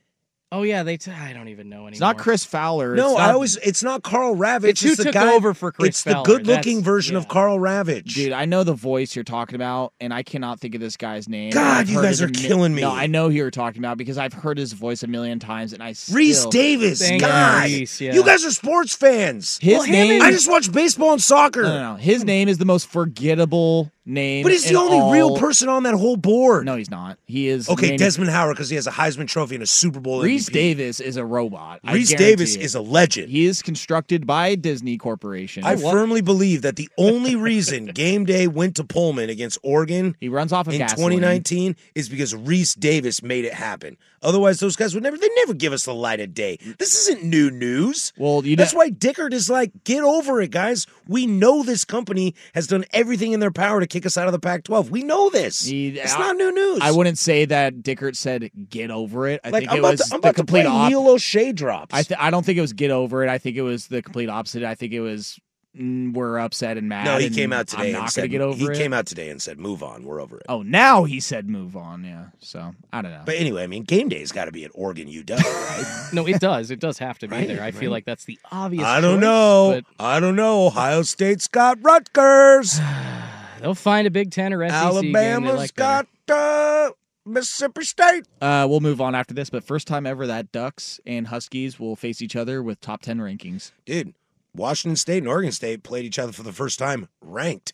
Oh 0.54 0.64
yeah, 0.64 0.84
they. 0.84 0.98
T- 0.98 1.12
I 1.12 1.32
don't 1.32 1.48
even 1.48 1.70
know 1.70 1.76
anymore. 1.78 1.92
It's 1.92 2.00
not 2.02 2.18
Chris 2.18 2.44
Fowler. 2.44 2.94
no 2.94 3.12
it's 3.12 3.20
I 3.22 3.28
not- 3.28 3.36
always 3.36 3.56
it's 3.58 3.84
not 3.84 4.04
Karl 4.04 4.36
Ravech 4.36 4.66
It's 4.66 4.82
who 4.82 4.96
the 4.96 5.06
took 5.06 5.14
guy 5.14 5.34
over 5.34 5.54
for 5.54 5.72
Chris 5.72 5.88
it's 5.88 6.04
the 6.04 6.12
Fowler. 6.12 6.26
good 6.26 6.46
looking 6.46 6.78
That's- 6.80 6.86
version 6.86 7.16
of 7.16 7.24
yeah. 7.24 7.30
Karl 7.30 7.58
Ravech 7.58 8.04
Dude, 8.14 8.34
I 8.34 8.44
know 8.44 8.66
the 8.66 8.74
voice 8.74 9.16
you're 9.16 9.24
talking 9.24 9.56
about, 9.56 9.94
and 10.02 10.14
I 10.14 10.24
cannot 10.24 10.60
think 10.60 10.76
of 10.76 10.82
this 10.82 10.98
guy's 10.98 11.30
name. 11.30 11.52
God, 11.52 11.78
I've 11.78 11.90
you 11.90 11.96
heard 11.96 12.04
guys 12.04 12.20
it 12.20 12.24
a 12.24 12.28
are 12.28 12.32
mi- 12.32 12.48
killing 12.48 12.76
me. 12.76 12.82
No, 12.82 12.92
I 12.92 13.08
know 13.08 13.30
who 13.30 13.36
you're 13.36 13.50
talking 13.50 13.80
about 13.82 13.98
because 13.98 14.18
I've 14.18 14.34
heard 14.34 14.58
his 14.58 14.74
voice 14.74 15.04
a 15.04 15.08
million 15.08 15.40
times, 15.40 15.72
and 15.72 15.82
I 15.82 15.94
still, 15.94 16.18
Rece 16.20 16.52
Davis, 16.52 17.00
Thank 17.08 17.22
God, 17.22 17.70
you, 17.70 17.84
Rece, 17.84 18.02
yeah. 18.08 18.14
you 18.14 18.22
guys 18.26 18.44
are 18.44 18.52
sports 18.52 18.94
fans. 18.94 19.58
His 19.62 19.74
Well, 19.74 19.84
him 19.84 19.92
name. 19.94 20.12
and- 20.16 20.24
I 20.24 20.32
just 20.32 20.50
watch 20.52 20.70
baseball 20.70 21.14
and 21.14 21.22
soccer, 21.22 21.64
no, 21.64 21.70
no, 21.70 21.92
no. 21.94 21.96
His 21.96 22.26
name 22.26 22.50
is 22.50 22.58
the 22.58 22.66
most 22.66 22.88
forgettable 22.90 23.90
name. 24.06 24.44
but 24.44 24.52
he's 24.52 24.68
the 24.68 24.76
only 24.76 24.98
all- 24.98 25.12
real 25.12 25.38
person 25.38 25.70
on 25.70 25.84
that 25.84 25.94
whole 25.94 26.18
board. 26.18 26.66
No, 26.66 26.76
he's 26.76 26.90
not. 26.90 27.18
He 27.28 27.48
is 27.48 27.70
okay, 27.70 27.98
Desmond 27.98 28.32
Howard 28.32 28.56
because 28.56 28.70
he 28.70 28.76
has 28.76 28.88
a 28.88 28.92
Heisman 28.92 29.28
Trophy 29.28 29.56
and 29.56 29.64
a 29.64 29.68
Super 29.68 30.00
Bowl. 30.00 30.22
Rece 30.22 30.50
MVP. 30.50 30.54
Davis 30.54 31.00
is 31.00 31.18
a 31.18 31.26
robot. 31.26 31.82
Rece 31.84 32.18
Davis 32.18 32.56
it. 32.56 32.62
is 32.62 32.76
a 32.76 32.82
legend. 32.82 33.30
He 33.30 33.46
is 33.46 33.62
constructed 33.62 34.26
by 34.26 34.56
Disney 34.56 34.98
Corporation. 34.98 35.64
I 35.64 35.76
firmly 35.76 36.22
believe 36.22 36.62
that 36.64 36.76
the 36.76 36.90
only 36.98 37.36
reason 37.36 37.86
Game 37.94 38.26
Day 38.26 38.48
went 38.48 38.76
to 38.78 38.84
Pullman 38.84 39.30
against 39.30 39.60
Oregon 39.64 40.16
he 40.20 40.30
runs 40.30 40.52
off 40.52 40.68
of 40.68 40.74
in 40.74 40.80
gasoline. 40.80 41.20
2019 41.20 41.76
is 41.96 42.10
because 42.10 42.34
Rece 42.34 42.80
Davis 42.80 43.22
made 43.24 43.46
it 43.46 43.54
happen. 43.54 43.98
Otherwise, 44.24 44.60
those 44.60 44.76
guys 44.76 44.94
would 44.94 45.04
never. 45.04 45.18
They 45.18 45.30
never 45.38 45.54
give 45.54 45.74
us 45.74 45.86
the 45.86 45.94
light 45.96 46.20
of 46.20 46.34
day. 46.34 46.58
This 46.80 46.96
isn't 47.08 47.24
new 47.24 47.50
news. 47.50 48.14
Well, 48.18 48.46
you 48.46 48.56
That's 48.56 48.74
know, 48.74 48.78
why 48.80 48.90
Dickert 48.92 49.34
is 49.34 49.50
like, 49.50 49.72
get 49.84 50.04
over 50.04 50.42
it, 50.42 50.52
guys. 50.52 50.86
We 51.08 51.26
know 51.26 51.64
this 51.64 51.86
company 51.86 52.36
has 52.54 52.68
done 52.68 52.86
everything 52.94 53.32
in 53.32 53.40
their 53.40 53.52
power 53.52 53.80
to 53.80 53.88
kick 53.88 54.06
us 54.06 54.18
out 54.18 54.28
of 54.28 54.32
the 54.32 54.40
Pac-12. 54.40 54.90
We 54.90 55.04
know 55.04 55.30
this. 55.30 55.68
It's 55.68 56.14
I- 56.16 56.20
not 56.20 56.36
new 56.38 56.52
news. 56.54 56.80
I 56.82 56.92
wouldn't 56.92 57.18
say 57.18 57.46
that 57.46 57.78
Dickert 57.82 58.16
said 58.16 58.50
"get 58.70 58.92
over 58.92 59.28
it." 59.28 59.42
I 59.44 59.50
like. 59.50 59.62
think 59.62 59.72
I'm 59.72 59.78
it 59.78 59.82
was 59.82 60.08
to, 60.10 60.16
I'm 60.16 60.22
the 60.22 60.34
complete 60.34 60.66
opposite. 60.66 60.90
Neil 60.90 61.08
O'Shea 61.10 61.52
drops. 61.52 61.94
I 61.94 62.04
th- 62.04 62.20
I 62.20 62.30
don't 62.30 62.46
think 62.46 62.58
it 62.58 62.62
was 62.62 62.74
get 62.74 62.92
over 62.92 63.24
it. 63.24 63.30
I 63.30 63.38
think 63.38 63.58
it 63.58 63.62
was 63.64 63.88
the 63.88 64.02
complete 64.02 64.30
opposite. 64.30 64.64
I 64.64 64.76
think 64.76 64.94
it 64.94 65.02
was 65.02 65.40
we're 65.74 66.38
upset 66.38 66.78
and 66.78 66.90
mad. 66.90 67.06
no, 67.06 67.18
he 67.18 67.28
and 67.28 67.36
came 67.36 67.54
out 67.54 67.68
today 67.68 67.82
I'm 67.84 67.88
and 67.90 67.98
not 68.00 68.12
said 68.12 68.22
gonna 68.24 68.28
get 68.30 68.42
over 68.42 68.58
he 68.58 68.66
it. 68.66 68.78
came 68.78 68.92
out 68.94 69.06
today 69.06 69.30
and 69.30 69.42
said, 69.42 69.58
"Move 69.60 69.82
on, 69.84 70.04
we're 70.04 70.20
over 70.22 70.38
it." 70.38 70.44
Oh, 70.50 70.62
now 70.64 71.06
he 71.06 71.20
said 71.20 71.50
move 71.50 71.78
on. 71.78 72.04
Yeah. 72.04 72.26
So 72.40 72.74
I 72.92 73.02
don't 73.02 73.12
know. 73.12 73.24
But 73.26 73.36
anyway, 73.36 73.64
I 73.64 73.68
mean, 73.68 73.84
game 73.84 74.10
day's 74.10 74.32
got 74.32 74.46
to 74.46 74.52
be 74.52 74.66
at 74.66 74.72
Oregon 74.74 75.08
UW, 75.08 75.38
right? 75.40 76.10
No, 76.14 76.28
it 76.28 76.42
does. 76.42 76.72
It 76.72 76.80
does 76.82 76.98
have 76.98 77.20
to 77.20 77.28
be 77.30 77.36
Right, 77.38 77.48
there. 77.48 77.60
I 77.62 77.66
right. 77.66 77.76
feel 77.76 77.90
like 77.92 78.04
that's 78.06 78.26
the 78.26 78.38
obvious. 78.52 78.84
I 78.86 79.00
don't 79.00 79.16
choice, 79.18 79.22
know. 79.22 79.82
I 80.00 80.20
don't 80.20 80.36
know. 80.36 80.68
Ohio 80.68 81.04
State's 81.04 81.48
got 81.48 81.78
Rutgers. 81.82 82.80
They'll 83.62 83.76
find 83.76 84.08
a 84.08 84.12
Big 84.12 84.32
Ten 84.32 84.54
or 84.54 84.68
SEC 84.68 84.74
game 84.74 85.14
they 85.14 85.32
Alabama's 85.32 85.56
like 85.56 85.76
better. 85.76 86.08
got 86.28 86.36
uh, 86.36 86.92
Mississippi 87.26 87.84
State. 87.86 88.26
Uh, 88.42 88.66
we'll 88.70 88.80
move 88.82 89.00
on 89.00 89.14
after 89.16 89.34
this. 89.34 89.50
But 89.50 89.64
first 89.64 89.88
time 89.88 90.06
ever 90.06 90.28
that 90.28 90.52
Ducks 90.52 91.00
and 91.06 91.28
Huskies 91.28 91.80
will 91.80 91.96
face 91.96 92.22
each 92.22 92.36
other 92.36 92.62
with 92.64 92.82
top 92.82 93.02
ten 93.04 93.20
rankings. 93.20 93.72
Dude, 93.86 94.14
Washington 94.56 94.96
State 94.96 95.20
and 95.20 95.28
Oregon 95.28 95.52
State 95.52 95.84
played 95.84 96.06
each 96.06 96.20
other 96.20 96.32
for 96.32 96.44
the 96.44 96.52
first 96.54 96.80
time 96.80 97.08
ranked. 97.22 97.74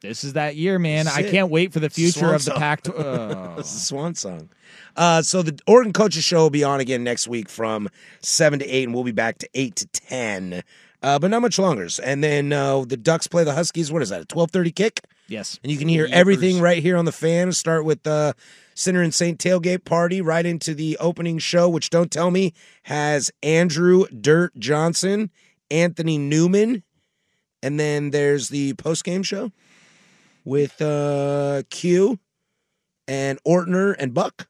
This 0.00 0.24
is 0.24 0.32
that 0.32 0.56
year, 0.56 0.78
man. 0.78 1.08
I 1.08 1.22
can't 1.22 1.50
wait 1.50 1.74
for 1.74 1.80
the 1.80 1.90
future 1.90 2.20
Swan 2.20 2.34
of 2.34 2.44
the. 2.46 2.52
Pac. 2.52 2.88
Oh. 2.88 3.54
This 3.58 3.66
is 3.74 3.86
swan 3.86 4.14
song. 4.14 4.48
Uh, 4.96 5.20
so 5.20 5.42
the 5.42 5.58
Oregon 5.66 5.92
Coaches 5.92 6.24
Show 6.24 6.38
will 6.38 6.50
be 6.50 6.64
on 6.64 6.80
again 6.80 7.04
next 7.04 7.28
week 7.28 7.50
from 7.50 7.88
seven 8.20 8.58
to 8.60 8.66
eight, 8.66 8.84
and 8.84 8.94
we'll 8.94 9.04
be 9.04 9.12
back 9.12 9.36
to 9.38 9.48
eight 9.54 9.76
to 9.76 9.86
ten. 9.88 10.62
Uh, 11.02 11.18
but 11.18 11.30
not 11.30 11.42
much 11.42 11.58
longer. 11.58 11.86
And 12.02 12.24
then 12.24 12.52
uh, 12.52 12.84
the 12.86 12.96
Ducks 12.96 13.26
play 13.26 13.44
the 13.44 13.52
Huskies. 13.54 13.92
What 13.92 14.00
is 14.00 14.08
that? 14.08 14.22
A 14.22 14.24
twelve 14.24 14.50
thirty 14.50 14.70
kick? 14.72 15.00
Yes. 15.28 15.60
And 15.62 15.70
you 15.70 15.76
can 15.78 15.88
hear 15.88 16.06
Yeepers. 16.06 16.12
everything 16.12 16.60
right 16.60 16.82
here 16.82 16.96
on 16.96 17.04
the 17.04 17.12
fan. 17.12 17.52
Start 17.52 17.84
with 17.84 18.02
the 18.02 18.34
Sinner 18.74 19.02
and 19.02 19.12
Saint 19.14 19.38
tailgate 19.38 19.84
party 19.84 20.22
right 20.22 20.46
into 20.46 20.74
the 20.74 20.96
opening 20.98 21.38
show, 21.38 21.68
which 21.68 21.90
don't 21.90 22.10
tell 22.10 22.30
me 22.30 22.54
has 22.84 23.30
Andrew 23.42 24.06
Dirt 24.08 24.58
Johnson, 24.58 25.30
Anthony 25.70 26.18
Newman, 26.18 26.82
and 27.62 27.78
then 27.78 28.10
there's 28.10 28.48
the 28.48 28.74
post 28.74 29.04
game 29.04 29.22
show 29.22 29.52
with 30.44 30.80
uh 30.82 31.62
Q 31.70 32.18
and 33.08 33.42
Ortner 33.44 33.94
and 33.98 34.14
Buck. 34.14 34.48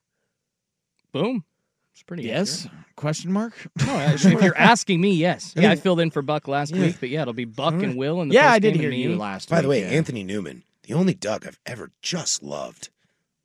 Boom. 1.13 1.45
It's 1.93 2.03
pretty 2.03 2.23
Yes? 2.25 2.69
Question 2.97 3.33
mark? 3.33 3.55
No, 3.87 3.97
actually, 3.97 4.35
if 4.35 4.43
you're 4.43 4.57
asking 4.59 5.01
me, 5.01 5.13
yes. 5.13 5.55
I 5.57 5.61
Yeah, 5.63 5.69
I 5.71 5.75
mean- 5.75 5.83
filled 5.83 6.01
in 6.01 6.11
for 6.11 6.23
Buck 6.23 6.47
last 6.49 6.75
Yeah. 6.75 6.83
week, 6.83 6.97
but 7.01 7.09
yeah, 7.09 7.23
it'll 7.23 7.33
be 7.35 7.45
Buck 7.47 7.75
and 7.75 7.97
Will. 7.97 8.21
And 8.21 8.31
the 8.31 8.35
Yeah, 8.35 8.51
I 8.53 8.59
did 8.59 8.77
hear 8.77 8.91
you 8.91 9.17
last 9.17 9.49
By 9.49 9.61
the 9.63 9.69
way, 9.69 9.81
yeah. 9.81 9.89
Anthony 9.89 10.23
Newman, 10.23 10.65
the 10.83 10.95
only 10.95 11.15
Doug 11.15 11.47
I've 11.47 11.59
ever 11.67 11.91
just 12.03 12.43
loved. 12.43 12.91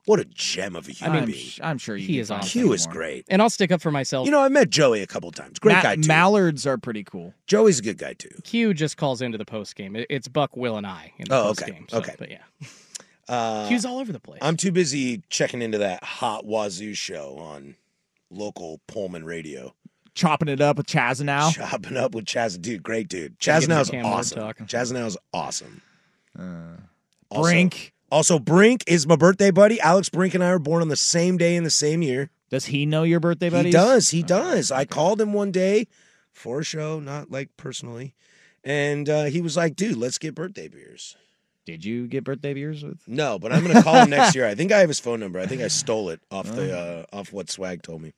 What 0.06 0.20
a 0.20 0.26
gem 0.26 0.76
of 0.76 0.88
a 0.88 0.92
human 0.92 1.18
I 1.18 1.26
mean, 1.26 1.32
being. 1.36 1.50
I'm 1.64 1.78
sure 1.80 1.96
you 1.96 2.06
he 2.06 2.20
is 2.20 2.28
find 2.30 2.42
awesome. 2.42 2.62
Q 2.62 2.74
is 2.74 2.86
great. 2.86 3.26
And 3.28 3.42
I'll 3.42 3.50
stick 3.50 3.72
up 3.72 3.82
for 3.82 3.90
myself. 3.92 4.26
You 4.26 4.32
know, 4.32 4.42
I 4.42 4.50
met 4.50 4.70
Joey 4.70 5.02
a 5.02 5.08
couple 5.08 5.32
times. 5.32 5.58
Great 5.58 5.74
Ma- 5.78 5.82
guy 5.82 5.96
too. 5.96 6.08
Mallards 6.08 6.68
are 6.68 6.78
pretty 6.78 7.04
cool. 7.04 7.34
Joey's 7.48 7.80
a 7.80 7.82
good 7.82 7.98
guy 7.98 8.14
too. 8.14 8.30
Q 8.44 8.74
just 8.76 8.98
calls 8.98 9.22
into 9.24 9.38
the 9.40 9.46
post 9.46 9.76
game. 9.76 9.96
It's 10.10 10.28
Buck, 10.28 10.56
Will, 10.56 10.78
and 10.78 10.86
I 10.86 11.12
in 11.18 11.26
the 11.28 11.36
Oh, 11.36 11.44
post 11.46 11.64
okay. 11.64 11.72
game. 11.72 11.88
So, 11.90 11.98
Okay. 11.98 12.16
But 12.20 12.30
yeah, 12.30 12.44
Uh, 13.28 13.68
Q's 13.68 13.84
all 13.86 13.98
over 13.98 14.12
the 14.12 14.20
place. 14.20 14.38
I'm 14.44 14.56
too 14.56 14.72
busy 14.72 15.24
checking 15.32 15.64
into 15.64 15.80
that 15.80 16.04
hot 16.04 16.46
Wazoo 16.46 16.94
show 16.94 17.38
on 17.40 17.76
local 18.30 18.80
Pullman 18.88 19.24
radio. 19.26 19.74
Chopping 20.14 20.48
it 20.48 20.62
up 20.62 20.78
with 20.78 20.86
Chazanow. 20.86 21.52
Chopping 21.52 21.98
up 21.98 22.14
with 22.14 22.26
Chaz, 22.26 22.62
dude, 22.62 22.84
great 22.84 23.08
dude. 23.10 23.36
Gotta 23.44 23.62
give 23.66 23.70
him 23.72 23.76
Chaznow's 23.78 23.90
Cam 23.90 24.04
Ward 24.04 24.20
awesome. 24.20 24.38
talk. 24.40 24.58
Chaznow's 24.60 25.18
awesome. 25.34 25.82
Also- 27.32 27.42
Brink. 27.42 27.94
Also, 28.12 28.40
Brink 28.40 28.84
is 28.88 29.08
my 29.08 29.16
birthday 29.16 29.52
buddy. 29.52 29.80
Alex 29.82 30.10
Brink 30.10 30.34
and 30.34 30.44
I 30.44 30.52
were 30.52 30.60
born 30.60 30.82
on 30.82 30.90
the 30.90 30.96
same 30.96 31.38
day 31.38 31.56
in 31.56 31.64
the 31.64 31.70
same 31.70 32.02
year. 32.02 32.30
Does 32.50 32.66
he 32.66 32.86
know 32.86 33.04
your 33.04 33.20
birthday, 33.20 33.50
buddy? 33.50 33.70
He 33.70 33.74
does. 33.74 34.10
He 34.10 34.22
does. 34.22 34.72
I 34.72 34.86
called 34.86 35.20
him 35.20 35.34
one 35.34 35.52
day 35.52 35.88
for 36.32 36.60
a 36.60 36.64
show, 36.64 37.00
not 37.00 37.32
like 37.32 37.50
personally, 37.58 38.14
and 38.64 39.10
uh, 39.10 39.26
he 39.26 39.42
was 39.42 39.58
like, 39.58 39.76
"Dude, 39.76 39.98
let's 39.98 40.18
get 40.18 40.36
birthday 40.36 40.68
beers." 40.68 41.18
Did 41.66 41.84
you 41.84 42.08
get 42.08 42.24
birthday 42.24 42.54
beers 42.54 42.84
with? 42.84 43.00
No, 43.08 43.40
but 43.40 43.52
I'm 43.52 43.66
gonna 43.66 43.82
call 43.82 43.96
him 43.96 44.12
next 44.12 44.36
year. 44.36 44.46
I 44.46 44.54
think 44.54 44.72
I 44.72 44.80
have 44.80 44.90
his 44.90 45.00
phone 45.00 45.20
number. 45.20 45.40
I 45.40 45.48
think 45.48 45.62
I 45.62 45.68
stole 45.68 46.10
it 46.10 46.22
off 46.30 46.46
the 46.46 46.78
uh, 46.78 47.06
off 47.16 47.34
what 47.34 47.50
Swag 47.50 47.82
told 47.82 48.04
me. 48.04 48.14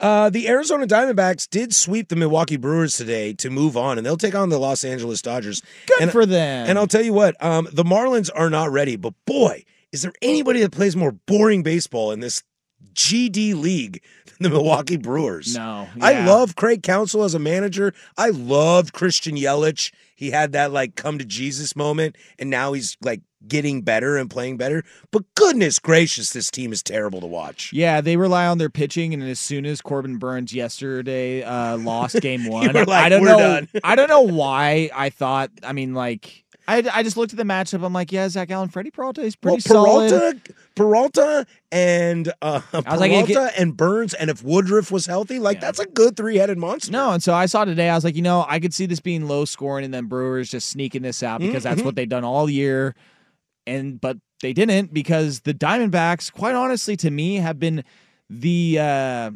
Uh, 0.00 0.28
the 0.28 0.48
Arizona 0.48 0.86
Diamondbacks 0.86 1.48
did 1.48 1.72
sweep 1.72 2.08
the 2.08 2.16
Milwaukee 2.16 2.56
Brewers 2.56 2.96
today 2.96 3.32
to 3.34 3.48
move 3.48 3.76
on, 3.76 3.96
and 3.96 4.04
they'll 4.04 4.16
take 4.16 4.34
on 4.34 4.48
the 4.48 4.58
Los 4.58 4.82
Angeles 4.82 5.22
Dodgers. 5.22 5.62
Good 5.86 6.02
and, 6.02 6.10
for 6.10 6.26
them. 6.26 6.68
And 6.68 6.76
I'll 6.76 6.88
tell 6.88 7.02
you 7.02 7.12
what, 7.12 7.42
um, 7.42 7.68
the 7.72 7.84
Marlins 7.84 8.28
are 8.34 8.50
not 8.50 8.72
ready. 8.72 8.96
But 8.96 9.14
boy, 9.24 9.64
is 9.92 10.02
there 10.02 10.12
anybody 10.20 10.60
that 10.62 10.72
plays 10.72 10.96
more 10.96 11.12
boring 11.12 11.62
baseball 11.62 12.10
in 12.10 12.18
this 12.18 12.42
GD 12.92 13.54
league 13.54 14.02
than 14.26 14.36
the 14.40 14.50
Milwaukee 14.50 14.96
Brewers? 14.96 15.54
No. 15.56 15.88
I 16.00 16.24
love 16.24 16.56
Craig 16.56 16.82
Counsell 16.82 17.24
as 17.24 17.34
a 17.34 17.38
manager. 17.38 17.92
I 18.16 18.30
loved 18.30 18.92
Christian 18.92 19.36
Yelich. 19.36 19.92
He 20.16 20.30
had 20.30 20.52
that 20.52 20.72
like 20.72 20.94
come 20.94 21.18
to 21.18 21.24
Jesus 21.24 21.74
moment, 21.74 22.16
and 22.38 22.50
now 22.50 22.72
he's 22.72 22.96
like 23.02 23.22
getting 23.46 23.82
better 23.82 24.16
and 24.16 24.30
playing 24.30 24.56
better. 24.56 24.84
But 25.10 25.24
goodness 25.34 25.78
gracious, 25.78 26.32
this 26.32 26.50
team 26.50 26.72
is 26.72 26.82
terrible 26.82 27.20
to 27.20 27.26
watch. 27.26 27.72
Yeah, 27.72 28.00
they 28.00 28.16
rely 28.16 28.46
on 28.46 28.58
their 28.58 28.70
pitching, 28.70 29.12
and 29.12 29.22
as 29.22 29.40
soon 29.40 29.66
as 29.66 29.80
Corbin 29.80 30.16
Burnes 30.18 30.52
yesterday 30.52 31.42
uh, 31.42 31.76
lost 31.78 32.20
Game 32.20 32.46
One, 32.48 32.72
like, 32.72 32.88
I 32.88 33.08
don't 33.08 33.24
know. 33.24 33.66
I 33.82 33.96
don't 33.96 34.08
know 34.08 34.22
why 34.22 34.90
I 34.94 35.10
thought. 35.10 35.50
I 35.62 35.72
mean, 35.72 35.94
like, 35.94 36.43
I, 36.66 36.82
I 36.92 37.02
just 37.02 37.16
looked 37.16 37.32
at 37.32 37.36
the 37.36 37.44
matchup. 37.44 37.84
I'm 37.84 37.92
like, 37.92 38.10
yeah, 38.10 38.28
Zac 38.28 38.48
Gallen, 38.48 38.70
Freddie 38.70 38.90
Peralta 38.90 39.20
is 39.20 39.36
Well, 39.42 39.54
pretty 39.54 39.68
solid. 39.68 40.10
Peralta, 40.10 40.54
Peralta, 40.74 41.46
and 41.70 42.32
uh, 42.40 42.60
was 42.72 43.00
like, 43.00 43.10
Peralta 43.12 43.52
and 43.58 43.76
Burnes, 43.76 44.14
and 44.14 44.30
if 44.30 44.42
Woodruff 44.42 44.90
was 44.90 45.04
healthy, 45.06 45.38
like 45.38 45.60
that's 45.60 45.78
a 45.78 45.86
good 45.86 46.16
three-headed 46.16 46.56
monster. 46.56 46.90
No, 46.90 47.10
and 47.12 47.22
so 47.22 47.34
I 47.34 47.46
saw 47.46 47.64
today. 47.64 47.90
I 47.90 47.94
was 47.94 48.04
like, 48.04 48.16
you 48.16 48.22
know, 48.22 48.46
I 48.48 48.60
could 48.60 48.72
see 48.72 48.86
this 48.86 49.00
being 49.00 49.28
low 49.28 49.44
scoring, 49.44 49.84
and 49.84 49.92
then 49.92 50.06
Brewers 50.06 50.50
just 50.50 50.70
sneaking 50.70 51.02
this 51.02 51.22
out 51.22 51.40
because 51.40 51.64
that's 51.64 51.82
Mhm. 51.82 51.84
what 51.84 51.96
they've 51.96 52.08
done 52.08 52.24
all 52.24 52.48
year. 52.48 52.94
And 53.66 54.00
but 54.00 54.16
they 54.40 54.52
didn't 54.52 54.92
because 54.92 55.40
the 55.40 55.54
Diamondbacks, 55.54 56.32
quite 56.32 56.54
honestly, 56.54 56.96
to 56.98 57.10
me, 57.10 57.36
have 57.36 57.58
been 57.58 57.84
the 58.30 58.78
uh 58.80 59.30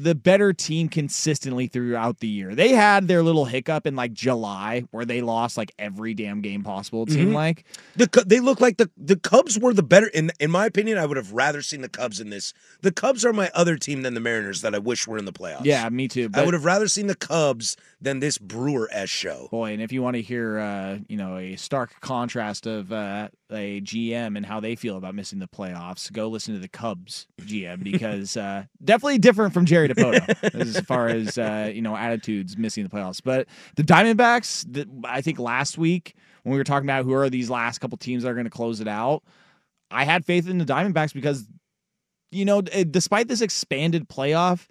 the 0.00 0.14
better 0.14 0.52
team 0.52 0.88
consistently 0.88 1.66
throughout 1.66 2.20
the 2.20 2.28
year. 2.28 2.54
They 2.54 2.68
had 2.70 3.08
their 3.08 3.22
little 3.22 3.46
hiccup 3.46 3.86
in 3.86 3.96
like 3.96 4.12
July 4.12 4.84
where 4.92 5.04
they 5.04 5.20
lost 5.22 5.56
like 5.56 5.72
every 5.78 6.14
damn 6.14 6.40
game 6.40 6.62
possible. 6.62 7.02
It 7.02 7.10
seemed 7.10 7.32
Mhm. 7.32 7.34
like 7.34 7.64
The 7.96 8.08
they 8.26 8.38
look 8.40 8.60
like 8.60 8.76
the 8.76 8.88
the 8.96 9.16
Cubs 9.16 9.58
were 9.58 9.74
the 9.74 9.82
better 9.82 10.06
in 10.06 10.30
in 10.38 10.50
my 10.50 10.66
opinion. 10.66 10.98
I 10.98 11.06
would 11.06 11.16
have 11.16 11.32
rather 11.32 11.62
seen 11.62 11.80
the 11.80 11.88
Cubs 11.88 12.20
in 12.20 12.30
this. 12.30 12.54
The 12.82 12.92
Cubs 12.92 13.24
are 13.24 13.32
my 13.32 13.50
other 13.54 13.76
team 13.76 14.02
than 14.02 14.14
the 14.14 14.20
Mariners 14.20 14.60
that 14.62 14.74
I 14.74 14.78
wish 14.78 15.06
were 15.08 15.18
in 15.18 15.24
the 15.24 15.32
playoffs. 15.32 15.64
yeah, 15.64 15.88
me 15.88 16.06
too. 16.06 16.30
I 16.32 16.44
would 16.44 16.54
have 16.54 16.64
rather 16.64 16.86
seen 16.86 17.08
the 17.08 17.16
Cubs 17.16 17.76
than 18.00 18.20
this 18.20 18.38
Brewer 18.38 18.88
s 18.92 19.08
show. 19.08 19.48
Boy, 19.50 19.72
and 19.72 19.82
if 19.82 19.92
you 19.92 20.02
want 20.02 20.16
to 20.16 20.22
hear, 20.22 20.58
uh, 20.58 20.98
you 21.08 21.16
know, 21.16 21.36
a 21.36 21.56
stark 21.56 22.00
contrast 22.00 22.66
of 22.66 22.92
uh, 22.92 23.28
a 23.50 23.80
GM 23.80 24.36
and 24.36 24.46
how 24.46 24.60
they 24.60 24.76
feel 24.76 24.96
about 24.96 25.14
missing 25.14 25.38
the 25.38 25.48
playoffs, 25.48 26.10
go 26.12 26.28
listen 26.28 26.54
to 26.54 26.60
the 26.60 26.68
Cubs 26.68 27.26
GM 27.40 27.82
because 27.82 28.36
uh, 28.36 28.64
definitely 28.84 29.18
different 29.18 29.52
from 29.52 29.66
Jerry 29.66 29.88
Dipoto 29.88 30.54
as 30.54 30.80
far 30.80 31.08
as 31.08 31.38
uh, 31.38 31.70
you 31.72 31.82
know 31.82 31.96
attitudes 31.96 32.56
missing 32.56 32.84
the 32.84 32.90
playoffs. 32.90 33.20
But 33.22 33.48
the 33.76 33.82
Diamondbacks, 33.82 34.64
the, 34.72 34.88
I 35.04 35.20
think 35.20 35.38
last 35.38 35.78
week 35.78 36.14
when 36.42 36.52
we 36.52 36.58
were 36.58 36.64
talking 36.64 36.88
about 36.88 37.04
who 37.04 37.14
are 37.14 37.28
these 37.28 37.50
last 37.50 37.78
couple 37.78 37.98
teams 37.98 38.22
that 38.22 38.30
are 38.30 38.34
going 38.34 38.44
to 38.44 38.50
close 38.50 38.80
it 38.80 38.88
out, 38.88 39.22
I 39.90 40.04
had 40.04 40.24
faith 40.24 40.48
in 40.48 40.58
the 40.58 40.64
Diamondbacks 40.64 41.12
because 41.12 41.46
you 42.30 42.44
know, 42.44 42.62
eh, 42.72 42.84
despite 42.88 43.28
this 43.28 43.40
expanded 43.40 44.08
playoff, 44.08 44.66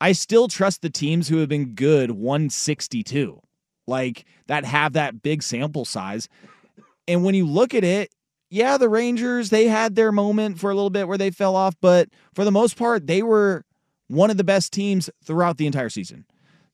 I 0.00 0.12
still 0.12 0.48
trust 0.48 0.82
the 0.82 0.90
teams 0.90 1.28
who 1.28 1.38
have 1.38 1.48
been 1.48 1.74
good 1.74 2.10
162, 2.10 3.40
like 3.86 4.24
that 4.46 4.64
have 4.64 4.92
that 4.94 5.22
big 5.22 5.42
sample 5.42 5.84
size. 5.84 6.28
And 7.06 7.24
when 7.24 7.34
you 7.34 7.46
look 7.46 7.74
at 7.74 7.84
it, 7.84 8.10
yeah, 8.50 8.76
the 8.76 8.88
Rangers, 8.88 9.50
they 9.50 9.66
had 9.66 9.94
their 9.94 10.12
moment 10.12 10.58
for 10.58 10.70
a 10.70 10.74
little 10.74 10.90
bit 10.90 11.08
where 11.08 11.18
they 11.18 11.30
fell 11.30 11.56
off, 11.56 11.74
but 11.80 12.08
for 12.34 12.44
the 12.44 12.52
most 12.52 12.76
part, 12.76 13.06
they 13.06 13.22
were 13.22 13.64
one 14.08 14.30
of 14.30 14.36
the 14.36 14.44
best 14.44 14.72
teams 14.72 15.10
throughout 15.24 15.56
the 15.56 15.66
entire 15.66 15.88
season. 15.88 16.24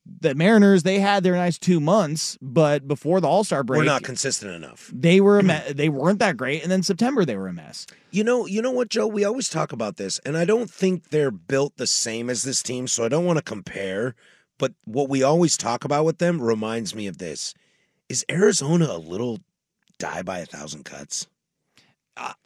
The 0.05 0.33
Mariners, 0.33 0.83
they 0.83 0.99
had 0.99 1.23
their 1.23 1.35
nice 1.35 1.59
two 1.59 1.79
months, 1.79 2.37
but 2.41 2.87
before 2.87 3.21
the 3.21 3.27
All 3.27 3.43
Star 3.43 3.63
break, 3.63 3.79
We're 3.79 3.85
not 3.85 4.03
consistent 4.03 4.51
enough. 4.53 4.89
they 4.93 5.21
were 5.21 5.39
a 5.39 5.43
me- 5.43 5.61
they 5.73 5.89
weren't 5.89 6.19
that 6.19 6.37
great, 6.37 6.63
and 6.63 6.71
then 6.71 6.81
September 6.83 7.23
they 7.23 7.35
were 7.37 7.47
a 7.47 7.53
mess. 7.53 7.85
You 8.09 8.23
know, 8.23 8.45
you 8.47 8.61
know 8.61 8.71
what, 8.71 8.89
Joe? 8.89 9.07
We 9.07 9.23
always 9.23 9.47
talk 9.47 9.71
about 9.71 9.97
this, 9.97 10.19
and 10.25 10.35
I 10.37 10.45
don't 10.45 10.69
think 10.69 11.09
they're 11.09 11.31
built 11.31 11.77
the 11.77 11.87
same 11.87 12.29
as 12.29 12.43
this 12.43 12.63
team, 12.63 12.87
so 12.87 13.05
I 13.05 13.09
don't 13.09 13.25
want 13.25 13.37
to 13.37 13.43
compare. 13.43 14.15
But 14.57 14.73
what 14.85 15.07
we 15.09 15.23
always 15.23 15.55
talk 15.57 15.85
about 15.85 16.05
with 16.05 16.17
them 16.17 16.41
reminds 16.41 16.95
me 16.95 17.05
of 17.07 17.19
this: 17.19 17.53
Is 18.09 18.25
Arizona 18.29 18.87
a 18.91 18.97
little 18.97 19.39
die 19.99 20.23
by 20.23 20.39
a 20.39 20.45
thousand 20.45 20.83
cuts? 20.83 21.27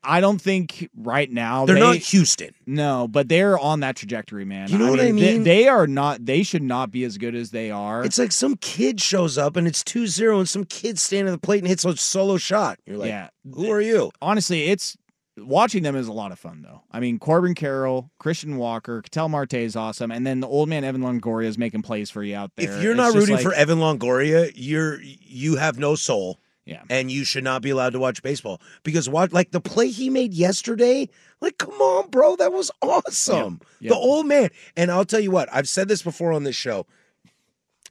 I 0.04 0.21
don't 0.21 0.39
think 0.39 0.89
right 0.95 1.30
now 1.30 1.65
They're 1.65 1.75
they, 1.75 1.82
not 1.82 1.95
Houston. 1.97 2.54
No, 2.67 3.08
but 3.08 3.28
they're 3.28 3.58
on 3.58 3.80
that 3.80 3.95
trajectory, 3.95 4.45
man. 4.45 4.69
You 4.69 4.78
know 4.78 4.91
what 4.91 4.99
I 4.99 5.06
they- 5.06 5.12
mean? 5.12 5.43
They, 5.43 5.67
are 5.67 5.88
not. 5.88 6.25
They 6.25 6.43
should 6.43 6.62
not 6.63 6.91
be 6.91 7.04
as 7.04 7.17
good 7.17 7.36
as 7.36 7.51
they 7.51 7.71
are. 7.71 8.06
It's 8.06 8.19
like 8.19 8.32
some 8.32 8.58
kid 8.58 9.01
shows 9.01 9.38
up 9.38 9.56
and 9.56 9.67
it's 9.67 9.84
2-0 9.84 10.38
and 10.39 10.47
some 10.49 10.65
kid 10.65 10.99
standing 10.99 11.34
at 11.34 11.41
the 11.41 11.45
plate 11.45 11.60
and 11.60 11.67
hits 11.67 11.84
a 11.84 11.97
solo 11.97 12.38
shot. 12.38 12.80
You're 12.86 12.97
like, 12.97 13.10
yeah. 13.10 13.30
who 13.54 13.71
are 13.71 13.82
you? 13.82 14.12
Honestly, 14.21 14.65
it's 14.65 14.95
watching 15.38 15.84
them 15.84 15.95
is 15.95 16.08
a 16.08 16.13
lot 16.13 16.32
of 16.32 16.39
fun 16.39 16.62
though. 16.62 16.84
I 16.91 16.99
mean, 16.99 17.17
Corbin 17.19 17.56
Carroll, 17.56 18.12
Christian 18.19 18.58
Walker, 18.58 19.01
Ketel 19.01 19.30
Marte 19.30 19.56
is 19.56 19.75
awesome, 19.75 20.12
and 20.12 20.25
then 20.25 20.39
the 20.39 20.47
old 20.47 20.69
man 20.69 20.84
Evan 20.84 21.01
Longoria 21.01 21.45
is 21.47 21.58
making 21.58 21.82
plays 21.82 22.10
for 22.10 22.23
you 22.23 22.36
out 22.36 22.51
there. 22.56 22.71
If 22.71 22.82
you're 22.84 22.91
It's 22.93 22.97
not 22.97 23.13
rooting 23.15 23.36
like- 23.36 23.43
for 23.43 23.54
Evan 23.54 23.80
Longoria, 23.80 24.51
you're 24.56 25.01
you 25.01 25.56
have 25.58 25.78
no 25.80 25.95
soul. 25.95 26.39
Yeah. 26.65 26.82
And 26.89 27.12
you 27.12 27.23
should 27.25 27.43
not 27.43 27.62
be 27.62 27.69
allowed 27.69 27.93
to 27.93 27.99
watch 27.99 28.23
baseball 28.23 28.60
because 28.84 29.08
watch 29.08 29.32
like 29.32 29.51
the 29.51 29.62
play 29.62 29.89
he 29.89 30.10
made 30.10 30.34
yesterday. 30.34 31.08
Like, 31.39 31.60
come 31.60 31.80
on, 31.80 32.10
bro, 32.10 32.36
that 32.38 32.51
was 32.51 32.71
awesome. 32.82 33.62
Yeah. 33.80 33.89
The 33.89 33.95
old 33.95 34.25
man. 34.25 34.49
And 34.75 34.89
I'll 34.91 35.06
tell 35.06 35.19
you 35.19 35.30
what, 35.30 35.47
I've 35.54 35.69
said 35.69 35.88
this 35.88 36.01
before 36.01 36.34
on 36.34 36.43
this 36.43 36.56
show 36.56 36.88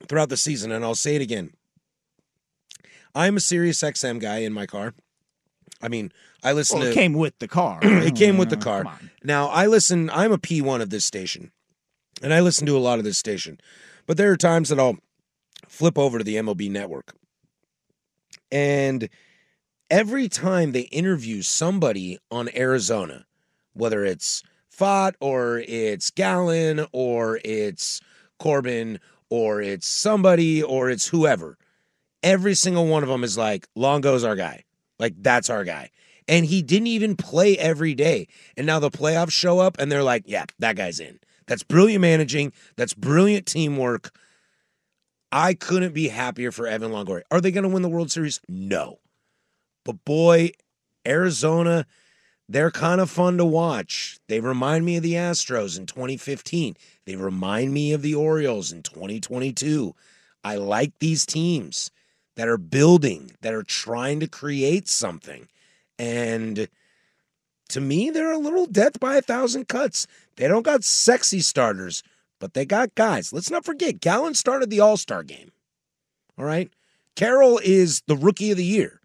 throughout 0.08 0.28
the 0.28 0.36
season, 0.36 0.72
and 0.72 0.84
I'll 0.84 0.96
say 0.96 1.14
it 1.14 1.22
again. 1.22 1.52
I'm 3.14 3.36
a 3.36 3.40
Sirius 3.40 3.80
XM 3.80 4.18
guy 4.20 4.38
in 4.38 4.52
my 4.52 4.66
car. 4.66 4.92
I 5.80 5.88
mean, 5.88 6.10
I 6.42 6.52
listen 6.52 6.78
Well, 6.80 6.88
it 6.88 6.90
to 6.90 6.94
came 6.98 7.12
with 7.12 7.38
the 7.38 7.46
car. 7.48 7.78
it 7.82 8.16
came 8.16 8.38
with 8.38 8.50
the 8.50 8.56
Uh, 8.56 8.60
car. 8.60 8.98
Now 9.22 9.48
I 9.48 9.66
listen. 9.66 10.10
I'm 10.10 10.32
a 10.32 10.38
P1 10.38 10.80
of 10.82 10.90
this 10.90 11.04
station, 11.04 11.52
and 12.22 12.34
I 12.34 12.40
listen 12.40 12.66
to 12.66 12.76
a 12.76 12.80
lot 12.80 12.98
of 12.98 13.04
this 13.04 13.18
station. 13.18 13.60
But 14.06 14.16
there 14.16 14.32
are 14.32 14.36
times 14.36 14.68
that 14.70 14.80
I'll 14.80 14.98
flip 15.68 15.96
over 15.96 16.18
to 16.18 16.24
the 16.24 16.36
MLB 16.36 16.70
network, 16.70 17.14
and 18.54 19.08
every 19.90 20.28
time 20.28 20.70
they 20.70 20.82
interview 20.82 21.42
somebody 21.42 22.18
on 22.30 22.48
Arizona, 22.54 23.26
whether 23.72 24.04
it's 24.04 24.44
Pfaadt 24.72 25.14
or 25.20 25.58
it's 25.66 26.10
Gallen 26.10 26.86
or 26.92 27.40
it's 27.44 28.00
Corbin 28.38 29.00
or 29.28 29.60
it's 29.60 29.88
somebody 29.88 30.62
or 30.62 30.88
it's 30.88 31.08
whoever, 31.08 31.58
every 32.22 32.54
single 32.54 32.86
one 32.86 33.02
of 33.02 33.08
them 33.08 33.24
is 33.24 33.36
like, 33.36 33.66
Longo's 33.74 34.22
our 34.22 34.36
guy. 34.36 34.62
Like 35.00 35.14
that's 35.18 35.50
our 35.50 35.64
guy. 35.64 35.90
And 36.28 36.46
he 36.46 36.62
didn't 36.62 36.86
even 36.86 37.16
play 37.16 37.58
every 37.58 37.94
day. 37.94 38.28
And 38.56 38.68
now 38.68 38.78
the 38.78 38.90
playoffs 38.90 39.32
show 39.32 39.58
up 39.58 39.76
and 39.80 39.90
they're 39.90 40.04
like, 40.04 40.22
yeah, 40.26 40.44
that 40.60 40.76
guy's 40.76 41.00
in. 41.00 41.18
That's 41.46 41.64
brilliant 41.64 42.02
managing. 42.02 42.52
That's 42.76 42.94
brilliant 42.94 43.46
teamwork. 43.46 44.16
I 45.34 45.54
couldn't 45.54 45.94
be 45.94 46.06
happier 46.06 46.52
for 46.52 46.68
Evan 46.68 46.92
Longoria. 46.92 47.22
Are 47.32 47.40
they 47.40 47.50
going 47.50 47.64
to 47.64 47.68
win 47.68 47.82
the 47.82 47.88
World 47.88 48.12
Series? 48.12 48.40
No. 48.48 49.00
But 49.84 50.04
boy, 50.04 50.52
Arizona, 51.04 51.86
they're 52.48 52.70
kind 52.70 53.00
of 53.00 53.10
fun 53.10 53.36
to 53.38 53.44
watch. 53.44 54.20
They 54.28 54.38
remind 54.38 54.84
me 54.84 54.96
of 54.96 55.02
the 55.02 55.14
Astros 55.14 55.76
in 55.76 55.86
2015. 55.86 56.76
They 57.04 57.16
remind 57.16 57.74
me 57.74 57.92
of 57.92 58.02
the 58.02 58.14
Orioles 58.14 58.70
in 58.70 58.84
2022. 58.84 59.96
I 60.44 60.54
like 60.54 60.92
these 61.00 61.26
teams 61.26 61.90
that 62.36 62.46
are 62.46 62.56
building, 62.56 63.32
that 63.40 63.54
are 63.54 63.64
trying 63.64 64.20
to 64.20 64.28
create 64.28 64.86
something. 64.86 65.48
And 65.98 66.68
to 67.70 67.80
me, 67.80 68.10
they're 68.10 68.32
a 68.32 68.38
little 68.38 68.66
death 68.66 69.00
by 69.00 69.16
a 69.16 69.22
thousand 69.22 69.66
cuts. 69.66 70.06
They 70.36 70.46
don't 70.46 70.62
got 70.62 70.84
sexy 70.84 71.40
starters, 71.40 72.04
but 72.44 72.52
they 72.52 72.66
got 72.66 72.94
guys. 72.94 73.32
Let's 73.32 73.50
not 73.50 73.64
forget, 73.64 74.02
Gallen 74.02 74.34
started 74.34 74.68
the 74.68 74.80
All 74.80 74.98
Star 74.98 75.22
game. 75.22 75.50
All 76.36 76.44
right. 76.44 76.70
Carroll 77.16 77.58
is 77.64 78.02
the 78.06 78.16
rookie 78.16 78.50
of 78.50 78.58
the 78.58 78.64
year 78.66 79.00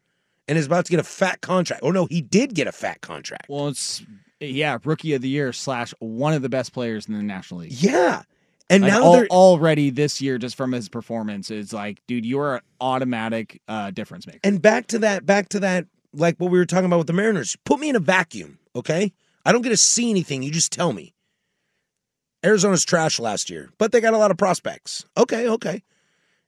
and 0.50 0.58
is 0.58 0.66
about 0.66 0.84
to 0.84 0.92
get 0.92 1.00
a 1.00 1.06
fat 1.06 1.40
contract. 1.40 1.84
Oh, 1.86 1.92
no, 1.92 2.06
he 2.08 2.20
did 2.20 2.54
get 2.54 2.68
a 2.68 2.74
fat 2.74 3.00
contract. 3.00 3.46
Well, 3.48 3.70
it's 3.70 4.04
yeah, 4.42 4.78
rookie 4.84 5.14
of 5.14 5.22
the 5.22 5.30
year 5.30 5.54
slash 5.54 5.94
one 6.00 6.34
of 6.34 6.42
the 6.42 6.50
best 6.50 6.74
players 6.74 7.08
in 7.08 7.14
the 7.14 7.24
National 7.24 7.62
League. 7.62 7.72
Yeah. 7.72 8.24
And 8.70 8.84
Like, 8.84 8.92
now 8.92 9.04
al- 9.06 9.14
they're 9.14 9.28
already 9.28 9.90
this 9.90 10.20
year, 10.20 10.38
just 10.38 10.58
from 10.58 10.74
his 10.74 10.90
performance, 10.90 11.50
it's 11.50 11.72
like, 11.72 12.02
dude, 12.08 12.26
you're 12.26 12.56
an 12.56 12.62
automatic 12.82 13.62
uh, 13.70 13.92
difference 13.92 14.28
maker. 14.28 14.40
And 14.44 14.62
back 14.62 14.88
to 14.88 15.00
that, 15.00 15.26
back 15.26 15.48
to 15.50 15.62
that, 15.62 15.86
like 16.14 16.36
what 16.40 16.52
we 16.52 16.60
were 16.60 16.66
talking 16.66 16.88
about 16.88 16.98
with 16.98 17.08
the 17.08 17.14
Mariners. 17.14 17.56
Put 17.64 17.80
me 17.80 17.88
in 17.88 17.96
a 17.96 18.00
vacuum, 18.00 18.60
okay? 18.76 19.14
I 19.46 19.54
don't 19.54 19.62
get 19.62 19.70
to 19.70 19.78
see 19.78 20.10
anything. 20.10 20.44
You 20.44 20.52
just 20.52 20.74
tell 20.74 20.92
me. 20.92 21.14
Arizona's 22.44 22.86
trash 22.86 23.20
last 23.20 23.50
year, 23.50 23.70
but 23.78 23.92
they 23.92 24.00
got 24.02 24.14
a 24.14 24.18
lot 24.18 24.32
of 24.32 24.38
prospects. 24.38 25.06
Okay, 25.18 25.48
okay. 25.48 25.84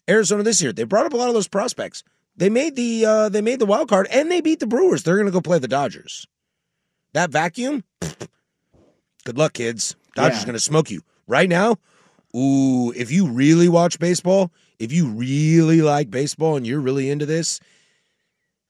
Arizona 0.10 0.44
this 0.44 0.62
year, 0.62 0.72
they 0.74 0.84
brought 0.84 1.06
up 1.06 1.14
a 1.14 1.18
lot 1.18 1.28
of 1.28 1.34
those 1.34 1.48
prospects. 1.48 2.04
They 2.36 2.50
made 2.50 2.76
the 2.76 3.06
uh, 3.06 3.30
they 3.30 3.42
made 3.42 3.60
the 3.60 3.66
wild 3.66 3.90
card 3.90 4.08
and 4.12 4.32
they 4.32 4.42
beat 4.42 4.60
the 4.60 4.68
Brewers. 4.68 5.04
They're 5.04 5.18
gonna 5.18 5.32
go 5.32 5.42
play 5.42 5.60
the 5.60 5.68
Dodgers. 5.68 6.26
That 7.14 7.30
vacuum, 7.30 7.84
good 9.26 9.38
luck, 9.38 9.54
kids. 9.54 9.96
Dodgers 10.16 10.40
Yeah. 10.42 10.46
gonna 10.48 10.60
smoke 10.60 10.90
you 10.90 11.02
right 11.28 11.50
now. 11.50 11.78
Ooh, 12.36 12.92
if 12.96 13.12
you 13.12 13.28
really 13.28 13.68
watch 13.68 14.00
baseball, 14.00 14.52
if 14.80 14.92
you 14.92 15.08
really 15.08 15.82
like 15.82 16.10
baseball 16.10 16.56
and 16.56 16.66
you're 16.66 16.80
really 16.80 17.10
into 17.10 17.26
this, 17.26 17.60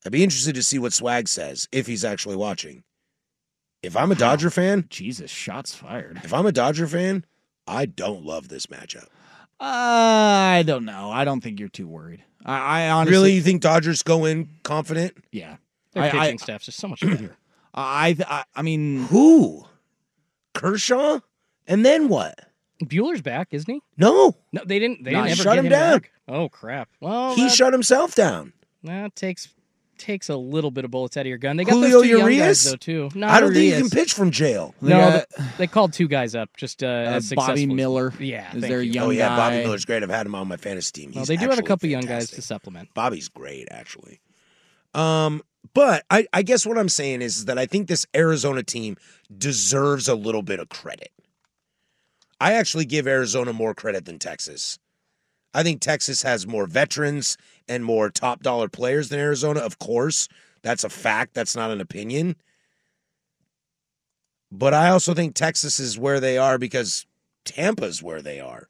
I'd 0.06 0.12
be 0.12 0.24
interested 0.24 0.56
to 0.56 0.64
see 0.64 0.80
what 0.80 0.94
Swag 0.94 1.28
says 1.28 1.68
if 1.72 1.86
he's 1.86 2.04
actually 2.04 2.36
watching. 2.36 2.84
If 3.84 3.98
I'm 3.98 4.12
a 4.12 4.16
Dodger 4.16 4.50
fan, 4.50 4.86
Jesus, 4.90 5.32
shots 5.32 5.74
fired. 5.74 6.22
if 6.24 6.34
I'm 6.34 6.46
a 6.46 6.52
Dodger 6.52 6.88
fan, 6.88 7.26
I 7.68 7.86
don't 7.86 8.24
love 8.24 8.48
this 8.48 8.68
matchup. 8.68 9.08
I 9.60 10.64
don't 10.66 10.86
know. 10.86 11.12
I 11.12 11.24
don't 11.26 11.42
think 11.42 11.60
you're 11.60 11.70
too 11.70 11.88
worried. 11.88 12.24
I, 12.46 12.84
I 12.86 12.90
honestly, 12.90 13.12
really, 13.12 13.34
you 13.34 13.42
think 13.42 13.62
Dodgers 13.62 14.02
go 14.04 14.26
in 14.26 14.50
confident? 14.64 15.16
yeah. 15.32 15.58
Their 15.94 16.04
I- 16.04 16.10
pitching 16.10 16.34
I- 16.34 16.44
staff's 16.44 16.66
just 16.66 16.80
so 16.80 16.88
much 16.88 17.02
better. 17.02 17.36
I, 17.74 18.16
I, 18.28 18.44
I 18.56 18.62
mean, 18.64 19.04
Who? 19.06 19.66
Kershaw? 20.54 21.20
And 21.68 21.86
then 21.86 22.08
what? 22.10 22.40
Buehler's 22.84 23.22
back, 23.22 23.50
isn't 23.52 23.72
he? 23.72 23.82
No, 23.98 24.36
No, 24.52 24.64
they 24.66 24.80
didn't. 24.80 25.04
They 25.04 25.12
No, 25.12 25.20
didn't 25.20 25.32
ever 25.34 25.44
shut 25.44 25.56
get 25.56 25.66
him 25.66 25.70
down. 25.70 26.00
back. 26.00 26.12
Oh 26.28 26.50
crap! 26.50 26.90
Well, 27.00 27.36
he 27.36 27.44
that, 27.44 27.52
shut 27.52 27.74
himself 27.74 28.16
down. 28.16 28.54
that 28.84 29.16
takes 29.16 29.50
takes 30.02 30.30
a 30.30 30.36
little 30.36 30.72
bit 30.72 30.84
of 30.84 30.92
bullets 30.92 31.16
out 31.16 31.22
of 31.22 31.28
your 31.28 31.38
gun. 31.38 31.56
They 31.56 31.64
got 31.64 31.74
Julio 31.74 31.92
those 31.92 32.02
two 32.04 32.08
young 32.10 32.20
guys 32.22 32.34
Urias? 32.36 32.64
though 32.66 32.76
too. 32.76 33.10
Not 33.16 33.30
I 33.30 33.40
don't 33.40 33.54
think 33.54 33.74
you 33.74 33.80
can 33.80 33.90
pitch 33.90 34.14
from 34.14 34.32
jail. 34.32 34.76
They 34.82 34.90
No, 34.90 34.98
got, 35.38 35.58
they 35.58 35.68
called 35.68 35.94
two 35.94 36.08
guys 36.08 36.36
up 36.36 36.50
just 36.58 36.84
uh, 36.84 36.88
uh, 36.88 36.90
as 36.90 37.32
Bobby 37.32 37.66
Miller. 37.66 38.14
Yeah, 38.20 38.48
is 38.48 38.62
thank 38.62 38.66
there 38.66 38.80
a 38.80 38.84
young 38.84 39.08
oh 39.08 39.10
yeah, 39.12 39.30
guy? 39.30 39.38
Bobby 39.38 39.64
Miller's 39.64 39.86
great. 39.86 40.04
I've 40.04 40.10
had 40.10 40.26
him 40.26 40.36
on 40.36 40.48
my 40.48 40.58
fantasy 40.58 40.92
team. 40.92 41.12
Well, 41.16 41.26
they 41.26 41.38
do 41.38 41.42
have 41.42 41.52
a 41.52 41.54
actually 41.54 41.68
couple 41.68 41.90
young 41.90 42.06
guys 42.06 42.32
to 42.32 42.42
supplement. 42.42 42.94
Bobby's 42.94 43.30
great, 43.30 43.68
actually. 43.72 44.20
Um, 44.94 45.42
but 45.74 46.04
I, 46.10 46.28
I 46.34 46.42
guess 46.42 46.66
what 46.66 46.78
I'm 46.78 46.90
saying 46.90 47.22
is 47.22 47.46
that 47.46 47.58
I 47.58 47.66
think 47.66 47.88
this 47.88 48.06
Arizona 48.16 48.64
team 48.64 48.98
deserves 49.38 50.08
a 50.08 50.16
little 50.16 50.42
bit 50.42 50.60
of 50.60 50.70
credit. 50.70 51.12
I 52.40 52.54
actually 52.54 52.86
give 52.86 53.08
Arizona 53.08 53.54
more 53.54 53.74
credit 53.76 54.06
than 54.06 54.18
Texas. 54.18 54.80
I 55.54 55.64
think 55.64 55.82
Texas 55.82 56.24
has 56.24 56.48
more 56.48 56.66
veterans 56.66 57.38
and 57.72 57.86
more 57.86 58.10
top 58.10 58.44
dollar 58.44 58.68
players 58.68 59.10
than 59.10 59.20
Arizona. 59.20 59.62
Of 59.62 59.80
course, 59.80 60.28
that's 60.62 60.84
a 60.84 60.90
fact. 60.90 61.34
That's 61.34 61.56
not 61.56 61.72
an 61.72 61.80
opinion. 61.82 62.36
But 64.52 64.74
I 64.74 64.90
also 64.90 65.14
think 65.14 65.34
Texas 65.34 65.80
is 65.80 65.98
where 65.98 66.20
they 66.20 66.38
are 66.38 66.58
because 66.58 67.06
Tampa's 67.46 68.04
where 68.04 68.22
they 68.22 68.42
are. 68.42 68.68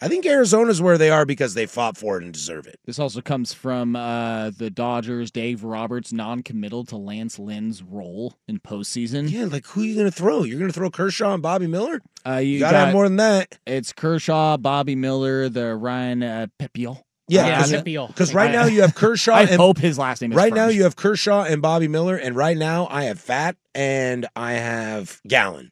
I 0.00 0.06
think 0.06 0.24
Arizona's 0.24 0.80
where 0.80 0.96
they 0.96 1.10
are 1.10 1.26
because 1.26 1.54
they 1.54 1.66
fought 1.66 1.96
for 1.96 2.16
it 2.18 2.22
and 2.22 2.32
deserve 2.32 2.68
it. 2.68 2.78
This 2.84 3.00
also 3.00 3.20
comes 3.20 3.52
from 3.52 3.96
uh, 3.96 4.50
the 4.50 4.70
Dodgers. 4.70 5.32
Dave 5.32 5.64
Roberts 5.64 6.12
non-committal 6.12 6.84
to 6.86 6.96
Lance 6.96 7.36
Lynn's 7.38 7.82
role 7.82 8.38
in 8.46 8.60
postseason. 8.60 9.28
Yeah, 9.28 9.46
like 9.46 9.66
who 9.66 9.82
are 9.82 9.84
you 9.84 9.94
going 9.96 10.06
to 10.06 10.12
throw? 10.12 10.44
You're 10.44 10.60
going 10.60 10.70
to 10.70 10.74
throw 10.74 10.88
Kershaw 10.88 11.34
and 11.34 11.42
Bobby 11.42 11.66
Miller? 11.66 12.00
Uh, 12.24 12.36
you 12.36 12.54
You 12.54 12.60
got 12.60 12.72
to 12.72 12.78
have 12.78 12.92
more 12.94 13.08
than 13.08 13.16
that. 13.16 13.58
It's 13.66 13.92
Kershaw, 13.92 14.56
Bobby 14.56 14.94
Miller, 14.94 15.48
the 15.48 15.74
Ryan 15.74 16.22
uh, 16.22 16.46
Pepiot. 16.60 17.02
Yeah, 17.28 17.46
Yeah, 17.46 17.56
because- 17.62 17.72
Pepiot. 17.82 18.08
because 18.08 18.34
right 18.34 18.50
now 18.50 18.64
you 18.66 18.80
have 18.82 18.94
Kershaw. 18.94 19.34
I 19.34 19.42
and, 19.42 19.60
hope 19.60 19.78
his 19.78 19.98
last 19.98 20.22
name 20.22 20.32
is 20.32 20.36
right 20.36 20.52
now 20.52 20.68
you 20.68 20.84
have 20.84 20.96
Kershaw 20.96 21.44
and 21.44 21.60
Bobby 21.62 21.88
Miller, 21.88 22.16
and 22.16 22.34
right 22.34 22.56
now 22.56 22.86
I 22.90 23.04
have 23.04 23.18
Pfaadt 23.24 23.54
and 23.74 24.26
I 24.34 24.52
have 24.52 25.20
Gallen. 25.26 25.70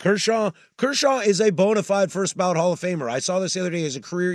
Kershaw 0.00 0.50
Kershaw 0.78 1.18
is 1.18 1.42
a 1.42 1.50
bona 1.50 1.82
fide 1.82 2.10
first 2.10 2.34
ballot 2.34 2.56
Hall 2.56 2.72
of 2.72 2.80
Famer. 2.80 3.10
I 3.10 3.18
saw 3.18 3.38
this 3.38 3.52
the 3.52 3.60
other 3.60 3.70
day 3.70 3.84
as 3.84 3.96
a 3.96 4.00
career 4.00 4.32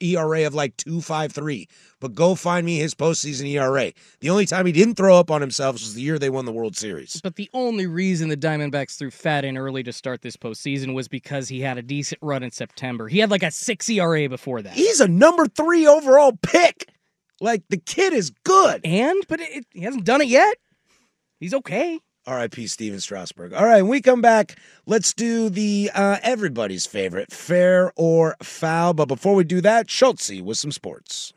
ERA 0.00 0.46
of 0.46 0.54
like 0.54 0.76
two 0.76 1.00
five 1.00 1.32
three. 1.32 1.68
But 1.98 2.14
go 2.14 2.36
find 2.36 2.64
me 2.64 2.78
his 2.78 2.94
postseason 2.94 3.50
ERA. 3.50 3.92
The 4.20 4.30
only 4.30 4.46
time 4.46 4.66
he 4.66 4.72
didn't 4.72 4.94
throw 4.94 5.18
up 5.18 5.30
on 5.30 5.40
himself 5.40 5.74
was 5.74 5.94
the 5.94 6.00
year 6.00 6.18
they 6.18 6.30
won 6.30 6.44
the 6.44 6.52
World 6.52 6.76
Series. 6.76 7.20
But 7.22 7.34
the 7.34 7.50
only 7.52 7.86
reason 7.86 8.28
the 8.28 8.36
Diamondbacks 8.36 8.96
threw 8.96 9.10
Pfaadt 9.10 9.42
in 9.42 9.58
early 9.58 9.82
to 9.82 9.92
start 9.92 10.22
this 10.22 10.36
postseason 10.36 10.94
was 10.94 11.08
because 11.08 11.48
he 11.48 11.60
had 11.60 11.76
a 11.76 11.82
decent 11.82 12.22
run 12.22 12.44
in 12.44 12.52
September. 12.52 13.08
He 13.08 13.18
had 13.18 13.32
like 13.32 13.42
a 13.42 13.50
six 13.50 13.90
ERA 13.90 14.28
before 14.28 14.62
that. 14.62 14.74
He's 14.74 15.00
a 15.00 15.08
number 15.08 15.46
three 15.46 15.88
overall 15.88 16.38
pick. 16.40 16.88
Like 17.40 17.64
the 17.68 17.78
kid 17.78 18.12
is 18.12 18.30
good. 18.44 18.80
And 18.84 19.24
but 19.28 19.40
it, 19.40 19.66
he 19.72 19.82
hasn't 19.82 20.04
done 20.04 20.20
it 20.20 20.28
yet. 20.28 20.56
He's 21.40 21.54
okay. 21.54 21.98
R.I.P. 22.26 22.66
Stephen 22.66 23.00
Strasburg. 23.00 23.52
All 23.52 23.64
right, 23.64 23.82
when 23.82 23.90
we 23.90 24.00
come 24.00 24.20
back, 24.20 24.56
let's 24.86 25.12
do 25.12 25.48
the 25.48 25.90
uh, 25.94 26.18
everybody's 26.22 26.86
favorite, 26.86 27.32
fair 27.32 27.92
or 27.96 28.36
foul. 28.42 28.94
But 28.94 29.06
before 29.06 29.34
we 29.34 29.44
do 29.44 29.60
that, 29.62 29.90
Schultze 29.90 30.42
with 30.42 30.58
some 30.58 30.72
sports. 30.72 31.32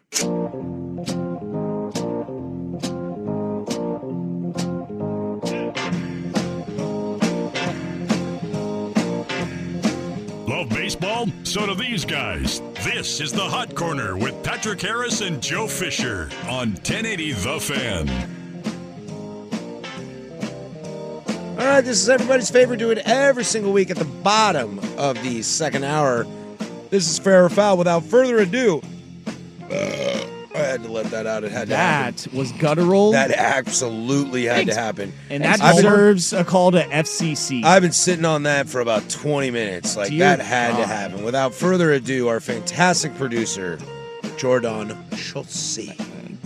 Love 10.46 10.70
baseball? 10.70 11.28
So 11.44 11.66
do 11.66 11.76
these 11.76 12.06
guys. 12.06 12.62
This 12.84 13.22
is 13.22 13.32
the 13.32 13.42
Hot 13.42 13.74
Corner 13.74 14.18
with 14.18 14.44
Patrick 14.44 14.82
Harris 14.82 15.22
and 15.22 15.42
Joe 15.42 15.68
Fisher 15.68 16.30
on 16.48 16.74
1080 16.74 17.32
The 17.32 17.60
Fan. 17.60 18.43
All 21.54 21.70
right, 21.70 21.82
this 21.82 22.02
is 22.02 22.10
everybody's 22.10 22.50
favorite. 22.50 22.78
Do 22.78 22.90
it 22.92 22.98
every 23.06 23.44
single 23.44 23.72
week 23.72 23.92
at 23.92 23.98
the 23.98 24.06
bottom 24.06 24.80
of 24.98 25.22
the 25.24 25.42
second 25.44 25.84
hour. 25.84 26.26
This 26.90 27.10
is 27.10 27.20
fair 27.20 27.46
or 27.46 27.50
foul. 27.50 27.78
Without 27.78 28.04
further 28.04 28.40
ado, 28.40 28.82
uh, 29.72 30.26
I 30.56 30.58
had 30.58 30.84
to 30.84 30.92
let 30.92 31.06
that 31.12 31.26
out. 31.28 31.44
It 31.44 31.52
had 31.52 31.70
to 31.70 31.76
happen. 31.76 32.16
that 32.16 32.34
was 32.34 32.52
guttural, 32.54 33.12
That 33.12 33.32
absolutely 33.32 34.46
had 34.46 34.66
to 34.68 34.74
happen. 34.76 35.14
and 35.30 35.44
that 35.44 35.62
I've 35.62 35.76
been- 35.76 35.86
deserves 35.86 36.34
a 36.34 36.44
call 36.44 36.72
to 36.72 36.84
FCC. 36.92 37.64
I've 37.64 37.82
been 37.84 37.92
sitting 37.92 38.26
on 38.26 38.44
that 38.44 38.68
for 38.68 38.80
about 38.82 39.08
20 39.10 39.52
minutes. 39.52 39.96
Like, 39.96 40.10
Dear 40.10 40.20
that 40.20 40.40
had 40.42 40.72
to 40.72 40.78
God. 40.78 40.88
happen. 40.88 41.24
Without 41.24 41.54
further 41.54 41.92
ado, 41.92 42.28
our 42.30 42.40
fantastic 42.40 43.16
producer, 43.18 43.78
Jordan 44.38 44.96
Schultze. 45.16 45.96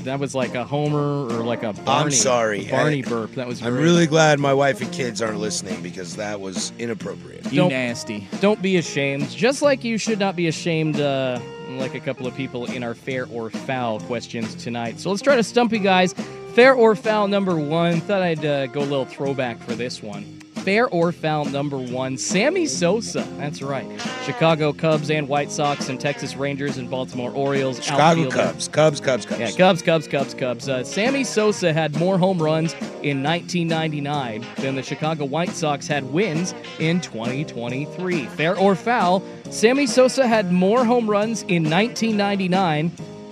That 0.08 0.20
was 0.20 0.34
like 0.34 0.56
a 0.56 0.64
homer 0.64 1.26
or 1.28 1.44
like 1.44 1.64
a 1.64 1.74
Barney. 1.74 2.06
I'm 2.06 2.12
sorry. 2.12 2.66
a 2.68 2.72
Barney 2.72 3.04
I- 3.06 3.10
burp. 3.10 3.34
That 3.36 3.46
was. 3.48 3.62
I'm 3.62 3.74
great. 3.74 3.84
really 3.84 4.08
glad 4.08 4.40
my 4.40 4.54
wife 4.54 4.82
and 4.82 4.92
kids 4.92 5.22
aren't 5.22 5.40
listening 5.40 5.84
because 5.84 6.16
that 6.16 6.40
was 6.40 6.72
inappropriate. 6.80 7.46
you 7.52 7.58
don't- 7.62 7.70
nasty. 7.70 8.28
Don't 8.40 8.62
be 8.62 8.78
ashamed. 8.78 9.30
Just 9.30 9.62
like 9.62 9.84
you 9.84 9.98
should 9.98 10.20
not 10.20 10.36
be 10.36 10.48
ashamed, 10.48 11.00
uh, 11.00 11.40
like 11.72 11.94
a 11.94 12.00
couple 12.00 12.26
of 12.26 12.36
people 12.36 12.66
in 12.72 12.84
our 12.84 12.96
fair 12.96 13.28
or 13.32 13.50
foul 13.50 14.00
questions 14.02 14.56
tonight. 14.56 15.00
So 15.00 15.10
let's 15.12 15.22
try 15.22 15.36
to 15.36 15.44
stump 15.44 15.72
you 15.74 15.80
guys. 15.80 16.14
Fair 16.54 16.74
or 16.74 16.96
foul 16.96 17.28
number 17.28 17.56
one. 17.58 18.00
Thought 18.02 18.22
I'd 18.24 18.46
uh, 18.46 18.68
go 18.68 18.80
a 18.80 18.82
little 18.82 19.06
throwback 19.06 19.60
for 19.60 19.76
this 19.76 20.02
one. 20.02 20.37
Fair 20.68 20.90
or 20.90 21.14
foul 21.14 21.46
number 21.46 21.78
one, 21.78 22.18
Sammy 22.18 22.66
Sosa. 22.66 23.26
That's 23.38 23.62
right. 23.62 23.88
Chicago 24.26 24.74
Cubs 24.74 25.10
and 25.10 25.26
White 25.30 25.50
Sox 25.50 25.88
and 25.88 25.98
Texas 25.98 26.36
Rangers 26.36 26.76
and 26.76 26.90
Baltimore 26.90 27.32
Orioles. 27.32 27.82
Chicago 27.82 28.24
outfielder. 28.24 28.36
Cubs, 28.36 28.68
Cubs, 28.68 29.00
Cubs, 29.00 29.26
Cubs. 29.26 29.40
Yeah, 29.40 29.52
Cubs, 29.52 29.82
Cubs, 29.82 30.10
Cubs, 30.10 30.34
Cubs. 30.34 30.68
Uh, 30.68 30.84
Sammy 30.84 31.24
Sosa 31.24 31.72
had 31.72 31.96
more 31.96 32.18
home 32.18 32.44
runs 32.44 32.74
in 33.02 33.24
1999 33.24 34.46
than 34.58 34.76
the 34.76 34.84
Chicago 34.84 35.24
White 35.24 35.52
Sox 35.52 35.88
had 35.88 36.04
wins 36.12 36.54
in 36.80 37.00
2023. 37.00 38.26
Fair 38.26 38.58
or 38.58 38.76
foul, 38.76 39.24
Sammy 39.50 39.88
Sosa 39.88 40.28
had 40.28 40.52
more 40.52 40.84
home 40.84 41.10
runs 41.10 41.44
in 41.44 41.64
1999 41.64 42.92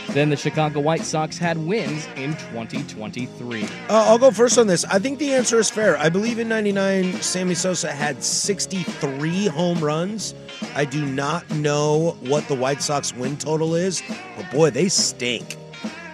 than 0.09 0.29
the 0.29 0.37
Chicago 0.37 0.79
White 0.79 1.01
Sox 1.03 1.37
had 1.37 1.57
wins 1.57 2.07
in 2.15 2.31
2023. 2.33 3.63
Uh, 3.63 3.67
I'll 3.89 4.17
go 4.17 4.31
first 4.31 4.57
on 4.57 4.67
this. 4.67 4.85
I 4.85 4.99
think 4.99 5.19
the 5.19 5.33
answer 5.33 5.59
is 5.59 5.69
fair. 5.69 5.97
I 5.97 6.09
believe 6.09 6.39
in 6.39 6.47
99, 6.47 7.21
Sammy 7.21 7.55
Sosa 7.55 7.91
had 7.91 8.23
63 8.23 9.47
home 9.47 9.79
runs. 9.79 10.33
I 10.75 10.85
do 10.85 11.05
not 11.05 11.49
know 11.51 12.17
what 12.21 12.47
the 12.47 12.55
White 12.55 12.81
Sox 12.81 13.13
win 13.13 13.37
total 13.37 13.75
is, 13.75 14.01
but 14.37 14.49
boy, 14.51 14.69
they 14.69 14.89
stink. 14.89 15.57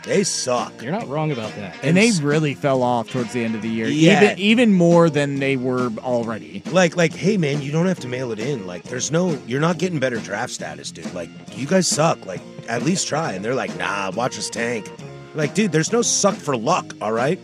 They 0.03 0.23
suck. 0.23 0.81
You're 0.81 0.91
not 0.91 1.07
wrong 1.07 1.31
about 1.31 1.53
that. 1.57 1.75
And 1.83 1.95
they 1.95 2.11
really 2.23 2.55
fell 2.55 2.81
off 2.81 3.09
towards 3.11 3.33
the 3.33 3.43
end 3.43 3.53
of 3.53 3.61
the 3.61 3.69
year, 3.69 3.87
Yeah. 3.87 4.23
even 4.33 4.39
even 4.39 4.73
more 4.73 5.09
than 5.09 5.39
they 5.39 5.57
were 5.57 5.89
already. 5.99 6.63
Like, 6.71 6.97
like, 6.97 7.13
hey 7.13 7.37
man, 7.37 7.61
you 7.61 7.71
don't 7.71 7.85
have 7.85 7.99
to 7.99 8.07
mail 8.07 8.31
it 8.31 8.39
in. 8.39 8.65
Like, 8.65 8.83
there's 8.83 9.11
no, 9.11 9.37
you're 9.45 9.61
not 9.61 9.77
getting 9.77 9.99
better 9.99 10.17
draft 10.17 10.53
status, 10.53 10.89
dude. 10.91 11.13
Like, 11.13 11.29
you 11.55 11.67
guys 11.67 11.87
suck. 11.87 12.25
Like, 12.25 12.41
at 12.67 12.81
least 12.83 13.07
try. 13.07 13.33
And 13.33 13.45
they're 13.45 13.53
like, 13.55 13.75
nah, 13.77 14.11
watch 14.11 14.37
us 14.39 14.49
tank. 14.49 14.89
Like, 15.35 15.53
dude, 15.53 15.71
there's 15.71 15.91
no 15.91 16.01
suck 16.01 16.35
for 16.35 16.57
luck. 16.57 16.93
All 16.99 17.11
right. 17.11 17.39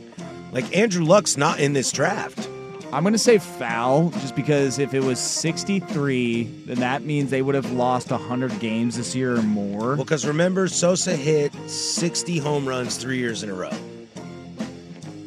Like, 0.52 0.76
Andrew 0.76 1.06
Luck's 1.06 1.38
not 1.38 1.60
in 1.60 1.74
this 1.74 1.92
draft. 1.92 2.50
I'm 2.94 3.04
going 3.04 3.14
to 3.14 3.20
say 3.20 3.38
foul 3.38 4.10
just 4.12 4.34
because 4.36 4.80
if 4.80 4.94
it 4.94 5.04
was 5.04 5.20
63, 5.20 6.44
then 6.68 6.80
that 6.80 7.04
means 7.04 7.30
they 7.30 7.42
would 7.42 7.54
have 7.56 7.70
lost 7.72 8.12
100 8.12 8.60
games 8.60 8.96
this 8.96 9.14
year 9.14 9.36
or 9.36 9.42
more. 9.42 9.96
Well, 9.96 9.98
because 9.98 10.26
remember, 10.26 10.70
Sosa 10.70 11.16
hit 11.16 11.54
60 11.70 12.38
home 12.38 12.66
runs 12.68 12.96
three 12.96 13.18
years 13.18 13.44
in 13.44 13.50
a 13.50 13.54
row. 13.54 13.72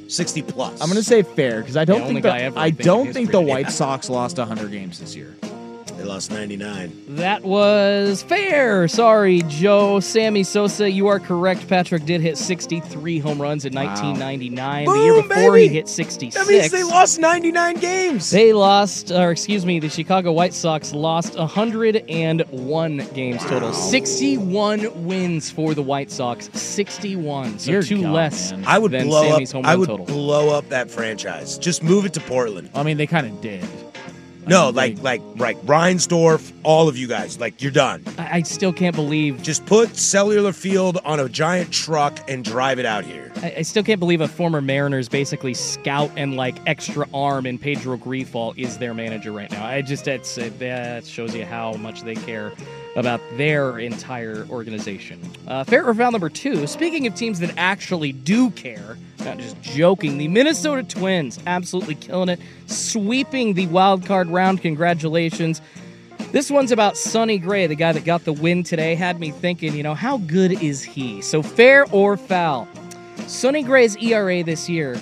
60 0.08 0.42
plus. 0.42 0.80
I'm 0.80 0.88
going 0.88 0.96
to 0.96 1.04
say 1.04 1.22
fair 1.22 1.60
because 1.60 1.76
I 1.76 1.84
don't 1.84 2.00
The 2.00 2.06
think 2.06 2.22
the, 2.22 2.34
ever, 2.34 2.58
I 2.58 2.64
I 2.64 2.70
think, 2.70 2.82
don't 2.82 3.12
think 3.12 3.30
the 3.30 3.40
White 3.42 3.66
Yeah. 3.66 3.70
Sox 3.70 4.08
lost 4.08 4.38
100 4.38 4.70
games 4.70 4.98
this 4.98 5.14
year. 5.14 5.36
They 6.00 6.06
lost 6.06 6.30
99. 6.30 7.16
That 7.16 7.42
was 7.42 8.22
fair. 8.22 8.88
Sorry, 8.88 9.42
Joe. 9.48 10.00
Sammy 10.00 10.44
Sosa, 10.44 10.90
you 10.90 11.08
are 11.08 11.20
correct. 11.20 11.68
Patrick 11.68 12.06
did 12.06 12.22
hit 12.22 12.38
63 12.38 13.18
home 13.18 13.38
runs 13.40 13.66
in 13.66 13.74
1999. 13.74 14.86
the 14.86 14.92
year 14.94 15.14
before 15.22 15.52
baby. 15.52 15.68
he 15.68 15.74
hit 15.74 15.88
66. 15.90 16.34
That 16.42 16.50
means 16.50 16.70
they 16.70 16.84
lost 16.84 17.18
99 17.20 17.76
games. 17.80 18.30
They 18.30 18.54
lost, 18.54 19.12
or 19.12 19.30
excuse 19.30 19.66
me, 19.66 19.78
the 19.78 19.90
Chicago 19.90 20.32
White 20.32 20.54
Sox 20.54 20.94
lost 20.94 21.36
101 21.36 22.96
games 23.12 23.44
total. 23.44 23.74
61 23.74 25.04
wins 25.04 25.50
for 25.50 25.74
the 25.74 25.82
White 25.82 26.10
Sox. 26.10 26.48
61. 26.58 27.58
So 27.58 27.72
Dear 27.72 27.82
two 27.82 28.00
God, 28.00 28.12
less 28.12 28.52
man. 28.52 28.64
I 28.66 28.78
would 28.78 28.92
than 28.92 29.08
blow 29.08 29.28
Sammy's 29.32 29.50
up. 29.50 29.56
home 29.56 29.66
I 29.66 29.76
would 29.76 29.86
total. 29.86 30.06
blow 30.06 30.56
up 30.56 30.66
that 30.70 30.90
franchise. 30.90 31.58
Just 31.58 31.82
move 31.82 32.06
it 32.06 32.14
to 32.14 32.20
Portland. 32.20 32.70
I 32.74 32.84
mean, 32.84 32.96
they 32.96 33.06
kind 33.06 33.26
of 33.26 33.38
did. 33.42 33.68
No, 34.46 34.70
like 34.70 35.00
like 35.02 35.22
like 35.36 35.60
Reinsdorf, 35.62 36.52
all 36.62 36.88
of 36.88 36.96
you 36.96 37.06
guys, 37.06 37.38
like 37.38 37.62
you're 37.62 37.70
done. 37.70 38.02
I, 38.18 38.38
I 38.38 38.42
still 38.42 38.72
can't 38.72 38.96
believe. 38.96 39.42
Just 39.42 39.64
put 39.66 39.96
cellular 39.96 40.52
field 40.52 40.98
on 41.04 41.20
a 41.20 41.28
giant 41.28 41.72
truck 41.72 42.18
and 42.28 42.44
drive 42.44 42.78
it 42.78 42.86
out 42.86 43.04
here. 43.04 43.30
I, 43.36 43.54
I 43.58 43.62
still 43.62 43.82
can't 43.82 44.00
believe 44.00 44.20
a 44.20 44.28
former 44.28 44.60
Mariners 44.60 45.08
basically 45.08 45.54
scout 45.54 46.10
and 46.16 46.36
like 46.36 46.56
extra 46.66 47.06
arm 47.12 47.46
in 47.46 47.58
Pedro 47.58 47.96
Grifol 47.96 48.56
is 48.56 48.78
their 48.78 48.94
manager 48.94 49.32
right 49.32 49.50
now. 49.50 49.64
I 49.64 49.82
just 49.82 50.04
that's 50.04 50.38
uh, 50.38 50.50
that 50.58 51.06
shows 51.06 51.34
you 51.34 51.44
how 51.44 51.74
much 51.74 52.02
they 52.02 52.14
care 52.14 52.52
about 52.96 53.20
their 53.36 53.78
entire 53.78 54.46
organization. 54.50 55.20
Uh, 55.46 55.64
fair 55.64 55.84
or 55.84 55.94
foul 55.94 56.10
number 56.10 56.28
two. 56.28 56.66
Speaking 56.66 57.06
of 57.06 57.14
teams 57.14 57.40
that 57.40 57.52
actually 57.56 58.12
do 58.12 58.50
care, 58.50 58.98
not 59.24 59.38
just 59.38 59.60
joking, 59.62 60.18
the 60.18 60.28
Minnesota 60.28 60.82
Twins 60.82 61.38
absolutely 61.46 61.94
killing 61.94 62.28
it, 62.28 62.40
sweeping 62.66 63.54
the 63.54 63.66
wild 63.68 64.06
card 64.06 64.28
round. 64.28 64.60
Congratulations. 64.62 65.60
This 66.32 66.50
one's 66.50 66.70
about 66.70 66.96
Sonny 66.96 67.38
Gray, 67.38 67.66
the 67.66 67.74
guy 67.74 67.92
that 67.92 68.04
got 68.04 68.24
the 68.24 68.32
win 68.32 68.62
today. 68.62 68.94
Had 68.94 69.18
me 69.18 69.30
thinking, 69.30 69.74
you 69.74 69.82
know, 69.82 69.94
how 69.94 70.18
good 70.18 70.62
is 70.62 70.82
he? 70.82 71.20
So 71.22 71.42
fair 71.42 71.86
or 71.92 72.16
foul? 72.16 72.68
Sonny 73.26 73.62
Gray's 73.62 73.96
ERA 73.96 74.42
this 74.42 74.68
year 74.68 74.96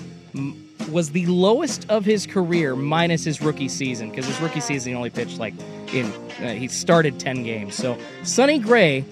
was 0.91 1.11
the 1.11 1.27
lowest 1.27 1.85
of 1.91 2.05
his 2.05 2.27
career 2.27 2.75
minus 2.77 3.25
his 3.25 3.41
rookie 3.43 3.69
season 3.69 4.11
because 4.11 4.27
his 4.27 4.41
rookie 4.41 4.61
season 4.61 4.93
he 4.93 4.97
only 4.97 5.11
pitched 5.11 5.39
like 5.39 5.55
in 5.93 6.07
uh, 6.43 6.55
he 6.55 6.69
started 6.69 7.19
10 7.21 7.43
games. 7.43 7.75
So 7.75 7.99
Sonny 8.23 8.59
Gray 8.59 9.05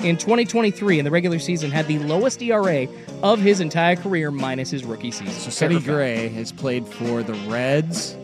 in 0.00 0.16
2023 0.18 0.98
in 0.98 1.04
the 1.04 1.10
regular 1.10 1.38
season 1.38 1.70
had 1.70 1.86
the 1.86 1.98
lowest 2.00 2.42
ERA 2.42 2.86
of 3.22 3.40
his 3.40 3.60
entire 3.60 3.96
career 3.96 4.30
minus 4.30 4.70
his 4.70 4.84
rookie 4.84 5.10
season. 5.10 5.32
So 5.34 5.50
Fair 5.50 5.70
Sonny? 5.70 5.80
Gray 5.80 6.28
has 6.28 6.52
played 6.52 6.86
for 6.86 7.22
the 7.22 7.34
Reds. 7.48 8.16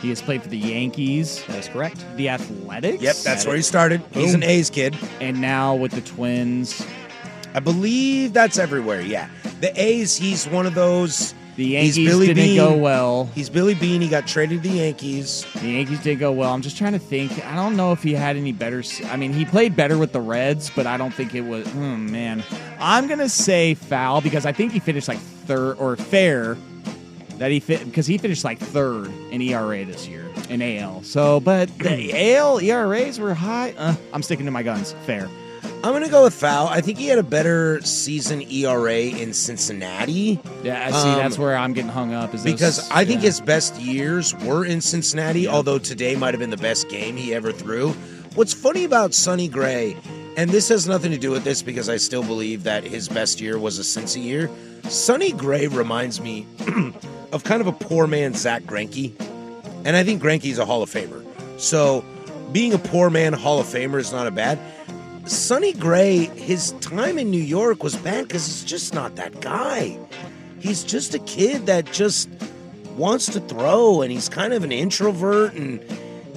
He 0.00 0.10
has 0.10 0.20
played 0.22 0.42
for 0.42 0.48
the 0.48 0.58
Yankees, 0.58 1.42
That 1.46 1.58
is 1.58 1.68
correct. 1.68 2.04
the 2.16 2.28
Athletics. 2.28 3.02
Yep, 3.02 3.16
that's 3.24 3.46
where 3.46 3.56
he 3.56 3.62
started. 3.62 4.02
He's 4.12 4.34
an 4.34 4.42
A's 4.42 4.70
kid. 4.70 4.96
And 5.20 5.40
now 5.40 5.74
with 5.74 5.92
the 5.92 6.02
Twins. 6.02 6.86
I 7.54 7.60
believe 7.60 8.32
that's 8.34 8.58
everywhere. 8.58 9.00
Yeah, 9.00 9.28
the 9.60 9.72
A's. 9.80 10.16
He's 10.16 10.46
one 10.46 10.66
of 10.66 10.74
those. 10.74 11.34
The 11.56 11.64
He's 11.64 11.96
Yankees 11.96 12.08
Billy 12.08 12.26
didn't 12.28 12.44
Beane. 12.44 12.56
go 12.58 12.76
well. 12.76 13.30
He's 13.34 13.48
Billy 13.48 13.74
Beane. 13.74 14.02
He 14.02 14.08
got 14.08 14.26
traded 14.26 14.62
to 14.62 14.68
the 14.68 14.76
Yankees. 14.76 15.46
The 15.54 15.68
Yankees 15.68 16.00
did 16.02 16.18
go 16.18 16.30
well. 16.30 16.52
I'm 16.52 16.60
just 16.60 16.76
trying 16.76 16.92
to 16.92 16.98
think. 16.98 17.44
I 17.46 17.54
don't 17.56 17.76
know 17.76 17.92
if 17.92 18.02
he 18.02 18.12
had 18.12 18.36
any 18.36 18.52
better. 18.52 18.82
I 19.06 19.16
mean, 19.16 19.32
he 19.32 19.46
played 19.46 19.74
better 19.74 19.96
with 19.96 20.12
the 20.12 20.20
Reds, 20.20 20.70
but 20.76 20.86
I 20.86 20.98
don't 20.98 21.14
think 21.14 21.34
it 21.34 21.40
was. 21.40 21.66
Oh 21.74 21.96
man, 21.96 22.42
I'm 22.78 23.06
gonna 23.08 23.28
say 23.30 23.72
foul 23.74 24.20
because 24.20 24.44
I 24.44 24.52
think 24.52 24.72
he 24.72 24.80
finished 24.80 25.08
like 25.08 25.18
third 25.18 25.78
or 25.78 25.96
fair. 25.96 26.56
That 27.38 27.50
he 27.50 27.60
fit 27.60 27.84
because 27.84 28.06
he 28.06 28.16
finished 28.18 28.44
like 28.44 28.58
third 28.58 29.08
in 29.30 29.42
ERA 29.42 29.84
this 29.84 30.06
year 30.08 30.24
in 30.48 30.60
AL. 30.62 31.02
So, 31.04 31.40
but 31.40 31.68
the 31.78 32.34
AL 32.34 32.60
ERAs 32.60 33.18
were 33.18 33.34
high. 33.34 33.74
Uh, 33.76 33.94
I'm 34.12 34.22
sticking 34.22 34.46
to 34.46 34.50
my 34.52 34.62
guns. 34.62 34.94
Fair. 35.04 35.28
I'm 35.84 35.92
gonna 35.92 36.08
go 36.08 36.24
with 36.24 36.34
foul. 36.34 36.66
I 36.66 36.80
think 36.80 36.98
he 36.98 37.06
had 37.06 37.18
a 37.18 37.22
better 37.22 37.80
season 37.82 38.42
ERA 38.50 38.98
in 38.98 39.32
Cincinnati. 39.32 40.40
Yeah, 40.64 40.84
I 40.84 40.90
see, 40.90 41.08
Um, 41.08 41.18
that's 41.18 41.38
where 41.38 41.56
I'm 41.56 41.72
getting 41.74 41.90
hung 41.90 42.12
up. 42.12 42.34
Is 42.34 42.42
because 42.42 42.90
I 42.90 43.04
think 43.04 43.20
yeah. 43.20 43.26
his 43.26 43.40
best 43.40 43.76
years 43.76 44.34
were 44.38 44.64
in 44.64 44.80
Cincinnati, 44.80 45.46
although 45.46 45.78
today 45.78 46.16
might 46.16 46.34
have 46.34 46.40
been 46.40 46.50
the 46.50 46.56
best 46.56 46.88
game 46.88 47.16
he 47.16 47.34
ever 47.34 47.52
threw. 47.52 47.90
What's 48.34 48.52
funny 48.52 48.84
about 48.84 49.14
Sonny 49.14 49.48
Gray, 49.48 49.96
and 50.36 50.50
this 50.50 50.68
has 50.70 50.88
nothing 50.88 51.12
to 51.12 51.18
do 51.18 51.30
with 51.30 51.44
this 51.44 51.62
because 51.62 51.88
I 51.88 51.98
still 51.98 52.22
believe 52.24 52.64
that 52.64 52.82
his 52.82 53.08
best 53.08 53.40
year 53.40 53.58
was 53.58 53.78
a 53.78 53.82
Cincy 53.82 54.22
year. 54.24 54.50
Sonny 54.88 55.32
Gray 55.32 55.68
reminds 55.68 56.20
me 56.20 56.46
of 57.32 57.44
kind 57.44 57.60
of 57.60 57.66
a 57.68 57.72
poor 57.72 58.06
man 58.06 58.34
Zack 58.34 58.64
Greinke, 58.64 59.12
and 59.84 59.94
I 59.96 60.02
think 60.02 60.20
Greinke's 60.20 60.58
a 60.58 60.64
Hall 60.64 60.82
of 60.82 60.90
Famer. 60.90 61.24
So 61.60 62.04
being 62.52 62.72
a 62.72 62.78
poor 62.78 63.08
man 63.08 63.32
Hall 63.32 63.60
of 63.60 63.66
Famer 63.66 63.98
is 63.98 64.10
not 64.12 64.26
a 64.26 64.30
bad. 64.30 64.58
Sonny 65.26 65.72
Gray, 65.72 66.26
his 66.26 66.72
time 66.80 67.18
in 67.18 67.30
New 67.30 67.42
York 67.42 67.82
was 67.82 67.96
bad 67.96 68.28
because 68.28 68.46
he's 68.46 68.64
just 68.64 68.94
not 68.94 69.16
that 69.16 69.40
guy. 69.40 69.98
He's 70.60 70.84
just 70.84 71.14
a 71.14 71.18
kid 71.18 71.66
that 71.66 71.92
just 71.92 72.28
wants 72.96 73.26
to 73.26 73.40
throw 73.40 74.02
and 74.02 74.12
he's 74.12 74.28
kind 74.28 74.52
of 74.52 74.62
an 74.62 74.72
introvert 74.72 75.54
and 75.54 75.84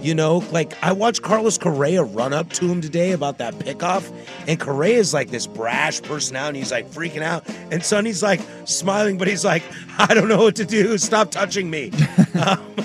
you 0.01 0.15
know, 0.15 0.37
like 0.51 0.81
I 0.81 0.93
watched 0.93 1.21
Carlos 1.21 1.57
Correa 1.57 2.03
run 2.03 2.33
up 2.33 2.51
to 2.53 2.67
him 2.67 2.81
today 2.81 3.11
about 3.11 3.37
that 3.39 3.55
pickoff, 3.55 4.09
and 4.47 4.57
Correa's 4.57 5.13
like 5.13 5.29
this 5.29 5.45
brash 5.45 6.01
personality. 6.01 6.59
He's 6.59 6.71
like 6.71 6.89
freaking 6.89 7.21
out, 7.21 7.43
and 7.69 7.83
Sonny's 7.83 8.23
like 8.23 8.39
smiling, 8.63 9.17
but 9.17 9.27
he's 9.27 9.43
like, 9.43 9.61
I 9.97 10.13
don't 10.13 10.29
know 10.29 10.37
what 10.37 10.55
to 10.55 10.65
do. 10.65 10.97
Stop 10.97 11.31
touching 11.31 11.69
me. 11.69 11.91
um, 12.47 12.75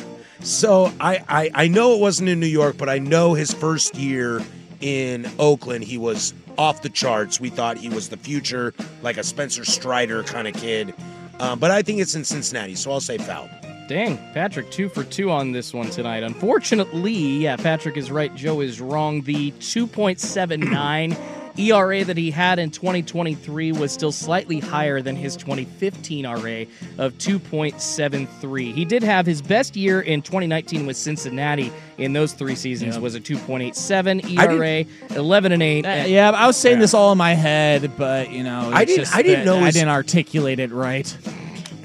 so 0.41 0.93
I, 0.99 1.23
I 1.29 1.51
I 1.55 1.69
know 1.69 1.95
it 1.95 2.01
wasn't 2.01 2.31
in 2.31 2.41
New 2.41 2.47
York, 2.47 2.77
but 2.77 2.89
I 2.89 2.99
know 2.99 3.35
his 3.35 3.55
first 3.55 3.95
year 3.95 4.43
in 4.85 5.27
Oakland, 5.39 5.83
he 5.83 5.97
was 5.97 6.35
off 6.59 6.83
the 6.83 6.91
charts. 6.91 7.41
We 7.41 7.49
thought 7.49 7.79
he 7.79 7.89
was 7.89 8.11
the 8.11 8.19
future, 8.19 8.75
like 9.03 9.17
a 9.17 9.25
Spencer 9.25 9.65
Strider 9.65 10.23
kind 10.23 10.47
of 10.47 10.53
kid. 10.53 10.95
Um, 11.41 11.59
but 11.59 11.71
I 11.71 11.81
think 11.81 12.01
it's 12.01 12.15
in 12.15 12.23
Cincinnati, 12.23 12.75
so 12.75 12.93
I'll 12.93 13.01
say 13.01 13.17
foul. 13.17 13.49
Dang, 13.89 14.19
Patrick, 14.35 14.71
two 14.71 14.91
for 14.91 15.03
two 15.03 15.31
on 15.31 15.53
this 15.53 15.73
one 15.73 15.89
tonight. 15.89 16.23
Unfortunately, 16.23 17.13
yeah, 17.13 17.57
Patrick 17.57 17.97
is 17.97 18.11
right. 18.11 18.35
Joe 18.35 18.61
is 18.61 18.79
wrong. 18.79 19.23
The 19.23 19.53
2.79 19.53 21.17
ERA 21.57 22.05
that 22.05 22.17
he 22.17 22.31
had 22.31 22.59
in 22.59 22.71
2023 22.71 23.73
was 23.73 23.93
still 23.93 24.13
slightly 24.13 24.59
higher 24.61 25.01
than 25.01 25.15
his 25.17 25.37
2015 25.37 26.27
RA 26.27 26.65
of 26.99 27.17
2.73. 27.19 28.73
He 28.75 28.85
did 28.85 29.03
have 29.03 29.27
his 29.27 29.41
best 29.43 29.77
year 29.77 30.01
in 30.01 30.23
2019 30.23 30.87
with 30.87 30.97
Cincinnati 30.97 31.73
in 31.99 32.13
those 32.13 32.33
three 32.33 32.55
seasons 32.57 32.97
Yeah. 32.97 33.01
was 33.01 33.15
a 33.15 33.21
2.87 33.21 34.21
ERA, 34.31 34.85
11 35.17 35.53
and 35.53 35.63
8. 35.63 35.85
Uh, 35.87 36.05
yeah, 36.07 36.31
I 36.31 36.47
was 36.47 36.57
saying 36.57 36.79
this 36.81 36.95
all 36.95 37.13
in 37.13 37.19
my 37.19 37.35
head, 37.35 37.93
but 37.97 38.31
you 38.33 38.43
know, 38.43 38.71
I 38.73 38.85
didn't- 38.85 39.05
just 39.05 39.15
I 39.15 39.23
didn't 39.23 39.45
know 39.45 39.61
I 39.61 39.71
didn't 39.71 39.89
articulate 39.91 40.59
it 40.59 40.73
right. 40.73 41.17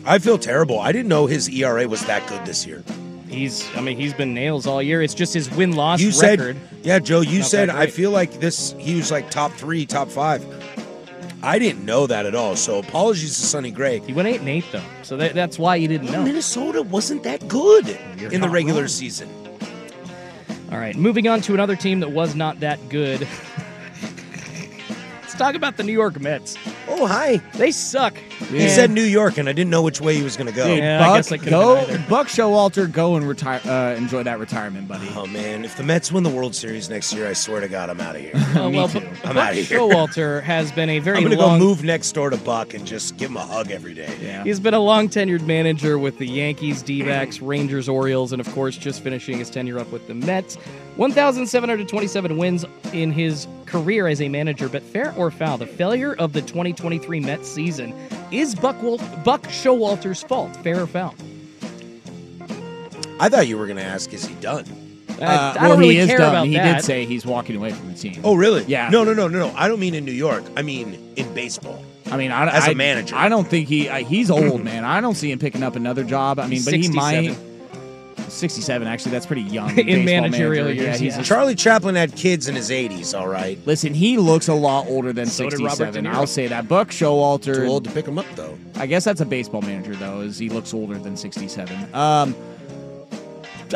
I 0.05 0.17
feel 0.19 0.37
terrible. 0.37 0.79
I 0.79 0.91
didn't 0.91 1.09
know 1.09 1.27
his 1.27 1.49
ERA 1.49 1.87
was 1.87 2.03
that 2.05 2.25
good 2.27 2.45
this 2.45 2.65
year. 2.65 2.83
He's. 3.29 3.67
I 3.75 3.81
mean, 3.81 3.97
he's 3.97 4.13
been 4.13 4.33
nails 4.33 4.67
all 4.67 4.81
year. 4.81 5.01
It's 5.01 5.13
just 5.13 5.33
his 5.33 5.49
win 5.51 5.73
loss 5.73 5.99
You 6.01 6.09
record. 6.09 6.55
said, 6.57 6.57
yeah, 6.83 6.99
Joe. 6.99 7.21
You 7.21 7.43
said 7.43 7.69
I 7.69 7.87
feel 7.87 8.11
like 8.11 8.39
this. 8.39 8.73
He 8.77 8.95
was 8.95 9.11
like 9.11 9.29
top 9.29 9.51
three, 9.53 9.85
top 9.85 10.09
five. 10.09 10.43
I 11.41 11.57
didn't 11.57 11.85
know 11.85 12.05
that 12.07 12.25
at 12.25 12.35
all. 12.35 12.55
So 12.57 12.79
apologies 12.79 13.33
to 13.35 13.41
Sonny 13.45 13.71
Gray. 13.71 13.99
He 13.99 14.11
went 14.13 14.27
eight 14.27 14.41
and 14.41 14.49
eight 14.49 14.65
though, 14.73 14.83
so 15.03 15.15
that, 15.17 15.33
that's 15.33 15.57
why 15.57 15.77
you 15.77 15.87
didn't 15.87 16.11
know. 16.11 16.21
Minnesota 16.23 16.81
wasn't 16.81 17.23
that 17.23 17.47
good 17.47 17.97
You're 18.17 18.31
in 18.31 18.41
the 18.41 18.49
regular 18.49 18.81
wrong. 18.81 18.87
season. 18.89 19.29
All 20.71 20.77
right, 20.77 20.95
moving 20.97 21.27
on 21.29 21.39
to 21.41 21.53
another 21.53 21.75
team 21.77 22.01
that 22.01 22.11
was 22.11 22.35
not 22.35 22.59
that 22.59 22.77
good. 22.89 23.25
Let's 25.21 25.35
talk 25.35 25.55
about 25.55 25.77
the 25.77 25.83
New 25.83 25.93
York 25.93 26.19
Mets. 26.19 26.57
Oh, 26.87 27.07
hi. 27.07 27.37
They 27.55 27.71
suck. 27.71 28.15
He 28.47 28.69
said 28.69 28.89
New 28.91 29.03
York, 29.03 29.37
and 29.37 29.49
I 29.49 29.53
didn't 29.53 29.69
know 29.69 29.81
which 29.81 29.99
way 30.01 30.15
he 30.15 30.23
was 30.23 30.37
going 30.37 30.47
to 30.47 30.53
go. 30.53 30.65
Dude, 30.67 30.79
Yeah, 30.79 31.01
I 31.03 31.07
Buck, 31.07 31.17
guess 31.17 31.31
I 31.31 31.37
go. 31.37 31.85
Buck 32.07 32.27
Showalter, 32.27 32.91
go 32.91 33.15
and 33.15 33.27
retire. 33.27 33.59
Uh, 33.65 33.95
enjoy 33.95 34.23
that 34.23 34.39
retirement, 34.39 34.87
buddy. 34.87 35.07
Oh 35.15 35.27
man, 35.27 35.65
if 35.65 35.75
the 35.77 35.83
Mets 35.83 36.11
win 36.11 36.23
the 36.23 36.29
World 36.29 36.55
Series 36.55 36.89
next 36.89 37.13
year, 37.13 37.27
I 37.27 37.33
swear 37.33 37.59
to 37.61 37.67
God, 37.67 37.89
I'm 37.89 37.99
out 38.01 38.15
of 38.15 38.21
here. 38.21 38.31
Uh, 38.49 38.67
well, 38.71 38.87
too. 38.87 38.99
I'm 39.23 39.35
Buck 39.35 39.49
outta 39.49 39.55
here. 39.57 39.77
Showalter 39.79 40.41
has 40.41 40.71
been 40.71 40.89
a 40.89 40.97
very 40.99 41.17
I'm 41.17 41.23
gonna 41.23 41.35
long. 41.35 41.59
go 41.59 41.65
move 41.65 41.83
next 41.83 42.11
door 42.13 42.31
to 42.31 42.37
Buck 42.37 42.73
and 42.73 42.85
just 42.87 43.15
give 43.17 43.29
him 43.29 43.37
a 43.37 43.45
hug 43.45 43.69
every 43.69 43.93
day. 43.93 44.11
Yeah. 44.21 44.43
He's 44.43 44.59
been 44.59 44.73
a 44.73 44.79
long 44.79 45.07
tenured 45.07 45.45
manager 45.45 45.99
with 45.99 46.17
the 46.17 46.25
Yankees, 46.25 46.81
D 46.81 47.03
backs, 47.03 47.41
Rangers, 47.41 47.87
Orioles, 47.87 48.31
and 48.31 48.39
of 48.41 48.51
course, 48.53 48.75
just 48.75 49.03
finishing 49.03 49.37
his 49.37 49.49
tenure 49.51 49.77
up 49.77 49.91
with 49.91 50.07
the 50.07 50.15
Mets. 50.15 50.55
1,727 50.95 52.37
wins 52.37 52.65
in 52.91 53.11
his 53.11 53.47
career 53.65 54.07
as 54.07 54.19
a 54.21 54.27
manager, 54.29 54.67
but 54.67 54.81
fair 54.81 55.13
or 55.15 55.29
foul, 55.29 55.57
the 55.57 55.67
failure 55.67 56.15
of 56.15 56.33
the 56.33 56.41
2023 56.41 57.19
Mets 57.19 57.47
season 57.47 57.93
is 58.31 58.55
Buck, 58.55 58.81
Wal- 58.81 58.97
Buck 59.23 59.43
Showalter's 59.43 60.23
fault. 60.23 60.55
Fair 60.63 60.81
or 60.81 60.87
foul? 60.87 61.15
I 63.19 63.27
thought 63.29 63.47
you 63.47 63.57
were 63.57 63.67
gonna 63.67 63.81
ask, 63.81 64.13
is 64.13 64.25
he 64.25 64.33
done? 64.35 64.65
Uh, 65.19 65.23
Uh, 65.23 65.25
I 65.25 65.61
well, 65.61 65.69
don't 65.71 65.79
really 65.79 65.95
he 65.95 65.99
is 65.99 66.07
care 66.07 66.19
done. 66.19 66.29
about 66.29 66.47
he 66.47 66.53
that. 66.53 66.75
did 66.77 66.85
say 66.85 67.05
he's 67.05 67.25
walking 67.25 67.55
away 67.57 67.71
from 67.71 67.89
the 67.91 67.97
team. 67.97 68.21
Oh, 68.23 68.35
really? 68.35 68.63
Yeah. 68.65 68.89
No, 68.89 69.03
no, 69.03 69.13
no, 69.13 69.27
no, 69.27 69.39
no. 69.49 69.53
I 69.57 69.67
don't 69.67 69.79
mean 69.79 69.93
in 69.93 70.05
New 70.05 70.13
York. 70.13 70.43
I 70.55 70.61
mean 70.61 71.13
in 71.17 71.33
baseball. 71.33 71.83
I 72.09 72.15
mean, 72.17 72.31
I, 72.31 72.47
As 72.49 72.67
a 72.67 72.71
I- 72.71 72.73
manager. 72.75 73.15
I 73.15 73.27
don't 73.29 73.47
think 73.47 73.67
he. 73.67 73.89
I, 73.89 74.03
he's 74.03 74.31
old, 74.31 74.63
man. 74.63 74.85
I 74.85 75.01
don't 75.01 75.15
see 75.15 75.29
him 75.31 75.37
picking 75.37 75.61
up 75.61 75.75
another 75.75 76.03
job. 76.03 76.39
I 76.39 76.43
mean, 76.43 76.51
He's 76.51 76.65
but 76.65 76.73
he 76.75 76.89
might. 76.89 77.37
Sixty-seven, 78.29 78.87
actually, 78.87 79.11
that's 79.11 79.25
pretty 79.25 79.43
young. 79.43 79.77
In 79.79 80.05
managerial 80.05 80.65
manager. 80.65 80.83
years, 80.83 81.01
yeah, 81.01 81.05
he's 81.05 81.15
yeah. 81.15 81.21
a- 81.21 81.25
Charlie 81.25 81.55
Chaplin 81.55 81.95
had 81.95 82.15
kids 82.15 82.47
in 82.47 82.55
his 82.55 82.69
80s. 82.69 83.17
All 83.19 83.27
right. 83.27 83.57
Listen, 83.65 83.93
he 83.93 84.17
looks 84.17 84.47
a 84.47 84.53
lot 84.53 84.87
older 84.87 85.11
than 85.13 85.25
So 85.27 85.49
did 85.49 85.59
Robert 85.59 85.69
De 85.69 85.77
67. 85.93 86.05
Niro. 86.05 86.13
I'll 86.13 86.27
say 86.27 86.47
that. 86.47 86.67
Buck 86.67 86.89
Showalter. 86.89 87.55
Too 87.55 87.65
old 87.65 87.83
to 87.85 87.91
pick 87.91 88.05
him 88.07 88.17
up 88.19 88.25
though. 88.35 88.57
I 88.75 88.85
guess 88.85 89.03
that's 89.03 89.21
a 89.21 89.25
baseball 89.25 89.61
manager 89.61 89.95
though, 89.95 90.21
is 90.21 90.37
he 90.37 90.49
looks 90.49 90.73
older 90.73 90.97
than 90.97 91.17
67. 91.17 91.93
Um, 91.93 92.35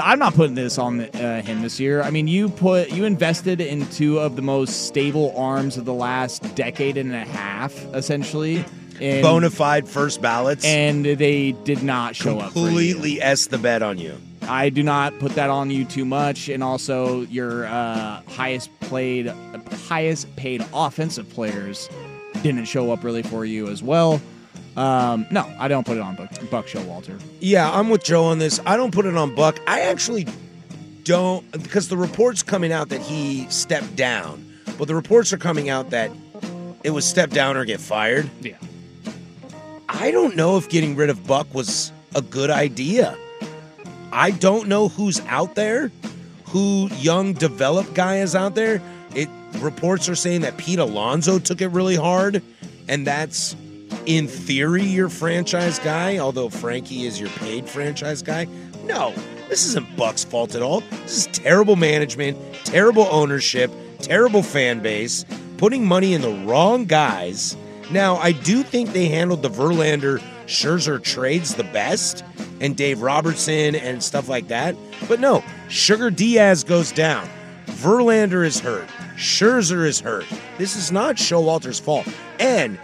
I'm 0.02 0.18
not 0.18 0.34
putting 0.34 0.56
this 0.56 0.78
on 0.80 1.02
uh, 1.02 1.42
him 1.44 1.62
this 1.62 1.80
year. 1.80 2.02
I 2.02 2.10
mean, 2.10 2.28
you 2.28 2.50
put 2.50 2.90
you 2.92 3.06
invested 3.06 3.62
in 3.62 3.86
two 3.90 4.20
of 4.20 4.36
the 4.36 4.42
most 4.42 4.88
stable 4.88 5.34
arms 5.38 5.78
of 5.78 5.86
the 5.86 5.94
last 5.94 6.56
decade 6.56 6.98
and 6.98 7.14
a 7.14 7.26
half, 7.26 7.76
essentially. 7.94 8.66
And, 9.00 9.22
Bona 9.22 9.50
fide 9.50 9.88
first 9.88 10.22
ballots. 10.22 10.64
and 10.66 11.06
they 11.06 11.52
did 11.52 11.84
not 11.84 12.16
show 12.16 12.40
up. 12.40 12.54
Completely 12.54 13.22
s 13.22 13.48
the 13.48 13.58
bet 13.58 13.82
on 13.84 13.98
you. 13.98 14.16
I 14.46 14.70
do 14.70 14.84
not 14.84 15.18
put 15.20 15.34
that 15.36 15.50
on 15.50 15.70
you 15.72 15.86
too 15.86 16.06
much, 16.06 16.50
and 16.50 16.64
also 16.64 17.22
your 17.22 17.66
uh, 17.66 18.22
highest 18.28 18.78
played, 18.82 19.28
highest 19.88 20.34
paid 20.36 20.66
offensive 20.74 21.30
players 21.30 21.90
didn't 22.42 22.66
show 22.66 22.92
up 22.92 23.04
really 23.04 23.24
for 23.24 23.46
you 23.46 23.70
as 23.70 23.82
well. 23.82 24.22
Um, 24.76 25.26
no, 25.32 25.52
I 25.60 25.68
don't 25.68 25.86
put 25.86 25.98
it 25.98 26.02
on 26.02 26.16
Buck, 26.16 26.32
Buck 26.50 26.68
Showalter. 26.68 27.22
Yeah, 27.40 27.72
I'm 27.72 27.90
with 27.90 28.04
Joe 28.04 28.26
on 28.26 28.40
this. 28.40 28.60
I 28.66 28.76
don't 28.76 28.92
put 28.92 29.06
it 29.06 29.16
on 29.16 29.36
Buck. 29.36 29.60
I 29.68 29.82
actually 29.82 30.28
don't 31.04 31.50
because 31.52 31.90
the 31.90 31.98
reports 31.98 32.44
coming 32.44 32.72
out 32.72 32.90
that 32.90 33.02
he 33.02 33.48
stepped 33.50 33.96
down, 33.96 34.44
but 34.78 34.88
the 34.88 34.96
reports 34.96 35.32
are 35.32 35.38
coming 35.38 35.70
out 35.70 35.92
that 35.92 36.12
it 36.84 36.90
was 36.90 37.06
step 37.06 37.30
down 37.30 37.56
or 37.56 37.66
get 37.66 37.80
fired. 37.80 38.30
Yeah. 38.42 38.58
I 39.88 40.12
don't 40.12 40.36
know 40.36 40.58
if 40.58 40.70
getting 40.70 40.96
rid 40.96 41.10
of 41.10 41.26
Buck 41.28 41.54
was 41.54 41.92
a 42.16 42.22
good 42.22 42.50
idea. 42.50 43.16
I 44.14 44.30
don't 44.30 44.68
know 44.68 44.90
who's 44.90 45.20
out 45.22 45.56
there, 45.56 45.92
who 46.46 46.88
young 46.98 47.34
developed 47.34 47.96
guy 47.96 48.18
is 48.18 48.36
out 48.36 48.54
there. 48.54 48.80
It 49.16 49.28
reports 49.58 50.08
are 50.08 50.16
saying 50.16 50.42
that 50.42 50.58
Pete 50.58 50.78
Alonso 50.78 51.40
took 51.40 51.62
it 51.62 51.70
really 51.70 51.96
hard, 51.96 52.44
and 52.88 53.08
that's 53.08 53.56
in 54.06 54.28
theory 54.28 54.84
your 54.84 55.10
franchise 55.10 55.80
guy, 55.80 56.20
although 56.20 56.50
Frankie 56.50 57.06
is 57.08 57.20
your 57.20 57.30
paid 57.30 57.68
franchise 57.68 58.22
guy. 58.22 58.48
No, 58.86 59.14
this 59.50 59.66
isn't 59.66 59.96
Buck's 59.98 60.24
fault 60.24 60.54
at 60.54 60.62
all. 60.62 60.82
This 61.04 61.26
is 61.26 61.28
terrible 61.28 61.76
management, 61.76 62.38
terrible 62.66 63.08
ownership, 63.10 63.72
terrible 63.98 64.44
fan 64.44 64.80
base, 64.82 65.26
putting 65.58 65.88
money 65.88 66.14
in 66.14 66.22
the 66.22 66.46
wrong 66.46 66.86
guys. 66.86 67.58
Now, 67.90 68.18
I 68.18 68.32
do 68.32 68.62
think 68.62 68.94
they 68.94 69.08
handled 69.08 69.42
the 69.42 69.50
Verlander 69.50 70.22
Scherzer 70.46 71.02
trades 71.02 71.56
the 71.56 71.64
best 71.64 72.24
and 72.60 72.76
Dave 72.76 73.02
Robertson 73.02 73.76
and 73.76 74.04
stuff 74.04 74.30
like 74.30 74.48
that. 74.48 74.76
But 75.08 75.20
no, 75.20 75.44
Sugar 75.70 76.10
Diaz 76.10 76.64
goes 76.64 76.92
down. 76.92 77.28
Verlander 77.66 78.46
is 78.46 78.60
hurt. 78.60 78.88
Scherzer 79.16 79.86
is 79.86 80.00
hurt. 80.00 80.26
This 80.58 80.76
is 80.76 80.92
not 80.92 81.16
Showalter's 81.16 81.80
fault. 81.80 82.08
And 82.40 82.80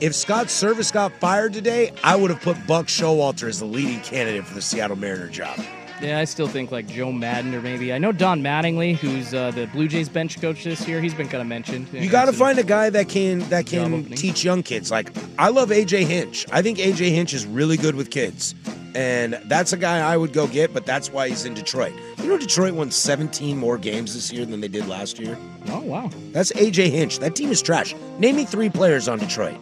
if 0.00 0.14
Scott 0.14 0.46
Servais 0.46 0.92
got 0.92 1.12
fired 1.14 1.52
today, 1.52 1.92
I 2.04 2.16
would 2.16 2.30
have 2.30 2.40
put 2.40 2.66
Buck 2.66 2.86
Showalter 2.86 3.48
as 3.48 3.58
the 3.58 3.66
leading 3.66 4.00
candidate 4.00 4.44
for 4.46 4.54
the 4.54 4.62
Seattle 4.62 4.96
Mariner 4.96 5.28
job. 5.28 5.58
Yeah, 6.00 6.18
I 6.20 6.24
still 6.24 6.46
think 6.46 6.70
like 6.70 6.86
Joe 6.86 7.10
Maddon 7.10 7.54
or 7.54 7.60
maybe 7.60 7.92
I 7.92 7.98
know 7.98 8.12
Don 8.12 8.40
Mattingly, 8.40 8.94
who's 8.96 9.34
uh, 9.34 9.50
the 9.50 9.66
Blue 9.66 9.88
Jays 9.88 10.08
bench 10.08 10.40
coach 10.40 10.62
this 10.62 10.86
year. 10.86 11.00
He's 11.00 11.14
been 11.14 11.28
kind 11.28 11.40
of 11.40 11.48
mentioned. 11.48 11.88
You 11.92 12.08
got 12.08 12.26
to 12.26 12.32
find 12.32 12.58
a 12.58 12.62
guy 12.64 12.88
that 12.90 13.08
can 13.08 13.40
that 13.50 13.66
can 13.66 14.04
teach 14.04 14.44
young 14.44 14.62
kids. 14.62 14.90
Like 14.90 15.10
I 15.38 15.48
love 15.48 15.70
AJ 15.70 16.04
Hinch. 16.06 16.46
I 16.52 16.62
think 16.62 16.78
AJ 16.78 17.10
Hinch 17.10 17.34
is 17.34 17.46
really 17.46 17.76
good 17.76 17.96
with 17.96 18.10
kids, 18.10 18.54
and 18.94 19.34
that's 19.46 19.72
a 19.72 19.76
guy 19.76 19.98
I 19.98 20.16
would 20.16 20.32
go 20.32 20.46
get. 20.46 20.72
But 20.72 20.86
that's 20.86 21.10
why 21.12 21.28
he's 21.28 21.44
in 21.44 21.54
Detroit. 21.54 21.92
You 22.18 22.28
know, 22.28 22.38
Detroit 22.38 22.74
won 22.74 22.90
17 22.92 23.56
more 23.58 23.76
games 23.76 24.14
this 24.14 24.32
year 24.32 24.46
than 24.46 24.60
they 24.60 24.68
did 24.68 24.86
last 24.86 25.18
year. 25.18 25.36
Oh 25.68 25.80
wow. 25.80 26.10
That's 26.30 26.52
AJ 26.52 26.90
Hinch. 26.90 27.18
That 27.18 27.34
team 27.34 27.50
is 27.50 27.60
trash. 27.60 27.94
Name 28.18 28.36
me 28.36 28.44
three 28.44 28.70
players 28.70 29.08
on 29.08 29.18
Detroit. 29.18 29.58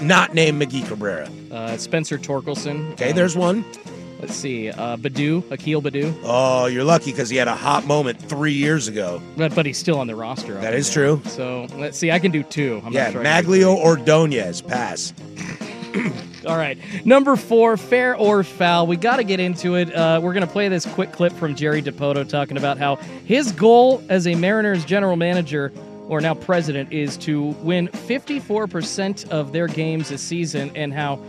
Not 0.00 0.32
named 0.34 0.60
Miggy 0.60 0.86
Cabrera. 0.88 1.28
Uh, 1.52 1.76
Spencer 1.76 2.18
Torkelson. 2.18 2.92
Okay, 2.92 3.10
Um, 3.10 3.16
there's 3.16 3.36
one. 3.36 3.64
Let's 4.24 4.36
see. 4.36 4.70
Uh, 4.70 4.96
Baddoo, 4.96 5.50
Akil 5.50 5.82
Baddoo. 5.82 6.18
Oh, 6.22 6.64
you're 6.64 6.82
lucky 6.82 7.10
because 7.10 7.28
he 7.28 7.36
had 7.36 7.46
a 7.46 7.54
hot 7.54 7.84
moment 7.84 8.18
three 8.18 8.54
years 8.54 8.88
ago. 8.88 9.20
But, 9.36 9.54
but 9.54 9.66
he's 9.66 9.76
still 9.76 9.98
on 9.98 10.06
the 10.06 10.16
roster. 10.16 10.54
That 10.54 10.72
is 10.72 10.90
true. 10.90 11.20
So 11.26 11.66
let's 11.74 11.98
see. 11.98 12.10
I 12.10 12.18
can 12.18 12.30
do 12.30 12.42
two. 12.42 12.80
I'm 12.86 12.94
yeah, 12.94 13.04
not 13.04 13.12
sure 13.12 13.22
Magglio 13.22 13.76
Ordonez 13.76 14.62
pass. 14.62 15.12
All 16.46 16.56
right. 16.56 16.78
Number 17.04 17.36
four, 17.36 17.76
fair 17.76 18.16
or 18.16 18.42
foul. 18.44 18.86
We 18.86 18.96
got 18.96 19.16
to 19.16 19.24
get 19.24 19.40
into 19.40 19.74
it. 19.74 19.94
Uh, 19.94 20.20
we're 20.22 20.32
going 20.32 20.46
to 20.46 20.50
play 20.50 20.68
this 20.68 20.86
quick 20.86 21.12
clip 21.12 21.34
from 21.34 21.54
Jerry 21.54 21.82
Dipoto 21.82 22.26
talking 22.26 22.56
about 22.56 22.78
how 22.78 22.96
his 23.26 23.52
goal 23.52 24.02
as 24.08 24.26
a 24.26 24.34
Mariners 24.36 24.86
general 24.86 25.16
manager 25.16 25.70
or 26.08 26.22
now 26.22 26.32
president 26.32 26.90
is 26.94 27.18
to 27.18 27.48
win 27.62 27.88
54% 27.88 29.28
of 29.28 29.52
their 29.52 29.68
games 29.68 30.08
this 30.08 30.22
season 30.22 30.70
and 30.74 30.94
how 30.94 31.22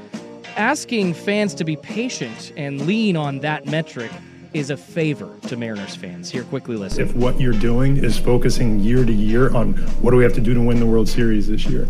asking 0.56 1.14
fans 1.14 1.54
to 1.56 1.64
be 1.64 1.76
patient 1.76 2.54
and 2.58 2.86
lean 2.86 3.16
on 3.18 3.40
that 3.40 3.66
metric 3.66 4.12
is 4.54 4.70
a 4.70 4.78
favor 4.78 5.30
to 5.48 5.58
Mariners 5.58 5.96
fans. 5.96 6.30
Here, 6.32 6.44
quickly 6.44 6.78
listen. 6.78 7.04
If 7.04 7.14
what 7.16 7.40
you're 7.40 7.54
doing 7.54 7.98
is 7.98 8.18
focusing 8.18 8.80
year 8.80 9.04
to 9.04 9.12
year 9.12 9.54
on 9.54 9.74
what 10.02 10.12
do 10.12 10.18
we 10.18 10.24
have 10.24 10.34
to 10.34 10.42
do 10.42 10.54
to 10.54 10.62
win 10.62 10.80
the 10.80 10.86
World 10.86 11.10
Series 11.10 11.48
this 11.48 11.66
year, 11.66 11.88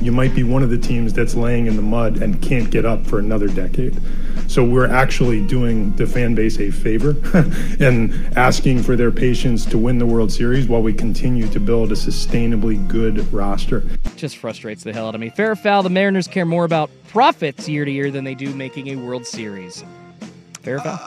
you 0.00 0.12
might 0.12 0.34
be 0.34 0.42
one 0.42 0.62
of 0.62 0.70
the 0.70 0.78
teams 0.78 1.12
that's 1.12 1.34
laying 1.34 1.66
in 1.66 1.76
the 1.76 1.82
mud 1.82 2.22
and 2.22 2.40
can't 2.42 2.70
get 2.70 2.84
up 2.84 3.06
for 3.06 3.18
another 3.18 3.48
decade. 3.48 3.98
So 4.48 4.64
we're 4.64 4.88
actually 4.88 5.44
doing 5.44 5.94
the 5.96 6.06
fan 6.06 6.34
base 6.34 6.58
a 6.60 6.70
favor 6.70 7.16
and 7.80 8.12
asking 8.36 8.82
for 8.82 8.94
their 8.94 9.10
patience 9.10 9.64
to 9.66 9.78
win 9.78 9.98
the 9.98 10.06
World 10.06 10.30
Series 10.30 10.68
while 10.68 10.82
we 10.82 10.92
continue 10.92 11.48
to 11.48 11.60
build 11.60 11.92
a 11.92 11.96
sustainably 11.96 12.86
good 12.88 13.32
roster. 13.32 13.82
just 14.16 14.36
frustrates 14.36 14.84
the 14.84 14.92
hell 14.92 15.08
out 15.08 15.14
of 15.14 15.20
me. 15.20 15.30
Fair 15.30 15.56
foul, 15.56 15.82
the 15.82 15.90
Mariners 15.90 16.28
care 16.28 16.46
more 16.46 16.64
about 16.64 16.90
profits 17.08 17.68
year 17.68 17.84
to 17.84 17.90
year 17.90 18.10
than 18.10 18.24
they 18.24 18.34
do 18.34 18.54
making 18.54 18.88
a 18.88 18.96
World 18.96 19.26
Series. 19.26 19.84
Fair? 20.66 20.80
Uh, 20.80 20.98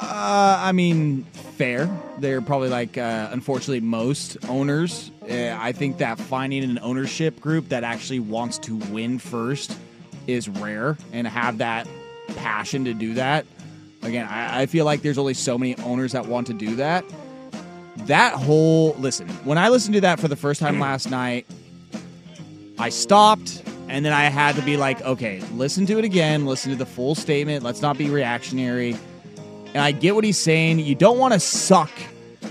I 0.57 0.72
mean, 0.72 1.24
fair. 1.57 1.89
They're 2.20 2.41
probably 2.41 2.70
like, 2.70 2.97
uh, 2.97 3.28
unfortunately, 3.34 3.82
most 3.82 4.38
owners. 4.47 5.12
Uh, 5.30 5.53
I 5.60 5.74
think 5.74 5.97
that 5.97 6.18
finding 6.18 6.64
an 6.64 6.80
ownership 6.82 7.41
group 7.41 7.68
that 7.68 7.84
actually 7.84 8.22
wants 8.22 8.57
to 8.60 8.78
win 8.78 9.20
first 9.20 9.78
is 10.28 10.47
rare 10.47 10.97
and 11.12 11.28
have 11.28 11.57
that 11.57 11.89
passion 12.38 12.86
to 12.86 12.93
do 12.93 13.16
that. 13.16 13.45
Again, 14.01 14.28
I, 14.30 14.62
I 14.62 14.66
feel 14.66 14.86
like 14.86 15.01
there's 15.01 15.18
only 15.18 15.34
so 15.34 15.57
many 15.57 15.76
owners 15.80 16.14
that 16.14 16.26
want 16.28 16.47
to 16.47 16.53
do 16.53 16.78
that. 16.78 17.03
That 18.05 18.36
whole 18.36 18.93
listen, 18.93 19.28
when 19.43 19.57
I 19.57 19.68
listened 19.68 19.95
to 19.95 20.01
that 20.01 20.22
for 20.22 20.30
the 20.30 20.38
first 20.38 20.62
time 20.62 20.80
last 20.80 21.12
night, 21.12 21.45
I 22.78 22.88
stopped 22.88 23.62
and 23.89 24.05
then 24.05 24.14
I 24.14 24.30
had 24.30 24.55
to 24.55 24.62
be 24.62 24.78
like, 24.78 25.01
okay, 25.01 25.41
listen 25.55 25.86
to 25.88 25.99
it 25.99 26.05
again, 26.05 26.45
listen 26.45 26.72
to 26.72 26.78
the 26.78 26.86
full 26.86 27.14
statement. 27.14 27.62
Let's 27.62 27.82
not 27.82 27.97
be 27.97 28.10
reactionary. 28.10 28.95
And 29.74 29.84
I 29.84 29.91
get 29.91 30.15
what 30.15 30.24
he's 30.24 30.38
saying. 30.38 30.80
You 30.80 30.95
don't 30.95 31.17
want 31.17 31.34
to 31.34 31.39
suck 31.39 31.91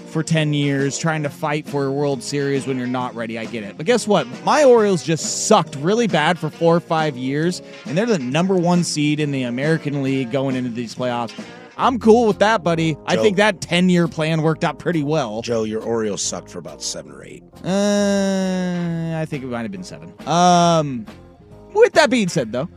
for 0.09 0.23
10 0.23 0.55
years 0.55 0.99
trying 0.99 1.23
to 1.23 1.31
fight 1.31 1.67
for 1.67 1.87
a 1.87 1.93
World 1.93 2.23
Series 2.23 2.67
when 2.67 2.79
you're 2.79 2.87
not 2.87 3.15
ready. 3.15 3.39
I 3.39 3.45
get 3.45 3.63
it. 3.63 3.77
But 3.77 3.87
guess 3.87 4.07
what? 4.09 4.27
My 4.45 4.65
Orioles 4.65 5.05
just 5.05 5.47
sucked 5.47 5.77
really 5.77 6.07
bad 6.07 6.39
for 6.39 6.51
four 6.51 6.75
or 6.77 6.81
five 6.81 7.17
years, 7.17 7.63
and 7.87 7.97
they're 7.97 8.07
the 8.07 8.19
number 8.19 8.57
one 8.57 8.85
seed 8.85 9.21
in 9.21 9.31
the 9.33 9.43
American 9.43 10.03
League 10.03 10.33
going 10.33 10.57
into 10.57 10.71
these 10.71 10.95
playoffs. 10.95 11.33
I'm 11.77 12.01
cool 12.01 12.27
with 12.27 12.41
that, 12.41 12.65
buddy. 12.65 12.97
I 13.07 13.17
think 13.17 13.37
that 13.37 13.61
10 13.61 13.89
year 13.89 14.09
plan 14.09 14.43
worked 14.43 14.65
out 14.65 14.81
pretty 14.81 15.05
well. 15.05 15.43
Joe, 15.43 15.63
your 15.63 15.81
Orioles 15.81 16.23
sucked 16.23 16.51
for 16.51 16.59
about 16.59 16.83
seven 16.83 17.13
or 17.13 17.23
eight. 17.23 17.45
Uh, 17.65 19.17
I 19.17 19.25
think 19.27 19.45
it 19.45 19.47
might 19.47 19.63
have 19.63 19.71
been 19.71 19.85
seven. 19.85 20.13
Um, 20.27 21.07
with 21.75 21.93
that 21.93 22.11
being 22.11 22.29
said, 22.29 22.51
though, 22.51 22.69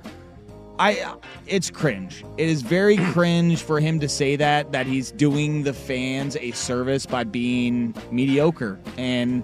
I 0.82 1.16
it's 1.46 1.70
cringe. 1.70 2.24
It 2.38 2.50
is 2.50 2.64
very 2.64 2.98
cringe 3.14 3.62
for 3.62 3.80
him 3.80 4.00
to 4.00 4.10
say 4.10 4.36
that 4.36 4.72
that 4.72 4.88
he's 4.88 5.12
doing 5.12 5.62
the 5.64 5.74
fans 5.74 6.36
a 6.38 6.52
service 6.52 7.06
by 7.06 7.24
being 7.24 7.94
mediocre. 8.12 8.80
And 8.98 9.44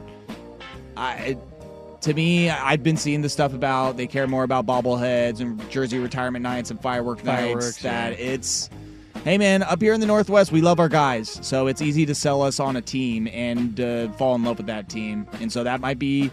I, 0.96 1.38
to 2.02 2.14
me, 2.16 2.50
I've 2.50 2.82
been 2.82 2.98
seeing 2.98 3.22
the 3.22 3.30
stuff 3.30 3.54
about 3.54 3.98
they 3.98 4.08
care 4.08 4.26
more 4.26 4.44
about 4.44 4.66
bobbleheads 4.66 5.40
and 5.40 5.70
jersey 5.70 6.00
retirement 6.00 6.42
nights 6.42 6.72
and 6.72 6.82
firework 6.82 7.24
nights. 7.24 7.42
Fireworks, 7.44 7.82
That 7.84 8.18
yeah. 8.18 8.34
it's 8.34 8.72
hey 9.24 9.38
man, 9.38 9.62
up 9.62 9.80
here 9.80 9.94
in 9.94 10.00
the 10.00 10.08
Northwest, 10.08 10.52
we 10.52 10.62
love 10.62 10.80
our 10.80 10.90
guys, 10.90 11.40
so 11.46 11.68
it's 11.68 11.84
easy 11.84 12.06
to 12.08 12.16
sell 12.16 12.42
us 12.42 12.60
on 12.60 12.78
a 12.78 12.82
team 12.82 13.28
and 13.28 13.80
uh, 13.80 14.12
fall 14.14 14.34
in 14.34 14.44
love 14.44 14.58
with 14.58 14.68
that 14.68 14.90
team, 14.90 15.28
and 15.40 15.52
so 15.52 15.64
that 15.64 15.82
might 15.82 16.00
be 16.00 16.32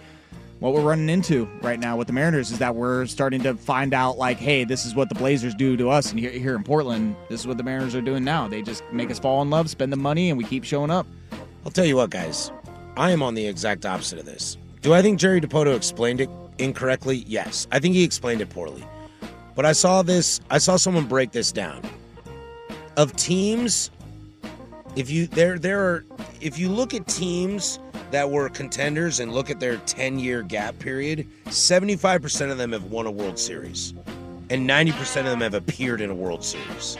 what 0.64 0.72
we're 0.72 0.80
running 0.80 1.10
into 1.10 1.44
right 1.60 1.78
now 1.78 1.94
with 1.94 2.06
the 2.06 2.12
Mariners 2.14 2.50
is 2.50 2.58
that 2.58 2.74
we're 2.74 3.04
starting 3.04 3.42
to 3.42 3.54
find 3.54 3.92
out 3.92 4.16
like, 4.16 4.38
hey, 4.38 4.64
this 4.64 4.86
is 4.86 4.94
what 4.94 5.10
the 5.10 5.14
Blazers 5.14 5.54
do 5.54 5.76
to 5.76 5.90
us, 5.90 6.10
and 6.10 6.18
here, 6.18 6.30
here 6.30 6.56
in 6.56 6.64
Portland, 6.64 7.16
this 7.28 7.40
is 7.40 7.46
what 7.46 7.58
the 7.58 7.62
Mariners 7.62 7.94
are 7.94 8.00
doing 8.00 8.24
now. 8.24 8.48
They 8.48 8.62
just 8.62 8.82
make 8.90 9.10
us 9.10 9.18
fall 9.18 9.42
in 9.42 9.50
love, 9.50 9.68
spend 9.68 9.92
the 9.92 9.98
money, 9.98 10.30
and 10.30 10.38
we 10.38 10.44
keep 10.44 10.64
showing 10.64 10.90
up. 10.90 11.06
I'll 11.66 11.70
tell 11.70 11.84
you 11.84 11.96
what, 11.96 12.08
guys. 12.08 12.50
I 12.96 13.10
am 13.10 13.22
on 13.22 13.34
the 13.34 13.46
exact 13.46 13.84
opposite 13.84 14.18
of 14.18 14.24
this. 14.24 14.56
Do 14.80 14.94
I 14.94 15.02
think 15.02 15.20
Jerry 15.20 15.38
Dipoto 15.38 15.76
explained 15.76 16.22
it 16.22 16.30
incorrectly? 16.56 17.24
Yes. 17.26 17.66
I 17.70 17.78
think 17.78 17.94
he 17.94 18.02
explained 18.02 18.40
it 18.40 18.48
poorly. 18.48 18.84
But 19.54 19.66
I 19.66 19.72
saw 19.72 20.00
this, 20.00 20.40
I 20.50 20.56
saw 20.56 20.76
someone 20.76 21.04
break 21.04 21.32
this 21.32 21.52
down. 21.52 21.82
Of 22.96 23.14
teams, 23.16 23.90
if 24.96 25.10
you 25.10 25.26
there 25.26 25.58
there 25.58 25.80
are 25.80 26.04
if 26.40 26.58
you 26.58 26.68
look 26.68 26.94
at 26.94 27.06
teams 27.06 27.78
that 28.10 28.30
were 28.30 28.48
contenders 28.48 29.18
and 29.20 29.32
look 29.32 29.50
at 29.50 29.58
their 29.58 29.76
10-year 29.78 30.42
gap 30.42 30.78
period, 30.78 31.26
75% 31.46 32.50
of 32.52 32.58
them 32.58 32.70
have 32.70 32.84
won 32.84 33.06
a 33.06 33.10
World 33.10 33.38
Series. 33.38 33.92
And 34.50 34.70
90% 34.70 35.20
of 35.20 35.24
them 35.24 35.40
have 35.40 35.54
appeared 35.54 36.00
in 36.00 36.10
a 36.10 36.14
World 36.14 36.44
Series. 36.44 36.96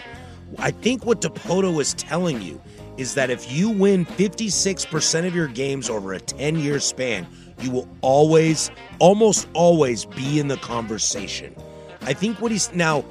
I 0.59 0.73
think 0.73 1.05
what 1.05 1.21
Dipoto 1.21 1.81
is 1.81 1.95
telling 1.95 2.43
you 2.43 2.61
is 2.97 3.15
that 3.15 3.31
if 3.31 3.53
you 3.53 3.71
win 3.71 4.07
56% 4.07 5.27
of 5.27 5.35
your 5.37 5.47
games 5.47 5.89
over 5.89 6.15
a 6.15 6.21
10 6.21 6.57
year 6.59 6.81
span, 6.81 7.27
you 7.61 7.71
will 7.71 7.89
always, 8.01 8.73
almost 8.99 9.47
always 9.53 10.05
be 10.05 10.41
in 10.41 10.49
the 10.49 10.57
conversation. 10.57 11.55
I 12.03 12.13
think 12.13 12.41
what 12.41 12.51
he's 12.51 12.73
now, 12.73 13.05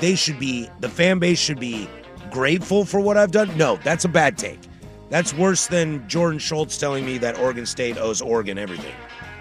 they 0.00 0.16
should 0.16 0.38
be, 0.38 0.68
the 0.80 0.88
fan 0.88 1.18
base 1.18 1.38
should 1.38 1.60
be 1.60 1.88
grateful 2.32 2.84
for 2.84 2.98
what 3.00 3.16
I've 3.16 3.30
done. 3.30 3.56
No, 3.56 3.76
that's 3.84 4.04
a 4.04 4.08
bad 4.08 4.36
take. 4.36 4.58
That's 5.10 5.34
worse 5.34 5.66
than 5.66 6.08
Jordan 6.08 6.38
Schultz 6.38 6.78
telling 6.78 7.04
me 7.04 7.18
that 7.18 7.38
Oregon 7.38 7.66
State 7.66 7.98
owes 7.98 8.22
Oregon 8.22 8.58
everything. 8.58 8.94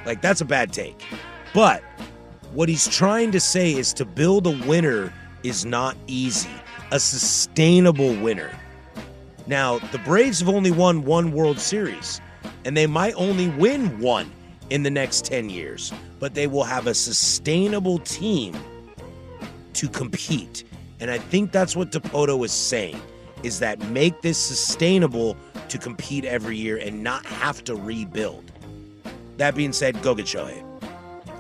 Like, 0.06 0.22
that's 0.22 0.42
a 0.42 0.46
bad 0.46 0.74
take. 0.74 1.02
But 1.54 1.82
what 2.54 2.68
he's 2.68 2.88
trying 2.88 3.32
to 3.32 3.39
say 3.39 3.74
is 3.74 3.94
to 3.94 4.06
build 4.06 4.46
a 4.48 4.68
winner 4.68 5.14
is 5.44 5.66
not 5.66 5.96
easy, 6.08 6.52
a 6.92 7.00
sustainable 7.00 8.14
winner. 8.22 8.52
Now, 9.48 9.80
the 9.80 9.98
Braves 10.00 10.39
have 10.39 10.50
only 10.50 10.72
won 10.72 11.04
one 11.04 11.32
World 11.32 11.60
Series, 11.60 12.22
and 12.66 12.76
they 12.76 12.88
might 12.88 13.14
only 13.16 13.50
win 13.50 14.00
one 14.00 14.32
in 14.70 14.84
the 14.84 14.92
next 14.92 15.26
10 15.26 15.50
years, 15.50 15.92
but 16.20 16.34
they 16.34 16.48
will 16.48 16.64
have 16.64 16.88
a 16.88 16.94
sustainable 16.94 18.00
team 18.00 18.56
to 19.74 19.89
compete. 19.89 20.64
And 21.02 21.10
I 21.10 21.18
think 21.18 21.52
that's 21.52 21.76
what 21.76 21.91
Dipoto 21.91 22.45
is 22.45 22.52
saying 22.52 23.02
is 23.43 23.58
that 23.60 23.80
make 23.89 24.22
this 24.22 24.38
sustainable 24.38 25.36
to 25.68 25.80
compete 25.80 26.26
every 26.26 26.56
year 26.56 26.78
and 26.78 27.04
not 27.04 27.26
have 27.26 27.64
to 27.64 27.76
rebuild. 27.76 28.52
That 29.38 29.56
being 29.56 29.74
said, 29.74 29.99
go 30.04 30.14
get 30.14 30.28
Shohei. 30.28 30.64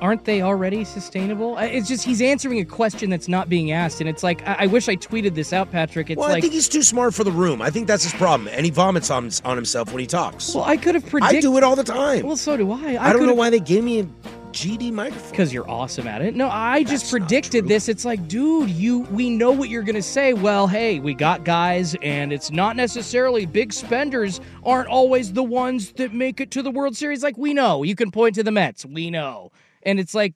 Aren't 0.01 0.25
they 0.25 0.41
already 0.41 0.83
sustainable? 0.83 1.59
It's 1.59 1.87
just 1.87 2.03
he's 2.03 2.23
answering 2.23 2.59
a 2.59 2.65
question 2.65 3.11
that's 3.11 3.27
not 3.27 3.49
being 3.49 3.71
asked, 3.71 3.99
and 4.01 4.09
it's 4.09 4.23
like 4.23 4.41
I, 4.47 4.55
I 4.61 4.65
wish 4.65 4.89
I 4.89 4.95
tweeted 4.95 5.35
this 5.35 5.53
out, 5.53 5.71
Patrick. 5.71 6.09
It's 6.09 6.17
well, 6.17 6.29
I 6.29 6.33
like 6.33 6.41
think 6.41 6.53
he's 6.53 6.67
too 6.67 6.81
smart 6.81 7.13
for 7.13 7.23
the 7.23 7.31
room. 7.31 7.61
I 7.61 7.69
think 7.69 7.85
that's 7.85 8.01
his 8.01 8.13
problem, 8.13 8.47
and 8.51 8.65
he 8.65 8.71
vomits 8.71 9.11
on, 9.11 9.29
on 9.45 9.57
himself 9.57 9.93
when 9.93 9.99
he 9.99 10.07
talks. 10.07 10.55
well, 10.55 10.63
I 10.63 10.75
could 10.75 10.95
have 10.95 11.05
predicted. 11.05 11.37
I 11.37 11.41
do 11.41 11.55
it 11.57 11.63
all 11.63 11.75
the 11.75 11.83
time. 11.83 12.25
Well, 12.25 12.35
so 12.35 12.57
do 12.57 12.71
I. 12.71 12.97
I, 12.99 13.13
don't 13.13 13.27
know 13.27 13.35
why 13.35 13.51
they 13.51 13.59
gave 13.59 13.83
me 13.83 13.99
a 13.99 14.07
GD 14.51 14.91
microphone. 14.91 15.31
because 15.31 15.53
you're 15.53 15.69
awesome 15.69 16.07
at 16.07 16.21
it. 16.21 16.35
No, 16.35 16.49
I 16.49 16.83
just 16.83 17.09
predicted 17.09 17.67
this. 17.67 17.89
It's 17.89 18.05
like, 18.05 18.27
dude, 18.27 18.69
you 18.69 19.01
we 19.11 19.29
know 19.29 19.51
what 19.51 19.69
you're 19.69 19.83
gonna 19.83 20.01
say. 20.01 20.33
Well, 20.33 20.67
hey, 20.67 20.99
we 20.99 21.13
got 21.13 21.43
guys, 21.43 21.95
and 22.01 22.31
it's 22.31 22.51
not 22.51 22.75
necessarily 22.75 23.45
big 23.45 23.73
spenders 23.73 24.39
aren't 24.63 24.87
always 24.87 25.33
the 25.33 25.43
ones 25.43 25.91
that 25.93 26.13
make 26.13 26.39
it 26.39 26.51
to 26.51 26.61
the 26.61 26.71
World 26.71 26.95
Series. 26.95 27.23
Like 27.23 27.37
we 27.37 27.53
know, 27.53 27.83
you 27.83 27.95
can 27.95 28.11
point 28.11 28.35
to 28.35 28.43
the 28.43 28.51
Mets. 28.51 28.85
We 28.85 29.09
know, 29.09 29.51
and 29.83 29.99
it's 29.99 30.13
like, 30.13 30.33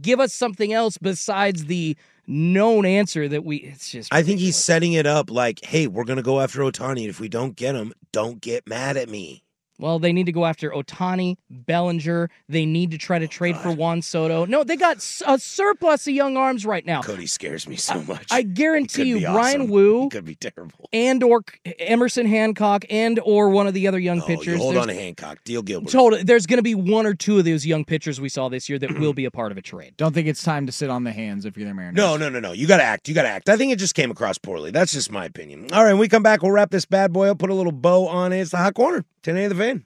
give 0.00 0.20
us 0.20 0.32
something 0.32 0.72
else 0.72 0.98
besides 0.98 1.66
the 1.66 1.96
known 2.28 2.84
answer 2.84 3.26
that 3.28 3.44
we. 3.44 3.56
It's 3.56 3.90
just. 3.90 4.12
I 4.12 4.22
think 4.22 4.38
he's 4.40 4.56
setting 4.56 4.92
it 4.92 5.06
up 5.06 5.30
like, 5.30 5.64
hey, 5.64 5.86
we're 5.86 6.04
going 6.04 6.18
to 6.18 6.22
go 6.22 6.40
after 6.40 6.60
Ohtani. 6.60 7.00
And 7.00 7.08
if 7.08 7.20
we 7.20 7.28
don't 7.28 7.56
get 7.56 7.74
him, 7.74 7.92
don't 8.12 8.40
get 8.40 8.68
mad 8.68 8.96
at 8.96 9.08
me. 9.08 9.42
Well, 9.78 9.98
they 9.98 10.12
need 10.12 10.26
to 10.26 10.32
go 10.32 10.44
after 10.44 10.70
Ohtani, 10.70 11.36
Bellinger. 11.50 12.30
They 12.48 12.66
need 12.66 12.90
to 12.90 12.98
try 12.98 13.18
to 13.18 13.26
oh, 13.26 13.28
trade 13.28 13.56
for 13.56 13.70
Juan 13.72 14.02
Soto. 14.02 14.44
No, 14.44 14.64
they 14.64 14.76
got 14.76 14.96
a 15.26 15.38
surplus 15.38 16.06
of 16.06 16.14
young 16.14 16.36
arms 16.36 16.66
right 16.66 16.84
now. 16.84 17.02
Cody 17.02 17.26
scares 17.26 17.68
me 17.68 17.76
so 17.76 18.02
much. 18.02 18.26
I 18.30 18.38
He 18.38 18.44
guarantee 18.44 18.96
could 19.02 19.06
you, 19.06 19.18
be 19.20 19.24
Ryan 19.26 19.60
awesome. 19.62 19.68
Woo 19.70 20.02
He 20.04 20.08
could 20.10 20.24
be 20.24 20.34
terrible. 20.34 20.88
and 20.92 21.22
or 21.22 21.44
Emerson 21.78 22.26
Hancock 22.26 22.84
and 22.90 23.20
or 23.22 23.50
one 23.50 23.66
of 23.66 23.74
the 23.74 23.86
other 23.86 23.98
young 23.98 24.20
Oh, 24.22 24.26
you 24.28 24.36
pitchers. 24.38 24.58
hold 24.58 24.74
there's- 24.74 24.82
on 24.82 24.88
to 24.88 24.94
Hancock. 24.94 25.38
Deal 25.44 25.62
Gilbert. 25.62 25.90
Told 25.90 26.14
there's 26.26 26.46
going 26.46 26.58
to 26.58 26.62
be 26.62 26.74
one 26.74 27.06
or 27.06 27.14
two 27.14 27.38
of 27.38 27.44
those 27.44 27.64
young 27.64 27.84
pitchers 27.84 28.20
we 28.20 28.28
saw 28.28 28.48
this 28.48 28.68
year 28.68 28.78
that 28.78 28.98
will 28.98 29.12
be 29.14 29.24
a 29.24 29.30
part 29.30 29.52
of 29.52 29.58
a 29.58 29.62
trade. 29.62 29.94
Don't 29.96 30.12
think 30.12 30.26
it's 30.26 30.42
time 30.42 30.66
to 30.66 30.72
sit 30.72 30.90
on 30.90 31.04
the 31.04 31.12
hands 31.12 31.44
if 31.44 31.56
you're 31.56 31.68
the 31.68 31.74
Mariners. 31.74 31.96
No, 31.96 32.16
no, 32.16 32.28
no, 32.28 32.40
no. 32.40 32.52
You 32.52 32.66
got 32.66 32.78
to 32.78 32.82
act. 32.84 33.08
You 33.08 33.14
got 33.14 33.22
to 33.22 33.28
act. 33.28 33.48
I 33.48 33.56
think 33.56 33.72
it 33.72 33.76
just 33.76 33.94
came 33.94 34.10
across 34.10 34.38
poorly. 34.38 34.70
That's 34.70 34.92
just 34.92 35.12
my 35.12 35.24
opinion. 35.24 35.68
All 35.72 35.84
right, 35.84 35.92
when 35.92 36.00
we 36.00 36.08
come 36.08 36.22
back, 36.22 36.42
we'll 36.42 36.50
wrap 36.52 36.70
this 36.70 36.84
bad 36.84 37.12
boy 37.12 37.28
up, 37.30 37.38
put 37.38 37.50
a 37.50 37.54
little 37.54 37.72
bow 37.72 38.08
on 38.08 38.32
it. 38.32 38.40
It's 38.40 38.50
the 38.50 38.56
hot 38.58 38.74
corner. 38.74 39.04
10 39.28 39.36
A 39.36 39.44
of 39.44 39.50
the 39.50 39.54
van. 39.56 39.82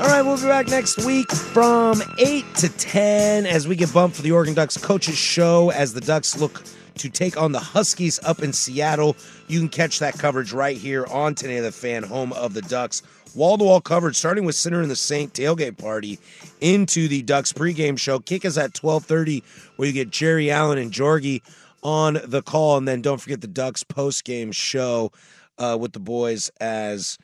All 0.00 0.06
right, 0.08 0.22
we'll 0.22 0.38
be 0.38 0.44
back 0.44 0.68
next 0.68 1.04
week 1.04 1.30
from 1.30 2.00
8 2.18 2.46
to 2.54 2.70
10 2.70 3.44
as 3.44 3.68
we 3.68 3.76
get 3.76 3.92
bumped 3.92 4.16
for 4.16 4.22
the 4.22 4.32
Oregon 4.32 4.54
Ducks 4.54 4.78
coaches 4.78 5.18
show 5.18 5.70
as 5.70 5.92
the 5.92 6.00
Ducks 6.00 6.38
look 6.40 6.62
to 6.96 7.10
take 7.10 7.36
on 7.36 7.52
the 7.52 7.60
Huskies 7.60 8.18
up 8.24 8.42
in 8.42 8.54
Seattle. 8.54 9.18
You 9.48 9.58
can 9.58 9.68
catch 9.68 9.98
that 9.98 10.18
coverage 10.18 10.54
right 10.54 10.78
here 10.78 11.04
on 11.08 11.34
Today 11.34 11.60
the 11.60 11.72
Fan, 11.72 12.04
home 12.04 12.32
of 12.32 12.54
the 12.54 12.62
Ducks. 12.62 13.02
Wall 13.36 13.58
to 13.58 13.64
wall 13.64 13.80
coverage, 13.80 14.16
starting 14.16 14.44
with 14.44 14.54
Center 14.54 14.82
in 14.82 14.88
the 14.88 14.96
Saint 14.96 15.34
tailgate 15.34 15.76
party 15.76 16.18
into 16.60 17.06
the 17.06 17.22
Ducks 17.22 17.52
pregame 17.52 17.98
show. 17.98 18.18
Kick 18.18 18.44
is 18.44 18.56
at 18.56 18.72
12:30, 18.72 19.42
where 19.76 19.86
you 19.86 19.92
get 19.92 20.10
Jerry 20.10 20.50
Allen 20.50 20.78
and 20.78 20.90
Jorgie 20.90 21.42
on 21.82 22.18
the 22.24 22.42
call, 22.42 22.78
and 22.78 22.88
then 22.88 23.02
don't 23.02 23.20
forget 23.20 23.42
the 23.42 23.46
Ducks 23.46 23.84
postgame 23.84 24.52
show 24.52 25.12
uh, 25.58 25.76
with 25.78 25.92
the 25.92 26.00
boys 26.00 26.50
as 26.60 27.18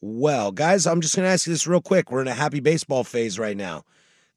well. 0.00 0.52
Guys, 0.52 0.86
I'm 0.86 1.00
just 1.00 1.16
going 1.16 1.26
to 1.26 1.32
ask 1.32 1.46
you 1.46 1.52
this 1.52 1.66
real 1.66 1.80
quick. 1.80 2.10
We're 2.10 2.22
in 2.22 2.28
a 2.28 2.34
happy 2.34 2.60
baseball 2.60 3.04
phase 3.04 3.38
right 3.38 3.56
now. 3.56 3.84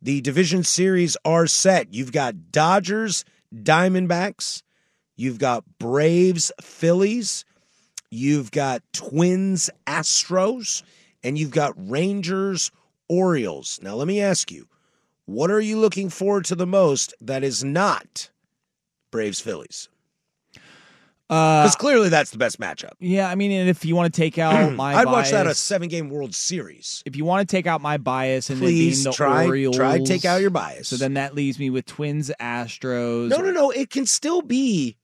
The 0.02 0.20
division 0.20 0.64
series 0.64 1.16
are 1.24 1.48
set. 1.48 1.94
You've 1.94 2.12
got 2.12 2.52
Dodgers, 2.52 3.24
Diamondbacks, 3.56 4.64
you've 5.16 5.40
got 5.40 5.64
Braves, 5.80 6.52
Phillies, 6.62 7.46
you've 8.10 8.52
got 8.52 8.82
Twins, 8.92 9.70
Astros, 9.88 10.84
and 11.24 11.38
you've 11.38 11.52
got 11.52 11.74
Rangers, 11.78 12.72
Orioles. 13.10 13.80
Now, 13.82 13.96
let 13.96 14.08
me 14.08 14.22
ask 14.22 14.52
you, 14.52 14.68
what 15.26 15.50
are 15.52 15.62
you 15.62 15.78
looking 15.80 16.10
forward 16.10 16.46
to 16.46 16.56
the 16.56 16.68
most 16.68 17.14
that 17.22 17.44
is 17.44 17.64
not 17.64 18.30
Braves, 19.12 19.40
Phillies? 19.40 19.88
Uh, 21.30 21.64
Because 21.64 21.76
clearly 21.78 22.10
that's 22.10 22.32
the 22.32 22.38
best 22.38 22.60
matchup. 22.60 22.92
yeah, 23.00 23.30
I 23.30 23.36
mean, 23.36 23.52
and 23.52 23.70
if 23.70 23.86
you 23.86 23.96
want 23.96 24.14
to 24.14 24.22
take 24.22 24.38
out 24.38 24.74
my 24.76 24.94
I'd 24.94 25.06
watch 25.06 25.32
that 25.32 25.48
a 25.48 25.56
seven 25.56 25.88
game 25.88 26.10
World 26.10 26.36
Series. 26.36 27.02
if 27.06 27.16
you 27.16 27.24
want 27.26 27.48
to 27.48 27.56
take 27.56 27.66
out 27.66 27.82
my 27.82 27.98
bias 27.98 28.50
and 28.50 28.60
Please 28.60 29.04
then 29.06 29.14
try- 29.14 29.46
Orioles, 29.46 29.78
try 29.78 29.98
to 29.98 30.06
take 30.06 30.26
out 30.26 30.42
your 30.42 30.50
bias. 30.50 30.90
So 30.90 30.98
then 30.98 31.14
that 31.16 31.34
leaves 31.34 31.58
me 31.58 31.70
with 31.70 31.86
Twins, 31.86 32.30
Astros. 32.40 33.30
No, 33.30 33.38
no, 33.38 33.52
no. 33.52 33.72
It 33.72 33.90
can 33.90 34.06
still 34.06 34.42
be 34.42 34.98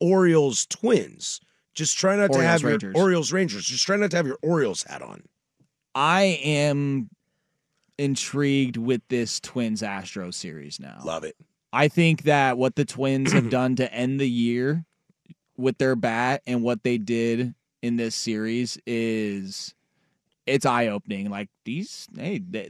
Orioles 0.00 0.66
Twins. 0.66 1.40
Just 1.74 1.98
try 1.98 2.16
not 2.16 2.28
to 2.32 2.38
Orioles, 2.38 2.62
have 2.62 2.82
your 2.82 2.92
Orioles 2.96 3.32
Rangers. 3.32 3.66
Just 3.66 3.84
try 3.84 3.96
not 3.96 4.10
to 4.12 4.16
have 4.16 4.26
your 4.26 4.38
Orioles 4.42 4.82
hat 4.84 5.02
on. 5.02 5.24
I 5.96 6.38
am 6.44 7.08
intrigued 7.96 8.76
with 8.76 9.00
this 9.08 9.40
Twins 9.40 9.82
Astro 9.82 10.30
series 10.30 10.78
now. 10.78 11.00
Love 11.02 11.24
it. 11.24 11.36
I 11.72 11.88
think 11.88 12.24
that 12.24 12.58
what 12.58 12.76
the 12.76 12.84
Twins 12.84 13.32
have 13.32 13.48
done 13.50 13.76
to 13.76 13.90
end 13.90 14.20
the 14.20 14.28
year 14.28 14.84
with 15.56 15.78
their 15.78 15.96
bat 15.96 16.42
and 16.46 16.62
what 16.62 16.82
they 16.82 16.98
did 16.98 17.54
in 17.80 17.96
this 17.96 18.14
series 18.14 18.78
is 18.86 19.74
it's 20.44 20.66
eye 20.66 20.88
opening. 20.88 21.30
Like 21.30 21.48
these, 21.64 22.06
hey, 22.14 22.38
they, 22.38 22.68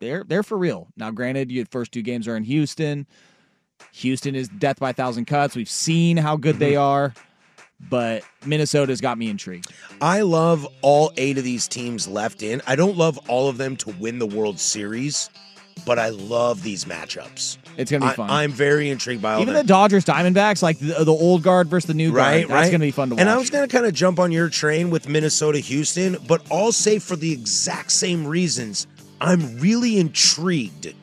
they're 0.00 0.24
they're 0.24 0.42
for 0.42 0.58
real. 0.58 0.88
Now, 0.96 1.12
granted, 1.12 1.52
your 1.52 1.66
first 1.66 1.92
two 1.92 2.02
games 2.02 2.26
are 2.26 2.36
in 2.36 2.42
Houston. 2.42 3.06
Houston 3.92 4.34
is 4.34 4.48
death 4.48 4.80
by 4.80 4.90
a 4.90 4.94
thousand 4.94 5.26
cuts. 5.26 5.54
We've 5.54 5.70
seen 5.70 6.16
how 6.16 6.36
good 6.36 6.58
they 6.58 6.72
mm-hmm. 6.72 6.82
are, 6.82 7.14
but 7.90 8.22
Minnesota's 8.46 9.00
got 9.00 9.18
me 9.18 9.28
intrigued. 9.28 9.72
I 10.00 10.22
love 10.22 10.66
all 10.82 11.12
eight 11.16 11.38
of 11.38 11.44
these 11.44 11.68
teams 11.68 12.08
left 12.08 12.42
in. 12.42 12.62
I 12.66 12.76
don't 12.76 12.96
love 12.96 13.18
all 13.28 13.48
of 13.48 13.56
them 13.58 13.76
to 13.76 13.90
win 13.98 14.18
the 14.18 14.26
World 14.26 14.58
Series, 14.58 15.30
but 15.86 15.98
I 15.98 16.08
love 16.10 16.62
these 16.62 16.84
matchups. 16.84 17.58
It's 17.76 17.90
gonna 17.90 18.04
be 18.06 18.10
I- 18.10 18.14
fun. 18.14 18.30
I'm 18.30 18.52
very 18.52 18.88
intrigued 18.90 19.20
by 19.20 19.34
all 19.34 19.40
Even 19.42 19.54
them. 19.54 19.66
the 19.66 19.68
Dodgers 19.68 20.04
Diamondbacks, 20.04 20.62
like 20.62 20.78
the, 20.78 21.04
the 21.04 21.12
old 21.12 21.42
guard 21.42 21.68
versus 21.68 21.88
the 21.88 21.94
new 21.94 22.12
right, 22.12 22.40
guard, 22.40 22.42
that's 22.42 22.50
right. 22.50 22.70
going 22.70 22.80
to 22.80 22.86
be 22.86 22.90
fun 22.92 23.08
to 23.08 23.14
watch. 23.16 23.20
And 23.20 23.28
I 23.28 23.36
was 23.36 23.50
going 23.50 23.68
to 23.68 23.72
kind 23.72 23.84
of 23.84 23.92
jump 23.92 24.18
on 24.20 24.30
your 24.30 24.48
train 24.48 24.90
with 24.90 25.08
Minnesota, 25.08 25.58
Houston, 25.58 26.16
but 26.28 26.48
all 26.50 26.70
say 26.70 26.98
for 27.00 27.16
the 27.16 27.32
exact 27.32 27.90
same 27.90 28.26
reasons. 28.26 28.86
I'm 29.20 29.58
really 29.58 29.98
intrigued 29.98 30.94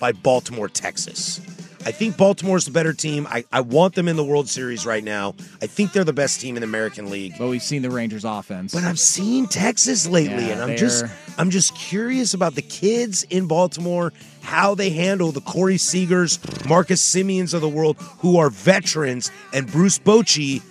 by 0.00 0.12
Baltimore, 0.12 0.68
Texas. 0.68 1.40
I 1.86 1.92
think 1.92 2.16
Baltimore's 2.16 2.64
the 2.64 2.72
better 2.72 2.92
team. 2.92 3.28
I, 3.30 3.44
I 3.52 3.60
want 3.60 3.94
them 3.94 4.08
in 4.08 4.16
the 4.16 4.24
World 4.24 4.48
Series 4.48 4.84
right 4.84 5.04
now. 5.04 5.36
I 5.62 5.68
think 5.68 5.92
they're 5.92 6.02
the 6.02 6.12
best 6.12 6.40
team 6.40 6.56
in 6.56 6.62
the 6.62 6.66
American 6.66 7.10
League. 7.10 7.34
But 7.38 7.46
we've 7.46 7.62
seen 7.62 7.82
the 7.82 7.90
Rangers 7.90 8.24
offense. 8.24 8.74
But 8.74 8.82
I've 8.82 8.98
seen 8.98 9.46
Texas 9.46 10.08
lately, 10.08 10.46
Yeah, 10.46 10.54
and 10.54 10.62
I'm 10.62 10.76
just 10.76 11.04
I'm 11.38 11.48
just 11.48 11.76
curious 11.76 12.34
about 12.34 12.56
the 12.56 12.62
kids 12.62 13.22
in 13.30 13.46
Baltimore, 13.46 14.12
how 14.42 14.74
they 14.74 14.90
handle 14.90 15.30
the 15.30 15.40
Corey 15.40 15.76
Seagers, 15.76 16.68
Marcus 16.68 17.00
Semiens 17.00 17.54
of 17.54 17.60
the 17.60 17.68
world, 17.68 17.96
who 18.18 18.36
are 18.38 18.50
veterans, 18.50 19.30
and 19.52 19.70
Bruce 19.70 20.00
Bochy 20.00 20.62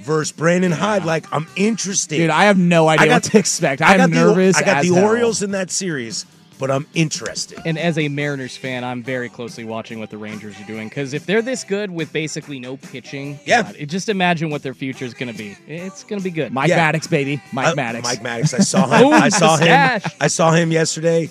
versus 0.00 0.32
Brandon 0.32 0.72
Hyde. 0.72 1.04
Like 1.04 1.26
I'm 1.34 1.48
interested. 1.54 2.16
Dude, 2.16 2.30
I 2.30 2.44
have 2.44 2.56
no 2.58 2.88
idea 2.88 3.10
what 3.10 3.24
to 3.24 3.38
expect. 3.38 3.82
I'm 3.82 3.98
got 3.98 4.08
the- 4.08 4.16
nervous 4.16 4.56
I 4.56 4.62
got 4.62 4.82
the. 4.82 4.92
Orioles 4.92 5.42
in 5.42 5.50
that 5.50 5.70
series, 5.70 6.24
but 6.58 6.70
I'm 6.70 6.86
interested. 6.94 7.58
And 7.64 7.78
as 7.78 7.98
a 7.98 8.08
Mariners 8.08 8.56
fan, 8.56 8.84
I'm 8.84 9.02
very 9.02 9.28
closely 9.28 9.64
watching 9.64 9.98
what 9.98 10.10
the 10.10 10.18
Rangers 10.18 10.58
are 10.60 10.64
doing 10.66 10.88
because 10.88 11.12
if 11.14 11.26
they're 11.26 11.42
this 11.42 11.64
good 11.64 11.90
with 11.90 12.12
basically 12.12 12.58
no 12.60 12.76
pitching, 12.76 13.38
Yeah. 13.44 13.62
God, 13.62 13.76
just 13.88 14.08
imagine 14.08 14.50
what 14.50 14.62
their 14.62 14.74
future 14.74 15.04
is 15.04 15.14
going 15.14 15.32
to 15.32 15.36
be. 15.38 15.56
It's 15.66 16.04
going 16.04 16.20
to 16.20 16.24
be 16.24 16.30
good. 16.30 16.52
Mike 16.52 16.70
Maddux, 16.70 17.08
baby. 17.10 17.42
Mike 17.52 17.68
Uh, 17.68 17.74
Maddux. 17.74 18.02
Mike 18.02 18.20
Maddux. 18.22 18.54
I 18.54 18.58
saw 18.58 18.86
him. 18.90 19.02
Boom, 19.02 19.12
I 19.14 19.28
saw 19.28 19.56
him. 19.56 20.00
I 20.20 20.26
saw 20.28 20.52
him 20.52 20.70
yesterday, 20.72 21.28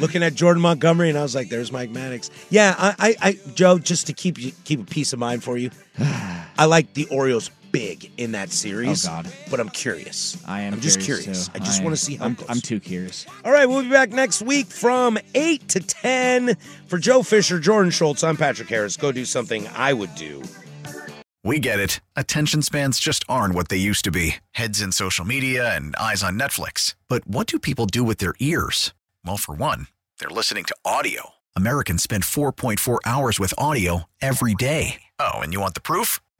looking 0.00 0.22
at 0.22 0.34
Jordan 0.34 0.62
Montgomery, 0.62 1.08
and 1.10 1.18
I 1.18 1.22
was 1.22 1.34
like, 1.34 1.48
"There's 1.48 1.72
Mike 1.72 1.90
Maddux." 1.90 2.30
Yeah, 2.50 2.74
I, 2.78 2.94
I, 2.98 3.16
I 3.28 3.38
Joe, 3.54 3.78
just 3.78 4.06
to 4.06 4.12
keep 4.12 4.38
you 4.38 4.52
keep 4.64 4.80
a 4.80 4.84
peace 4.84 5.12
of 5.12 5.18
mind 5.18 5.42
for 5.44 5.56
you, 5.58 5.70
I 5.98 6.64
like 6.66 6.94
the 6.94 7.06
Orioles 7.06 7.50
big 7.72 8.10
in 8.16 8.32
that 8.32 8.48
oh, 8.48 8.52
series. 8.52 9.06
Oh, 9.06 9.10
God. 9.10 9.32
But 9.50 9.60
I'm 9.60 9.68
curious. 9.68 10.36
I 10.46 10.62
am 10.62 10.74
I'm 10.74 10.80
just 10.80 11.00
curious, 11.00 11.24
curious. 11.24 11.48
too. 11.48 11.52
I 11.54 11.58
just 11.58 11.80
I- 11.80 11.84
want 11.84 11.96
to 11.96 12.02
see 12.02 12.16
how 12.16 12.26
I'm, 12.26 12.32
it 12.32 12.38
goes. 12.38 12.46
I'm 12.48 12.60
too 12.60 12.80
curious. 12.80 13.26
All 13.44 13.52
right, 13.52 13.66
we'll 13.66 13.82
be 13.82 13.90
back 13.90 14.10
next 14.10 14.42
week 14.42 14.66
from 14.66 15.18
8 15.34 15.68
to 15.68 15.80
10. 15.80 16.56
For 16.86 16.98
Joe 16.98 17.22
Fisher, 17.22 17.58
Jordan 17.58 17.90
Schultz, 17.90 18.24
I'm 18.24 18.36
Patrick 18.36 18.68
Harris. 18.68 18.96
Go 18.96 19.12
do 19.12 19.24
something 19.24 19.68
I 19.68 19.92
would 19.92 20.14
do. 20.14 20.42
We 21.42 21.58
get 21.58 21.80
it. 21.80 22.00
Attention 22.16 22.60
spans 22.60 23.00
just 23.00 23.24
aren't 23.28 23.54
what 23.54 23.68
they 23.68 23.78
used 23.78 24.04
to 24.04 24.10
be 24.10 24.36
heads 24.52 24.80
in 24.82 24.92
social 24.92 25.24
media 25.24 25.74
and 25.74 25.96
eyes 25.96 26.22
on 26.22 26.38
Netflix. 26.38 26.96
But 27.08 27.26
what 27.26 27.46
do 27.46 27.58
people 27.58 27.86
do 27.86 28.04
with 28.04 28.18
their 28.18 28.34
ears? 28.40 28.92
Well, 29.24 29.38
for 29.38 29.54
one, 29.54 29.86
they're 30.18 30.28
listening 30.28 30.64
to 30.64 30.76
audio. 30.84 31.30
Americans 31.56 32.02
spend 32.02 32.24
4.4 32.24 32.98
hours 33.06 33.40
with 33.40 33.54
audio 33.56 34.04
every 34.20 34.54
day. 34.54 35.00
Oh, 35.18 35.38
and 35.40 35.52
you 35.52 35.60
want 35.60 35.74
the 35.74 35.80
proof? 35.80 36.20